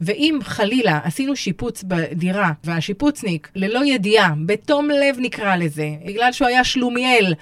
ואם 0.00 0.38
חלילה 0.42 1.00
עשינו 1.04 1.36
שיפוץ 1.36 1.82
בדירה, 1.82 2.52
והשיפוצניק, 2.64 3.50
ללא 3.54 3.84
ידיעה, 3.84 4.34
בתום 4.46 4.90
לב 4.90 5.16
נקרא 5.18 5.56
לזה, 5.56 5.90
בגלל 6.06 6.32
שהוא 6.32 6.48
היה 6.48 6.64
שלומיאל, 6.64 7.34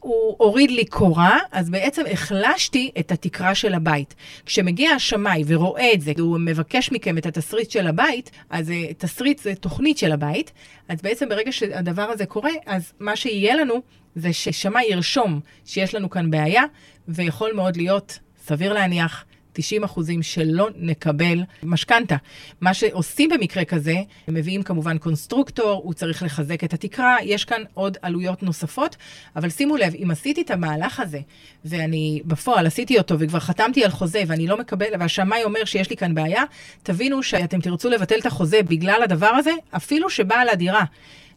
הוא 0.00 0.36
הוריד 0.38 0.70
לי 0.70 0.84
קורה, 0.84 1.38
אז 1.52 1.70
בעצם 1.70 2.02
החלשתי 2.12 2.90
את 2.98 3.12
התקרה 3.12 3.54
של 3.54 3.74
הבית. 3.74 4.14
כשמגיע 4.46 4.90
השמאי 4.90 5.44
ורואה 5.46 5.92
את 5.94 6.00
זה, 6.00 6.12
הוא 6.18 6.38
מבקש 6.40 6.92
מכם 6.92 7.18
את 7.18 7.26
התסריט 7.26 7.70
של 7.70 7.86
הבית, 7.86 8.30
אז 8.50 8.68
uh, 8.68 8.72
תסריט 8.98 9.38
זה 9.38 9.54
תוכנית 9.54 9.98
של 9.98 10.12
הבית, 10.12 10.52
אז 10.88 11.02
בעצם 11.02 11.28
ברגע 11.28 11.52
שהדבר 11.52 12.02
הזה 12.02 12.26
קורה, 12.26 12.50
אז 12.66 12.92
מה 13.00 13.16
שיהיה 13.16 13.56
לנו 13.56 13.82
זה 14.14 14.32
ששמאי 14.32 14.84
ירשום 14.90 15.40
שיש 15.64 15.94
לנו 15.94 16.10
כאן 16.10 16.30
בעיה, 16.30 16.62
ויכול 17.08 17.52
מאוד 17.52 17.76
להיות, 17.76 18.18
סביר 18.46 18.72
להניח, 18.72 19.24
90 19.56 19.84
אחוזים 19.84 20.22
שלא 20.22 20.68
נקבל 20.76 21.42
משכנתה. 21.62 22.16
מה 22.60 22.74
שעושים 22.74 23.28
במקרה 23.28 23.64
כזה, 23.64 23.94
הם 24.28 24.34
מביאים 24.34 24.62
כמובן 24.62 24.98
קונסטרוקטור, 24.98 25.80
הוא 25.84 25.94
צריך 25.94 26.22
לחזק 26.22 26.64
את 26.64 26.74
התקרה, 26.74 27.16
יש 27.22 27.44
כאן 27.44 27.62
עוד 27.74 27.96
עלויות 28.02 28.42
נוספות, 28.42 28.96
אבל 29.36 29.48
שימו 29.48 29.76
לב, 29.76 29.94
אם 30.02 30.10
עשיתי 30.10 30.42
את 30.42 30.50
המהלך 30.50 31.00
הזה, 31.00 31.20
ואני 31.64 32.20
בפועל 32.24 32.66
עשיתי 32.66 32.98
אותו 32.98 33.18
וכבר 33.18 33.40
חתמתי 33.40 33.84
על 33.84 33.90
חוזה 33.90 34.22
ואני 34.26 34.46
לא 34.46 34.58
מקבל, 34.58 34.86
והשמאי 35.00 35.44
אומר 35.44 35.64
שיש 35.64 35.90
לי 35.90 35.96
כאן 35.96 36.14
בעיה, 36.14 36.42
תבינו 36.82 37.22
שאתם 37.22 37.60
תרצו 37.60 37.90
לבטל 37.90 38.18
את 38.18 38.26
החוזה 38.26 38.62
בגלל 38.62 39.00
הדבר 39.04 39.26
הזה, 39.26 39.52
אפילו 39.70 40.10
שבעל 40.10 40.48
הדירה 40.48 40.84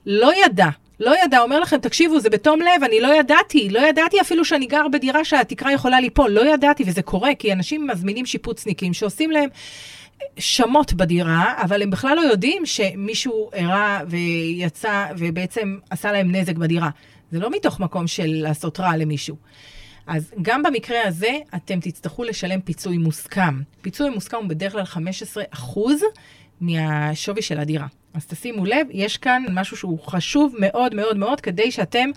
לא 0.05 0.32
ידע 0.45 0.69
לא 1.00 1.14
ידע, 1.24 1.40
אומר 1.40 1.60
לכם, 1.60 1.78
תקשיבו, 1.78 2.20
זה 2.20 2.30
בתום 2.30 2.60
לב, 2.62 2.84
אני 2.84 3.02
לא 3.02 3.16
ידעתי, 3.16 3.70
לא 3.70 3.80
ידעתי 3.80 4.22
אפילו 4.22 4.46
שאני 4.46 4.66
גר 4.66 4.88
בדירה 4.88 5.26
שהתקרה 5.26 5.74
יכולה 5.74 6.00
ליפול, 6.00 6.32
לא 6.32 6.54
ידעתי, 6.54 6.84
וזה 6.88 7.02
קורה, 7.02 7.36
כי 7.40 7.54
אנשים 7.54 7.88
מזמינים 7.88 8.26
שיפוצניקים 8.26 8.94
שעושים 8.94 9.32
להם 9.32 9.50
שמות 10.38 10.94
בדירה, 10.94 11.54
אבל 11.62 11.82
הם 11.82 11.90
בכלל 11.90 12.16
לא 12.16 12.22
יודעים 12.22 12.66
שמישהו 12.66 13.50
הראה 13.54 14.02
ויצא 14.08 15.06
ובעצם 15.18 15.78
עשה 15.90 16.12
להם 16.12 16.36
נזק 16.36 16.56
בדירה. 16.56 16.90
זה 17.32 17.40
לא 17.40 17.50
מתוך 17.52 17.80
מקום 17.80 18.08
של 18.08 18.28
לעשות 18.28 18.80
רע 18.80 18.98
למישהו. 18.98 19.36
אז 20.08 20.32
גם 20.42 20.64
במקרה 20.64 21.08
הזה, 21.08 21.38
אתם 21.56 21.80
תצטרכו 21.80 22.24
לשלם 22.24 22.62
פיצוי 22.62 22.98
מוסכם. 22.98 23.62
פיצוי 23.82 24.10
מוסכם 24.10 24.38
הוא 24.38 24.48
בדרך 24.48 24.72
כלל 24.72 24.84
15% 25.64 25.78
מהשווי 26.62 27.42
של 27.42 27.60
הדירה. 27.60 27.88
אז 28.13 28.26
תשימו 28.26 28.65
לב, 28.65 28.88
יש 28.91 29.17
כאן 29.17 29.43
משהו 29.52 29.78
שהוא 29.78 30.00
חשוב 30.00 30.56
מאוד 30.60 30.95
מאוד 30.95 31.17
מאוד, 31.17 31.41
כדי 31.41 31.72
שאתם 31.72 32.10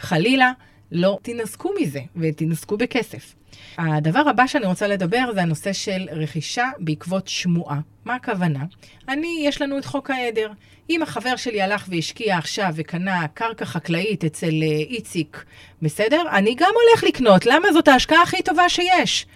חלילה 0.00 0.52
לא 0.92 1.18
תינזקו 1.22 1.70
מזה 1.80 2.00
ותינזקו 2.16 2.76
בכסף. 2.76 3.34
הדבר 3.78 4.22
הבא 4.28 4.46
שאני 4.46 4.66
רוצה 4.66 4.88
לדבר 4.88 5.30
זה 5.34 5.42
הנושא 5.42 5.72
של 5.72 6.08
רכישה 6.12 6.70
בעקבות 6.78 7.28
שמועה. 7.28 7.80
מה 8.04 8.14
הכוונה? 8.14 8.64
אני, 9.08 9.42
יש 9.44 9.62
לנו 9.62 9.78
את 9.78 9.84
חוק 9.84 10.10
העדר. 10.10 10.52
אם 10.90 11.02
החבר 11.02 11.36
שלי 11.36 11.62
הלך 11.62 11.86
והשקיע 11.88 12.38
עכשיו 12.38 12.72
וקנה 12.74 13.28
קרקע 13.28 13.64
חקלאית 13.64 14.24
אצל 14.24 14.46
אה, 14.62 14.66
איציק, 14.66 15.44
בסדר? 15.82 16.22
אני 16.32 16.54
גם 16.54 16.70
הולך 16.74 17.04
לקנות. 17.04 17.46
למה 17.46 17.72
זאת 17.72 17.88
ההשקעה 17.88 18.22
הכי 18.22 18.42
טובה 18.42 18.68
שיש? 18.68 19.26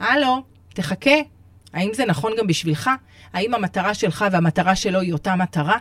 הלו, 0.00 0.42
תחכה. 0.74 1.37
האם 1.74 1.90
זה 1.94 2.06
נכון 2.06 2.32
גם 2.38 2.46
בשבילך? 2.46 2.90
האם 3.32 3.54
המטרה 3.54 3.94
שלך 3.94 4.24
והמטרה 4.32 4.76
שלו 4.76 5.00
היא 5.00 5.12
אותה 5.12 5.36
מטרה? 5.36 5.78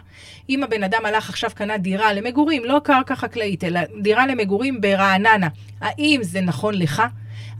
אם 0.50 0.64
הבן 0.64 0.84
אדם 0.84 1.06
הלך 1.06 1.30
עכשיו 1.30 1.50
קנה 1.56 1.78
דירה 1.78 2.14
למגורים, 2.14 2.66
לא 2.66 2.82
קרקע 2.84 3.16
חקלאית, 3.16 3.64
אלא 3.64 3.80
דירה 4.02 4.28
למגורים 4.28 4.82
ברעננה, 4.82 5.48
האם 5.82 6.20
זה 6.24 6.42
נכון 6.42 6.74
לך? 6.74 7.04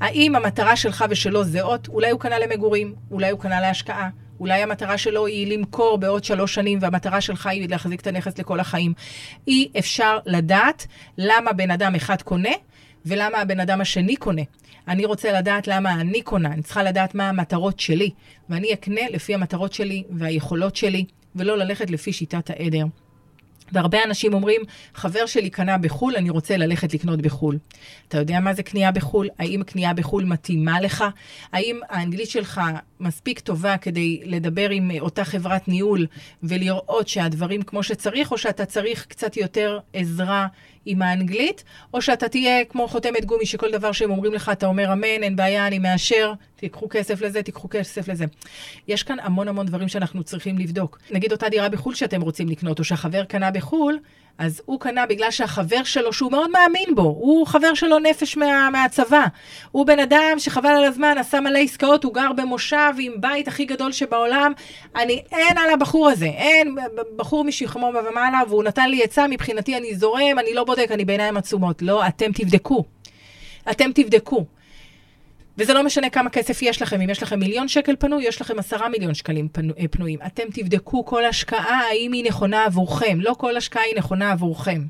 האם 0.02 0.36
המטרה 0.36 0.76
שלך 0.76 1.06
ושלו 1.10 1.44
זהות? 1.44 1.88
אולי 1.88 2.10
הוא 2.10 2.20
קנה 2.20 2.40
למגורים, 2.40 2.94
אולי 3.12 3.30
הוא 3.30 3.40
קנה 3.40 3.62
להשקעה. 3.62 4.10
אולי 4.40 4.64
המטרה 4.64 4.98
שלו 4.98 5.26
היא 5.26 5.58
למכור 5.58 5.98
בעוד 5.98 6.24
שלוש 6.24 6.54
שנים, 6.54 6.80
והמטרה 6.82 7.22
שלך 7.22 7.48
היא 7.48 7.70
להחזיק 7.70 8.02
את 8.02 8.08
הנכס 8.08 8.38
לכל 8.40 8.60
החיים. 8.60 8.94
אי 9.48 9.70
אפשר 9.80 10.18
לדעת 10.26 10.88
למה 11.18 11.54
בן 11.54 11.72
אדם 11.72 11.96
אחד 11.96 12.22
קונה 12.22 12.50
ולמה 13.08 13.38
הבן 13.38 13.60
אדם 13.60 13.82
השני 13.82 14.16
קונה. 14.16 14.42
אני 14.88 15.06
רוצה 15.06 15.32
לדעת 15.40 15.68
למה 15.68 15.94
אני 15.94 16.22
קונה, 16.22 16.54
אני 16.54 16.62
צריכה 16.62 16.84
לדעת 16.84 17.16
מה 17.16 17.30
המטרות 17.30 17.80
שלי, 17.80 18.10
ואני 18.50 18.74
אקנה 18.74 19.02
לפי 19.12 19.34
המטרות 19.34 19.74
שלי 19.74 20.04
והיכולות 20.10 20.76
שלי, 20.76 21.06
ולא 21.36 21.58
ללכת 21.58 21.90
לפי 21.90 22.14
שיטת 22.14 22.50
העדר. 22.50 22.86
והרבה 23.72 24.04
אנשים 24.04 24.34
אומרים, 24.34 24.62
חבר 24.94 25.26
שלי 25.26 25.50
קנה 25.50 25.78
בחו"ל, 25.78 26.16
אני 26.16 26.30
רוצה 26.30 26.58
ללכת 26.58 26.94
לקנות 26.94 27.22
בחו"ל. 27.22 27.58
אתה 28.08 28.18
יודע 28.18 28.40
מה 28.40 28.54
זה 28.54 28.64
קנייה 28.64 28.92
בחו"ל? 28.92 29.30
האם 29.40 29.64
קנייה 29.66 29.94
בחו"ל 29.94 30.26
מתאימה 30.26 30.82
לך? 30.82 31.04
האם 31.54 31.80
האנגלית 31.90 32.30
שלך 32.30 32.62
מספיק 33.00 33.40
טובה 33.40 33.78
כדי 33.78 34.22
לדבר 34.24 34.70
עם 34.70 34.92
אותה 35.00 35.24
חברת 35.24 35.68
ניהול 35.68 36.06
ולראות 36.44 37.08
שהדברים 37.08 37.62
כמו 37.62 37.84
שצריך, 37.84 38.32
או 38.32 38.38
שאתה 38.38 38.66
צריך 38.66 39.06
קצת 39.06 39.38
יותר 39.38 39.80
עזרה 39.94 40.48
עם 40.88 41.02
האנגלית, 41.02 41.64
או 41.94 42.02
שאתה 42.02 42.30
תהיה 42.30 42.66
כמו 42.66 42.88
חותמת 42.88 43.26
גומי, 43.26 43.46
שכל 43.46 43.72
דבר 43.72 43.92
שהם 43.92 44.12
אומרים 44.12 44.34
לך, 44.34 44.50
אתה 44.50 44.66
אומר 44.66 44.94
אמן, 44.94 45.24
אין 45.24 45.36
בעיה, 45.36 45.68
אני 45.68 45.80
מאשר, 45.80 46.34
תיקחו 46.56 46.90
כסף 46.90 47.22
לזה, 47.22 47.44
תיקחו 47.44 47.70
כסף 47.70 48.08
לזה. 48.08 48.26
יש 48.88 49.04
כאן 49.04 49.18
המון 49.20 49.48
המון 49.48 49.66
דברים 49.66 49.88
שאנחנו 49.88 50.24
צריכים 50.24 50.58
לבדוק. 50.58 51.00
נגיד 51.12 51.32
אותה 51.32 51.50
דירה 51.50 51.70
בחו"ל 51.70 51.96
שאתם 51.96 52.22
רוצים 52.22 52.50
לקנות, 52.50 52.80
או 52.80 52.84
שהחבר 52.84 53.24
קנה 53.24 53.52
בחו"ל, 53.52 54.00
אז 54.38 54.62
הוא 54.66 54.80
קנה 54.80 55.06
בגלל 55.06 55.32
שהחבר 55.32 55.84
שלו, 55.84 56.14
שהוא 56.14 56.32
מאוד 56.32 56.50
מאמין 56.52 56.96
בו, 56.96 57.02
הוא 57.02 57.48
חבר 57.48 57.74
שלו 57.74 58.00
נפש 58.00 58.38
מה, 58.38 58.70
מהצבא. 58.72 59.26
הוא 59.72 59.86
בן 59.86 60.00
אדם 60.00 60.36
שחבל 60.38 60.70
על 60.70 60.84
הזמן, 60.84 61.18
עשה 61.18 61.40
מלא 61.40 61.60
עסקאות, 61.60 62.04
הוא 62.04 62.14
גר 62.14 62.32
במושב 62.34 62.94
עם 63.00 63.14
בית 63.20 63.48
הכי 63.48 63.66
גדול 63.66 63.92
שבעולם. 63.92 64.52
אני, 64.96 65.24
אין 65.32 65.58
על 65.58 65.70
הבחור 65.70 66.10
הזה, 66.10 66.26
אין 66.26 66.76
בחור 67.16 67.44
משכמו 67.44 67.92
ומעלה, 68.10 68.42
והוא 68.48 68.64
נתן 68.64 68.90
לי 68.90 69.04
עצה, 69.04 69.28
מבחינתי 69.28 69.78
אני 69.78 69.96
זורם, 69.96 70.40
אני 70.40 70.54
לא 70.54 70.64
בודק, 70.64 70.88
אני 70.92 71.06
בעיניים 71.06 71.38
עצומות. 71.38 71.82
לא, 71.82 72.08
אתם 72.08 72.32
תבדקו. 72.32 72.84
אתם 73.72 73.92
תבדקו. 73.92 74.46
וזה 75.58 75.74
לא 75.74 75.84
משנה 75.84 76.10
כמה 76.10 76.30
כסף 76.30 76.62
יש 76.62 76.82
לכם, 76.82 77.02
אם 77.02 77.10
יש 77.10 77.24
לכם 77.24 77.40
מיליון 77.40 77.68
שקל 77.68 77.96
פנוי, 78.00 78.24
יש 78.28 78.42
לכם 78.42 78.60
עשרה 78.60 78.90
מיליון 78.90 79.14
שקלים 79.14 79.48
פנו, 79.52 79.74
אה, 79.80 79.88
פנויים. 79.88 80.20
אתם 80.26 80.44
תבדקו 80.54 81.06
כל 81.06 81.26
השקעה, 81.26 81.82
האם 81.92 82.12
היא 82.12 82.26
נכונה 82.26 82.66
עבורכם. 82.66 83.18
לא 83.22 83.36
כל 83.38 83.58
השקעה 83.58 83.84
היא 83.84 83.98
נכונה 83.98 84.32
עבורכם. 84.32 84.86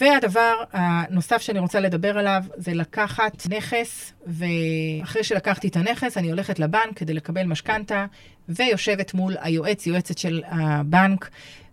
והדבר 0.00 0.54
הנוסף 0.72 1.42
שאני 1.42 1.58
רוצה 1.58 1.80
לדבר 1.80 2.18
עליו 2.18 2.42
זה 2.56 2.74
לקחת 2.74 3.46
נכס, 3.50 4.12
ואחרי 4.26 5.24
שלקחתי 5.24 5.68
את 5.68 5.76
הנכס, 5.76 6.16
אני 6.16 6.30
הולכת 6.30 6.58
לבנק 6.58 6.96
כדי 6.96 7.14
לקבל 7.14 7.42
משכנתה, 7.42 8.06
ויושבת 8.48 9.14
מול 9.14 9.36
היועץ, 9.40 9.86
יועצת 9.86 10.18
של 10.18 10.42
הבנק, 10.46 11.30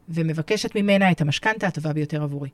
ומבקשת 0.09 0.75
ממנה 0.75 1.11
את 1.11 1.21
המשכנתה 1.21 1.67
הטובה 1.67 1.93
ביותר 1.93 2.23
עבורי. 2.23 2.49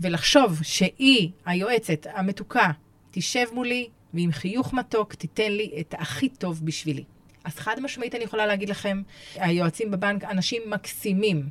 ולחשוב 0.00 0.60
שהיא, 0.62 1.30
היועצת 1.46 2.06
המתוקה, 2.14 2.70
תשב 3.12 3.46
מולי, 3.52 3.88
ועם 4.14 4.32
חיוך 4.32 4.72
מתוק 4.72 5.14
תיתן 5.14 5.52
לי 5.52 5.70
את 5.80 5.94
הכי 5.98 6.28
טוב 6.28 6.60
בשבילי. 6.64 7.04
אז 7.44 7.54
חד 7.58 7.80
משמעית 7.80 8.14
אני 8.14 8.24
יכולה 8.24 8.46
להגיד 8.46 8.68
לכם, 8.68 9.02
היועצים 9.34 9.90
בבנק 9.90 10.24
אנשים 10.24 10.62
מקסימים, 10.66 11.48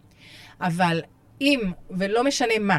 אבל 0.62 1.02
אם, 1.42 1.60
ולא 1.92 2.24
משנה 2.24 2.60
מה, 2.60 2.78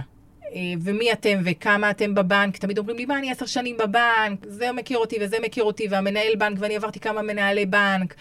אה, 0.55 0.61
ומי 0.81 1.13
אתם 1.13 1.41
וכמה 1.45 1.91
אתם 1.91 2.15
בבנק, 2.15 2.57
תמיד 2.57 2.79
אומרים 2.79 2.97
לי, 2.97 3.05
מה, 3.05 3.19
אני 3.19 3.31
עשר 3.31 3.47
שנים 3.47 3.77
בבנק, 3.77 4.47
זה 4.49 4.73
מכיר 4.73 4.99
אותי 4.99 5.17
וזה 5.21 5.37
מכיר 5.43 5.65
אותי, 5.65 5.87
והמנהל 5.91 6.35
בנק, 6.39 6.59
ואני 6.61 6.77
עברתי 6.77 7.01
כמה 7.01 7.23
מנהלי 7.23 7.67
בנק. 7.67 8.15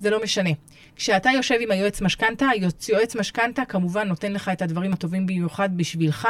זה 0.00 0.10
לא 0.10 0.22
משנה. 0.22 0.50
כשאתה 0.96 1.30
יושב 1.30 1.54
עם 1.60 1.70
היועץ 1.70 2.00
משכנתה, 2.00 2.46
יועץ 2.88 3.16
משכנתה 3.16 3.64
כמובן 3.64 4.08
נותן 4.08 4.32
לך 4.32 4.48
את 4.48 4.62
הדברים 4.62 4.92
הטובים 4.92 5.26
במיוחד 5.26 5.76
בשבילך, 5.76 6.28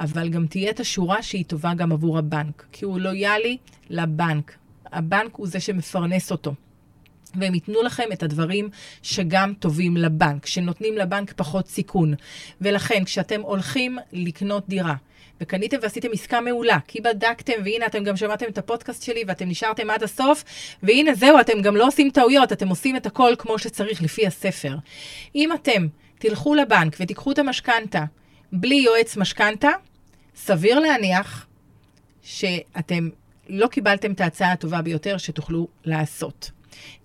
אבל 0.00 0.28
גם 0.28 0.46
תהיה 0.46 0.70
את 0.70 0.80
השורה 0.80 1.22
שהיא 1.22 1.44
טובה 1.44 1.74
גם 1.74 1.92
עבור 1.92 2.18
הבנק, 2.18 2.66
כי 2.72 2.84
הוא 2.84 3.00
לויאלי 3.00 3.56
לבנק. 3.90 4.56
הבנק 4.92 5.34
הוא 5.34 5.46
זה 5.46 5.60
שמפרנס 5.60 6.30
אותו. 6.30 6.54
והם 7.34 7.54
ייתנו 7.54 7.82
לכם 7.82 8.04
את 8.12 8.22
הדברים 8.22 8.68
שגם 9.02 9.54
טובים 9.58 9.96
לבנק, 9.96 10.46
שנותנים 10.46 10.98
לבנק 10.98 11.32
פחות 11.32 11.68
סיכון. 11.68 12.14
ולכן, 12.60 13.04
כשאתם 13.04 13.40
הולכים 13.40 13.98
לקנות 14.12 14.68
דירה, 14.68 14.94
וקניתם 15.40 15.76
ועשיתם 15.82 16.08
עסקה 16.12 16.40
מעולה, 16.40 16.78
כי 16.88 17.00
בדקתם, 17.00 17.52
והנה 17.64 17.86
אתם 17.86 18.04
גם 18.04 18.16
שמעתם 18.16 18.46
את 18.46 18.58
הפודקאסט 18.58 19.02
שלי 19.02 19.24
ואתם 19.28 19.48
נשארתם 19.48 19.90
עד 19.90 20.02
הסוף, 20.02 20.44
והנה 20.82 21.14
זהו, 21.14 21.40
אתם 21.40 21.62
גם 21.62 21.76
לא 21.76 21.86
עושים 21.86 22.10
טעויות, 22.10 22.52
אתם 22.52 22.68
עושים 22.68 22.96
את 22.96 23.06
הכל 23.06 23.34
כמו 23.38 23.58
שצריך, 23.58 24.02
לפי 24.02 24.26
הספר. 24.26 24.76
אם 25.34 25.52
אתם 25.52 25.86
תלכו 26.18 26.54
לבנק 26.54 26.96
ותיקחו 27.00 27.32
את 27.32 27.38
המשכנתה 27.38 28.04
בלי 28.52 28.74
יועץ 28.74 29.16
משכנתה, 29.16 29.70
סביר 30.36 30.78
להניח 30.78 31.46
שאתם 32.22 33.08
לא 33.48 33.66
קיבלתם 33.66 34.12
את 34.12 34.20
ההצעה 34.20 34.52
הטובה 34.52 34.82
ביותר 34.82 35.18
שתוכלו 35.18 35.68
לעשות. 35.84 36.50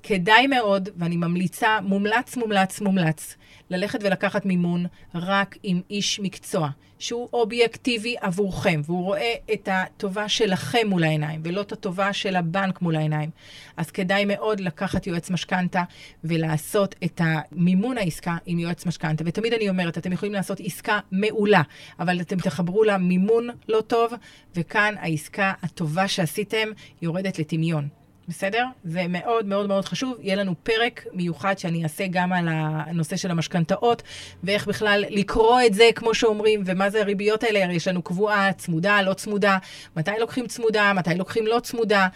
כדאי 0.03 0.47
מאוד, 0.47 0.89
ואני 0.97 1.17
ממליצה, 1.17 1.79
מומלץ, 1.81 2.37
מומלץ, 2.37 2.81
מומלץ, 2.81 3.35
ללכת 3.69 3.99
ולקחת 4.03 4.45
מימון 4.45 4.85
רק 5.15 5.57
עם 5.63 5.81
איש 5.89 6.19
מקצוע, 6.19 6.69
שהוא 6.99 7.29
אובייקטיבי 7.33 8.15
עבורכם, 8.21 8.81
והוא 8.85 9.03
רואה 9.03 9.33
את 9.53 9.69
הטובה 9.71 10.29
שלכם 10.29 10.87
מול 10.87 11.03
העיניים, 11.03 11.41
ולא 11.43 11.61
את 11.61 11.71
הטובה 11.71 12.13
של 12.13 12.35
הבנק 12.35 12.81
מול 12.81 12.95
העיניים. 12.95 13.29
אז 13.77 13.91
כדאי 13.91 14.25
מאוד 14.25 14.59
לקחת 14.59 15.07
יועץ 15.07 15.29
משכנתה 15.29 15.83
ולעשות 16.23 16.95
את 17.03 17.21
המימון 17.23 17.97
העסקה 17.97 18.37
עם 18.45 18.59
יועץ 18.59 18.85
משכנתה. 18.85 19.23
ותמיד 19.27 19.53
אני 19.53 19.69
אומרת, 19.69 19.97
אתם 19.97 20.11
יכולים 20.11 20.33
לעשות 20.33 20.59
עסקה 20.63 20.99
מעולה, 21.11 21.61
אבל 21.99 22.21
אתם 22.21 22.37
תחברו 22.37 22.83
לה 22.83 22.97
מימון 22.97 23.49
לא 23.69 23.81
טוב, 23.81 24.13
וכאן 24.55 24.95
העסקה 24.99 25.53
הטובה 25.61 26.07
שעשיתם 26.07 26.67
יורדת 27.01 27.39
לטמיון. 27.39 28.02
בסדר? 28.27 28.65
זה 28.83 29.05
מאוד 29.09 29.45
מאוד 29.45 29.67
מאוד 29.67 29.85
חשוב. 29.85 30.17
יהיה 30.21 30.35
לנו 30.35 30.55
פרק 30.63 31.05
מיוחד 31.13 31.57
שאני 31.57 31.83
אעשה 31.83 32.03
גם 32.11 32.33
על 32.33 32.47
הנושא 32.51 33.15
של 33.15 33.31
המשכנתאות, 33.31 34.03
ואיך 34.43 34.67
בכלל 34.67 35.03
לקרוא 35.09 35.61
את 35.65 35.73
זה, 35.73 35.89
כמו 35.95 36.13
שאומרים, 36.13 36.63
ומה 36.65 36.89
זה 36.89 37.01
הריביות 37.01 37.43
האלה. 37.43 37.63
הרי 37.63 37.73
יש 37.73 37.87
לנו 37.87 38.01
קבועה, 38.01 38.53
צמודה, 38.53 39.01
לא 39.01 39.13
צמודה, 39.13 39.57
מתי 39.95 40.11
לוקחים 40.19 40.47
צמודה, 40.47 40.93
מתי 40.93 41.15
לוקחים 41.15 41.47
לא 41.47 41.59
צמודה. 41.59 42.07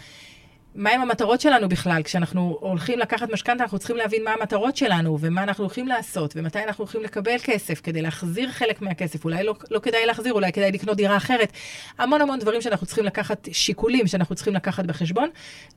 מהם 0.74 1.00
המטרות 1.00 1.40
שלנו 1.40 1.68
בכלל. 1.68 2.02
כשאנחנו 2.02 2.58
הולכים 2.60 2.98
לקחת 2.98 3.30
משכנתה, 3.32 3.62
אנחנו 3.62 3.78
צריכים 3.78 3.96
להבין 3.96 4.24
מה 4.24 4.30
המטרות 4.30 4.76
שלנו, 4.76 5.18
ומה 5.20 5.42
אנחנו 5.42 5.64
הולכים 5.64 5.88
לעשות, 5.88 6.34
ומתי 6.36 6.64
אנחנו 6.64 6.84
הולכים 6.84 7.02
לקבל 7.02 7.36
כסף 7.42 7.80
כדי 7.80 8.02
להחזיר 8.02 8.50
חלק 8.50 8.82
מהכסף. 8.82 9.24
אולי 9.24 9.44
לא, 9.44 9.54
לא 9.70 9.78
כדאי 9.78 10.06
להחזיר, 10.06 10.32
אולי 10.32 10.52
כדאי 10.52 10.72
לקנות 10.72 10.96
דירה 10.96 11.16
אחרת. 11.16 11.52
המון 11.98 12.20
המון 12.20 12.38
דברים 12.38 12.62
שאנחנו 12.62 12.86
צריכים 12.86 13.04
לקחת, 13.04 13.48
שיקולים 13.52 14.06
שאנחנו 14.06 14.34
צריכים 14.34 14.54
לקחת 14.54 14.84
בחשבון 14.84 15.28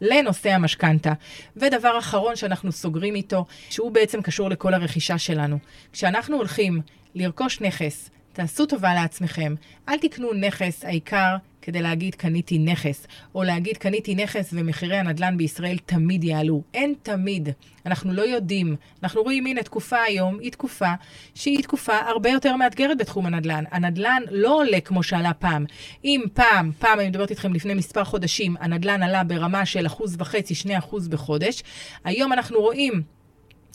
לנושא 0.02 0.50
המשכנתה. 0.50 1.14
ודבר 1.58 1.98
אחרון 2.00 2.36
שאנחנו 2.36 2.72
סוגרים 2.72 3.16
איתו, 3.16 3.46
שהוא 3.70 3.92
בעצם 3.92 4.22
קשור 4.22 4.50
לכל 4.50 4.74
הרכישה 4.74 5.18
שלנו. 5.18 5.58
כשאנחנו 5.94 6.38
הולכים 6.38 6.82
לרכוש 7.16 7.62
נכס, 7.62 8.10
תעשו 8.34 8.66
טובה 8.66 8.94
לעצמכם, 8.94 9.56
אל 9.90 9.98
תקנו 9.98 10.34
נכס, 10.34 10.86
העיקר 10.86 11.36
כדי 11.62 11.82
להגיד 11.82 12.16
קניתי 12.16 12.60
נכס, 12.60 13.08
או 13.36 13.44
להגיד 13.44 13.78
קניתי 13.78 14.16
נכס 14.16 14.50
ומחירי 14.54 14.98
הנדל"ן 14.98 15.38
בישראל 15.38 15.78
תמיד 15.86 16.24
יעלו. 16.24 16.64
אין 16.74 16.94
תמיד. 17.04 17.50
אנחנו 17.86 18.14
לא 18.14 18.22
יודעים. 18.22 18.76
אנחנו 19.04 19.22
רואים, 19.24 19.46
הנה, 19.46 19.64
תקופה 19.64 20.02
היום 20.02 20.40
היא 20.40 20.52
תקופה 20.52 20.94
שהיא 21.36 21.64
תקופה 21.64 21.98
הרבה 21.98 22.30
יותר 22.30 22.56
מאתגרת 22.56 22.98
בתחום 22.98 23.26
הנדל"ן. 23.26 23.64
הנדל"ן 23.72 24.22
לא 24.32 24.56
עולה 24.56 24.82
כמו 24.82 25.04
שעלה 25.04 25.34
פעם. 25.34 25.66
אם 26.06 26.22
פעם, 26.34 26.72
פעם 26.80 27.00
אני 27.00 27.10
מדברת 27.10 27.30
איתכם 27.30 27.54
לפני 27.54 27.74
מספר 27.74 28.04
חודשים, 28.04 28.56
הנדל"ן 28.60 29.04
עלה 29.04 29.24
ברמה 29.24 29.66
של 29.66 29.86
אחוז 29.86 30.16
וחצי, 30.20 30.56
שני 30.56 30.78
אחוז 30.78 31.08
בחודש, 31.08 31.64
היום 32.04 32.34
אנחנו 32.34 32.60
רואים 32.60 33.04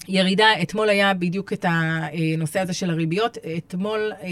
ירידה, 0.09 0.47
אתמול 0.63 0.89
היה 0.89 1.15
בדיוק 1.15 1.53
את 1.53 1.65
הנושא 1.69 2.61
הזה 2.61 2.73
של 2.73 2.91
הריביות. 2.91 3.39
אתמול... 3.57 4.13
אה, 4.23 4.29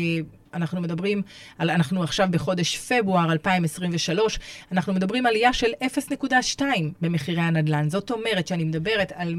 אנחנו 0.55 0.81
מדברים 0.81 1.23
על, 1.59 1.71
אנחנו 1.71 2.03
עכשיו 2.03 2.29
בחודש 2.31 2.77
פברואר 2.77 3.33
2023, 3.33 4.39
אנחנו 4.73 4.93
מדברים 4.93 5.27
עלייה 5.27 5.53
של 5.53 5.71
0.2 6.59 6.63
במחירי 7.01 7.41
הנדל"ן. 7.41 7.91
זאת 7.91 8.11
אומרת 8.11 8.47
שאני 8.47 8.65
מדברת 8.65 9.13
על 9.15 9.35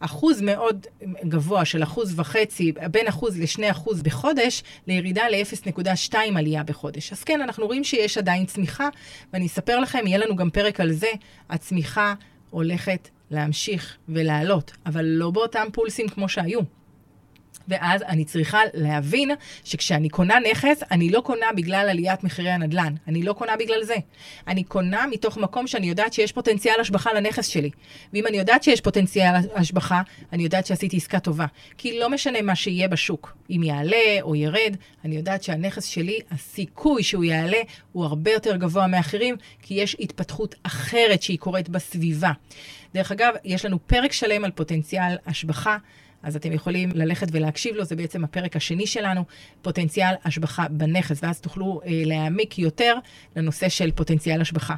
מאחוז 0.00 0.42
מאוד 0.42 0.86
גבוה 1.24 1.64
של 1.64 1.82
אחוז 1.82 2.18
וחצי, 2.18 2.72
בין 2.90 3.06
אחוז 3.06 3.40
לשני 3.40 3.70
אחוז 3.70 4.02
בחודש, 4.02 4.62
לירידה 4.86 5.24
ל-0.2 5.28 6.14
עלייה 6.36 6.62
בחודש. 6.62 7.12
אז 7.12 7.24
כן, 7.24 7.40
אנחנו 7.40 7.66
רואים 7.66 7.84
שיש 7.84 8.18
עדיין 8.18 8.46
צמיחה, 8.46 8.88
ואני 9.32 9.46
אספר 9.46 9.80
לכם, 9.80 10.06
יהיה 10.06 10.18
לנו 10.18 10.36
גם 10.36 10.50
פרק 10.50 10.80
על 10.80 10.92
זה, 10.92 11.10
הצמיחה 11.50 12.14
הולכת 12.50 13.08
להמשיך 13.30 13.96
ולעלות, 14.08 14.72
אבל 14.86 15.04
לא 15.04 15.30
באותם 15.30 15.66
פולסים 15.72 16.08
כמו 16.08 16.28
שהיו. 16.28 16.60
ואז 17.68 18.02
אני 18.02 18.24
צריכה 18.24 18.60
להבין 18.74 19.30
שכשאני 19.64 20.08
קונה 20.08 20.34
נכס, 20.50 20.82
אני 20.90 21.10
לא 21.10 21.20
קונה 21.20 21.46
בגלל 21.56 21.88
עליית 21.88 22.24
מחירי 22.24 22.50
הנדל"ן. 22.50 22.94
אני 23.08 23.22
לא 23.22 23.32
קונה 23.32 23.56
בגלל 23.56 23.84
זה. 23.84 23.94
אני 24.48 24.64
קונה 24.64 25.06
מתוך 25.06 25.36
מקום 25.36 25.66
שאני 25.66 25.88
יודעת 25.88 26.12
שיש 26.12 26.32
פוטנציאל 26.32 26.80
השבחה 26.80 27.12
לנכס 27.12 27.46
שלי. 27.46 27.70
ואם 28.12 28.26
אני 28.26 28.36
יודעת 28.36 28.62
שיש 28.62 28.80
פוטנציאל 28.80 29.34
השבחה, 29.54 30.02
אני 30.32 30.42
יודעת 30.42 30.66
שעשיתי 30.66 30.96
עסקה 30.96 31.20
טובה. 31.20 31.46
כי 31.78 31.98
לא 31.98 32.10
משנה 32.10 32.42
מה 32.42 32.54
שיהיה 32.54 32.88
בשוק, 32.88 33.36
אם 33.50 33.62
יעלה 33.62 34.18
או 34.22 34.34
ירד, 34.34 34.76
אני 35.04 35.16
יודעת 35.16 35.42
שהנכס 35.42 35.84
שלי, 35.84 36.18
הסיכוי 36.30 37.02
שהוא 37.02 37.24
יעלה 37.24 37.60
הוא 37.92 38.04
הרבה 38.04 38.32
יותר 38.32 38.56
גבוה 38.56 38.86
מאחרים, 38.86 39.36
כי 39.62 39.74
יש 39.74 39.96
התפתחות 40.00 40.54
אחרת 40.62 41.22
שהיא 41.22 41.38
קורית 41.38 41.68
בסביבה. 41.68 42.32
דרך 42.94 43.12
אגב, 43.12 43.34
יש 43.44 43.64
לנו 43.64 43.78
פרק 43.86 44.12
שלם 44.12 44.44
על 44.44 44.50
פוטנציאל 44.50 45.16
השבחה. 45.26 45.76
אז 46.26 46.36
אתם 46.36 46.52
יכולים 46.52 46.90
ללכת 46.94 47.26
ולהקשיב 47.32 47.76
לו, 47.76 47.84
זה 47.84 47.96
בעצם 47.96 48.24
הפרק 48.24 48.56
השני 48.56 48.86
שלנו, 48.86 49.24
פוטנציאל 49.62 50.14
השבחה 50.24 50.68
בנכס, 50.68 51.18
ואז 51.22 51.40
תוכלו 51.40 51.80
אה, 51.86 52.02
להעמיק 52.04 52.58
יותר 52.58 52.94
לנושא 53.36 53.68
של 53.68 53.90
פוטנציאל 53.90 54.40
השבחה. 54.40 54.74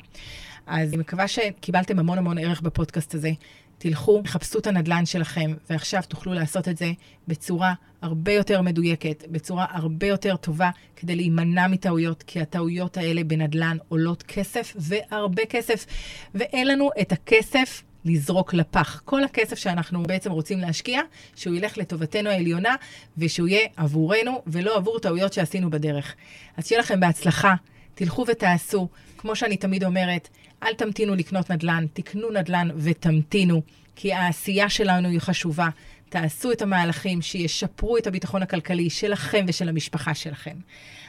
אז 0.67 0.89
אני 0.89 0.97
מקווה 0.97 1.29
שקיבלתם 1.29 1.99
המון 1.99 2.19
המון 2.19 2.39
ערך 2.39 2.61
בפודקאסט 2.61 3.15
הזה. 3.15 3.31
תלכו, 3.79 4.23
חפשו 4.27 4.59
את 4.59 4.67
הנדלן 4.67 5.07
שלכם, 5.07 5.55
ועכשיו 5.71 6.03
תוכלו 6.09 6.35
לעשות 6.35 6.69
את 6.69 6.77
זה 6.77 6.93
בצורה 7.29 7.75
הרבה 8.03 8.33
יותר 8.33 8.63
מדויקת, 8.63 9.25
בצורה 9.31 9.67
הרבה 9.71 10.07
יותר 10.07 10.37
טובה, 10.37 10.71
כדי 10.97 11.17
להימנע 11.17 11.67
מטעויות, 11.69 12.23
כי 12.23 12.41
הטעויות 12.41 12.97
האלה 12.97 13.25
בנדלן 13.25 13.77
עולות 13.89 14.23
כסף 14.23 14.77
והרבה 14.77 15.43
כסף, 15.47 15.87
ואין 16.35 16.67
לנו 16.67 16.91
את 17.01 17.13
הכסף 17.13 17.83
לזרוק 18.05 18.55
לפח. 18.55 19.03
כל 19.05 19.25
הכסף 19.25 19.59
שאנחנו 19.59 20.03
בעצם 20.03 20.31
רוצים 20.31 20.59
להשקיע, 20.59 21.01
שהוא 21.37 21.55
ילך 21.55 21.79
לטובתנו 21.79 22.31
העליונה, 22.31 22.75
ושהוא 23.19 23.49
יהיה 23.49 23.69
עבורנו, 23.77 24.43
ולא 24.47 24.77
עבור 24.77 24.99
טעויות 24.99 25.33
שעשינו 25.33 25.71
בדרך. 25.71 26.15
אז 26.57 26.67
שיהיה 26.67 26.81
לכם 26.81 27.01
בהצלחה, 27.01 27.55
תלכו 27.95 28.25
ותעשו. 28.29 28.89
כמו 29.19 29.37
שאני 29.37 29.57
תמיד 29.57 29.85
אומרת, 29.85 30.29
אל 30.63 30.75
תמתינו 30.75 31.15
לקנות 31.15 31.51
נדל"ן, 31.51 31.87
תקנו 31.93 32.31
נדל"ן 32.31 32.69
ותמתינו, 32.77 33.63
כי 33.97 34.13
העשייה 34.13 34.69
שלנו 34.69 35.09
היא 35.09 35.21
חשובה. 35.21 35.69
תעשו 36.09 36.53
את 36.53 36.63
המהלכים 36.63 37.23
שישפרו 37.23 37.97
את 37.97 38.07
הביטחון 38.07 38.43
הכלכלי 38.43 38.91
שלכם 38.91 39.45
ושל 39.49 39.69
המשפחה 39.69 40.15
שלכם. 40.15 40.57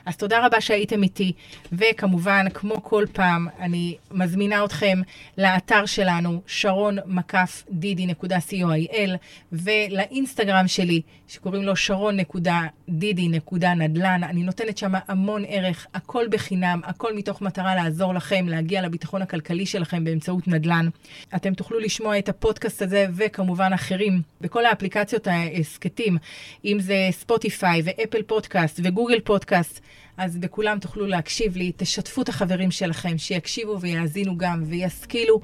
אז 0.05 0.17
תודה 0.17 0.45
רבה 0.45 0.61
שהייתם 0.61 1.03
איתי, 1.03 1.33
וכמובן, 1.71 2.45
כמו 2.53 2.83
כל 2.83 3.05
פעם, 3.13 3.47
אני 3.59 3.97
מזמינה 4.11 4.65
אתכם 4.65 5.01
לאתר 5.37 5.85
שלנו, 5.85 6.41
שרון 6.47 6.97
מקף 7.05 7.63
דידי.co.il, 7.69 9.09
ולאינסטגרם 9.51 10.67
שלי, 10.67 11.01
שקוראים 11.27 11.63
לו 11.63 11.75
שרון.דידי.נדל"ן. 11.75 14.23
אני 14.23 14.43
נותנת 14.43 14.77
שם 14.77 14.91
המון 15.07 15.43
ערך, 15.47 15.87
הכל 15.93 16.25
בחינם, 16.29 16.81
הכל 16.83 17.15
מתוך 17.15 17.41
מטרה 17.41 17.75
לעזור 17.75 18.13
לכם 18.13 18.45
להגיע 18.47 18.81
לביטחון 18.81 19.21
הכלכלי 19.21 19.65
שלכם 19.65 20.03
באמצעות 20.03 20.47
נדל"ן. 20.47 20.89
אתם 21.35 21.53
תוכלו 21.53 21.79
לשמוע 21.79 22.19
את 22.19 22.29
הפודקאסט 22.29 22.81
הזה, 22.81 23.05
וכמובן 23.15 23.73
אחרים, 23.73 24.21
בכל 24.41 24.65
האפליקציות 24.65 25.27
ההסכתים, 25.27 26.17
אם 26.65 26.77
זה 26.79 27.07
ספוטיפיי 27.11 27.81
ואפל 27.85 28.21
פודקאסט 28.21 28.79
וגוגל 28.83 29.19
פודקאסט. 29.19 29.81
אז 30.17 30.37
בכולם 30.37 30.79
תוכלו 30.79 31.05
להקשיב 31.05 31.57
לי, 31.57 31.71
תשתפו 31.77 32.21
את 32.21 32.29
החברים 32.29 32.71
שלכם, 32.71 33.17
שיקשיבו 33.17 33.79
ויאזינו 33.81 34.37
גם 34.37 34.63
וישכילו. 34.65 35.39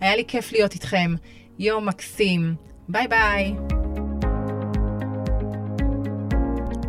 היה 0.00 0.16
לי 0.16 0.24
כיף 0.28 0.52
להיות 0.52 0.74
איתכם. 0.74 1.14
יום 1.58 1.88
מקסים. 1.88 2.54
ביי 2.88 3.08
ביי. 3.08 3.54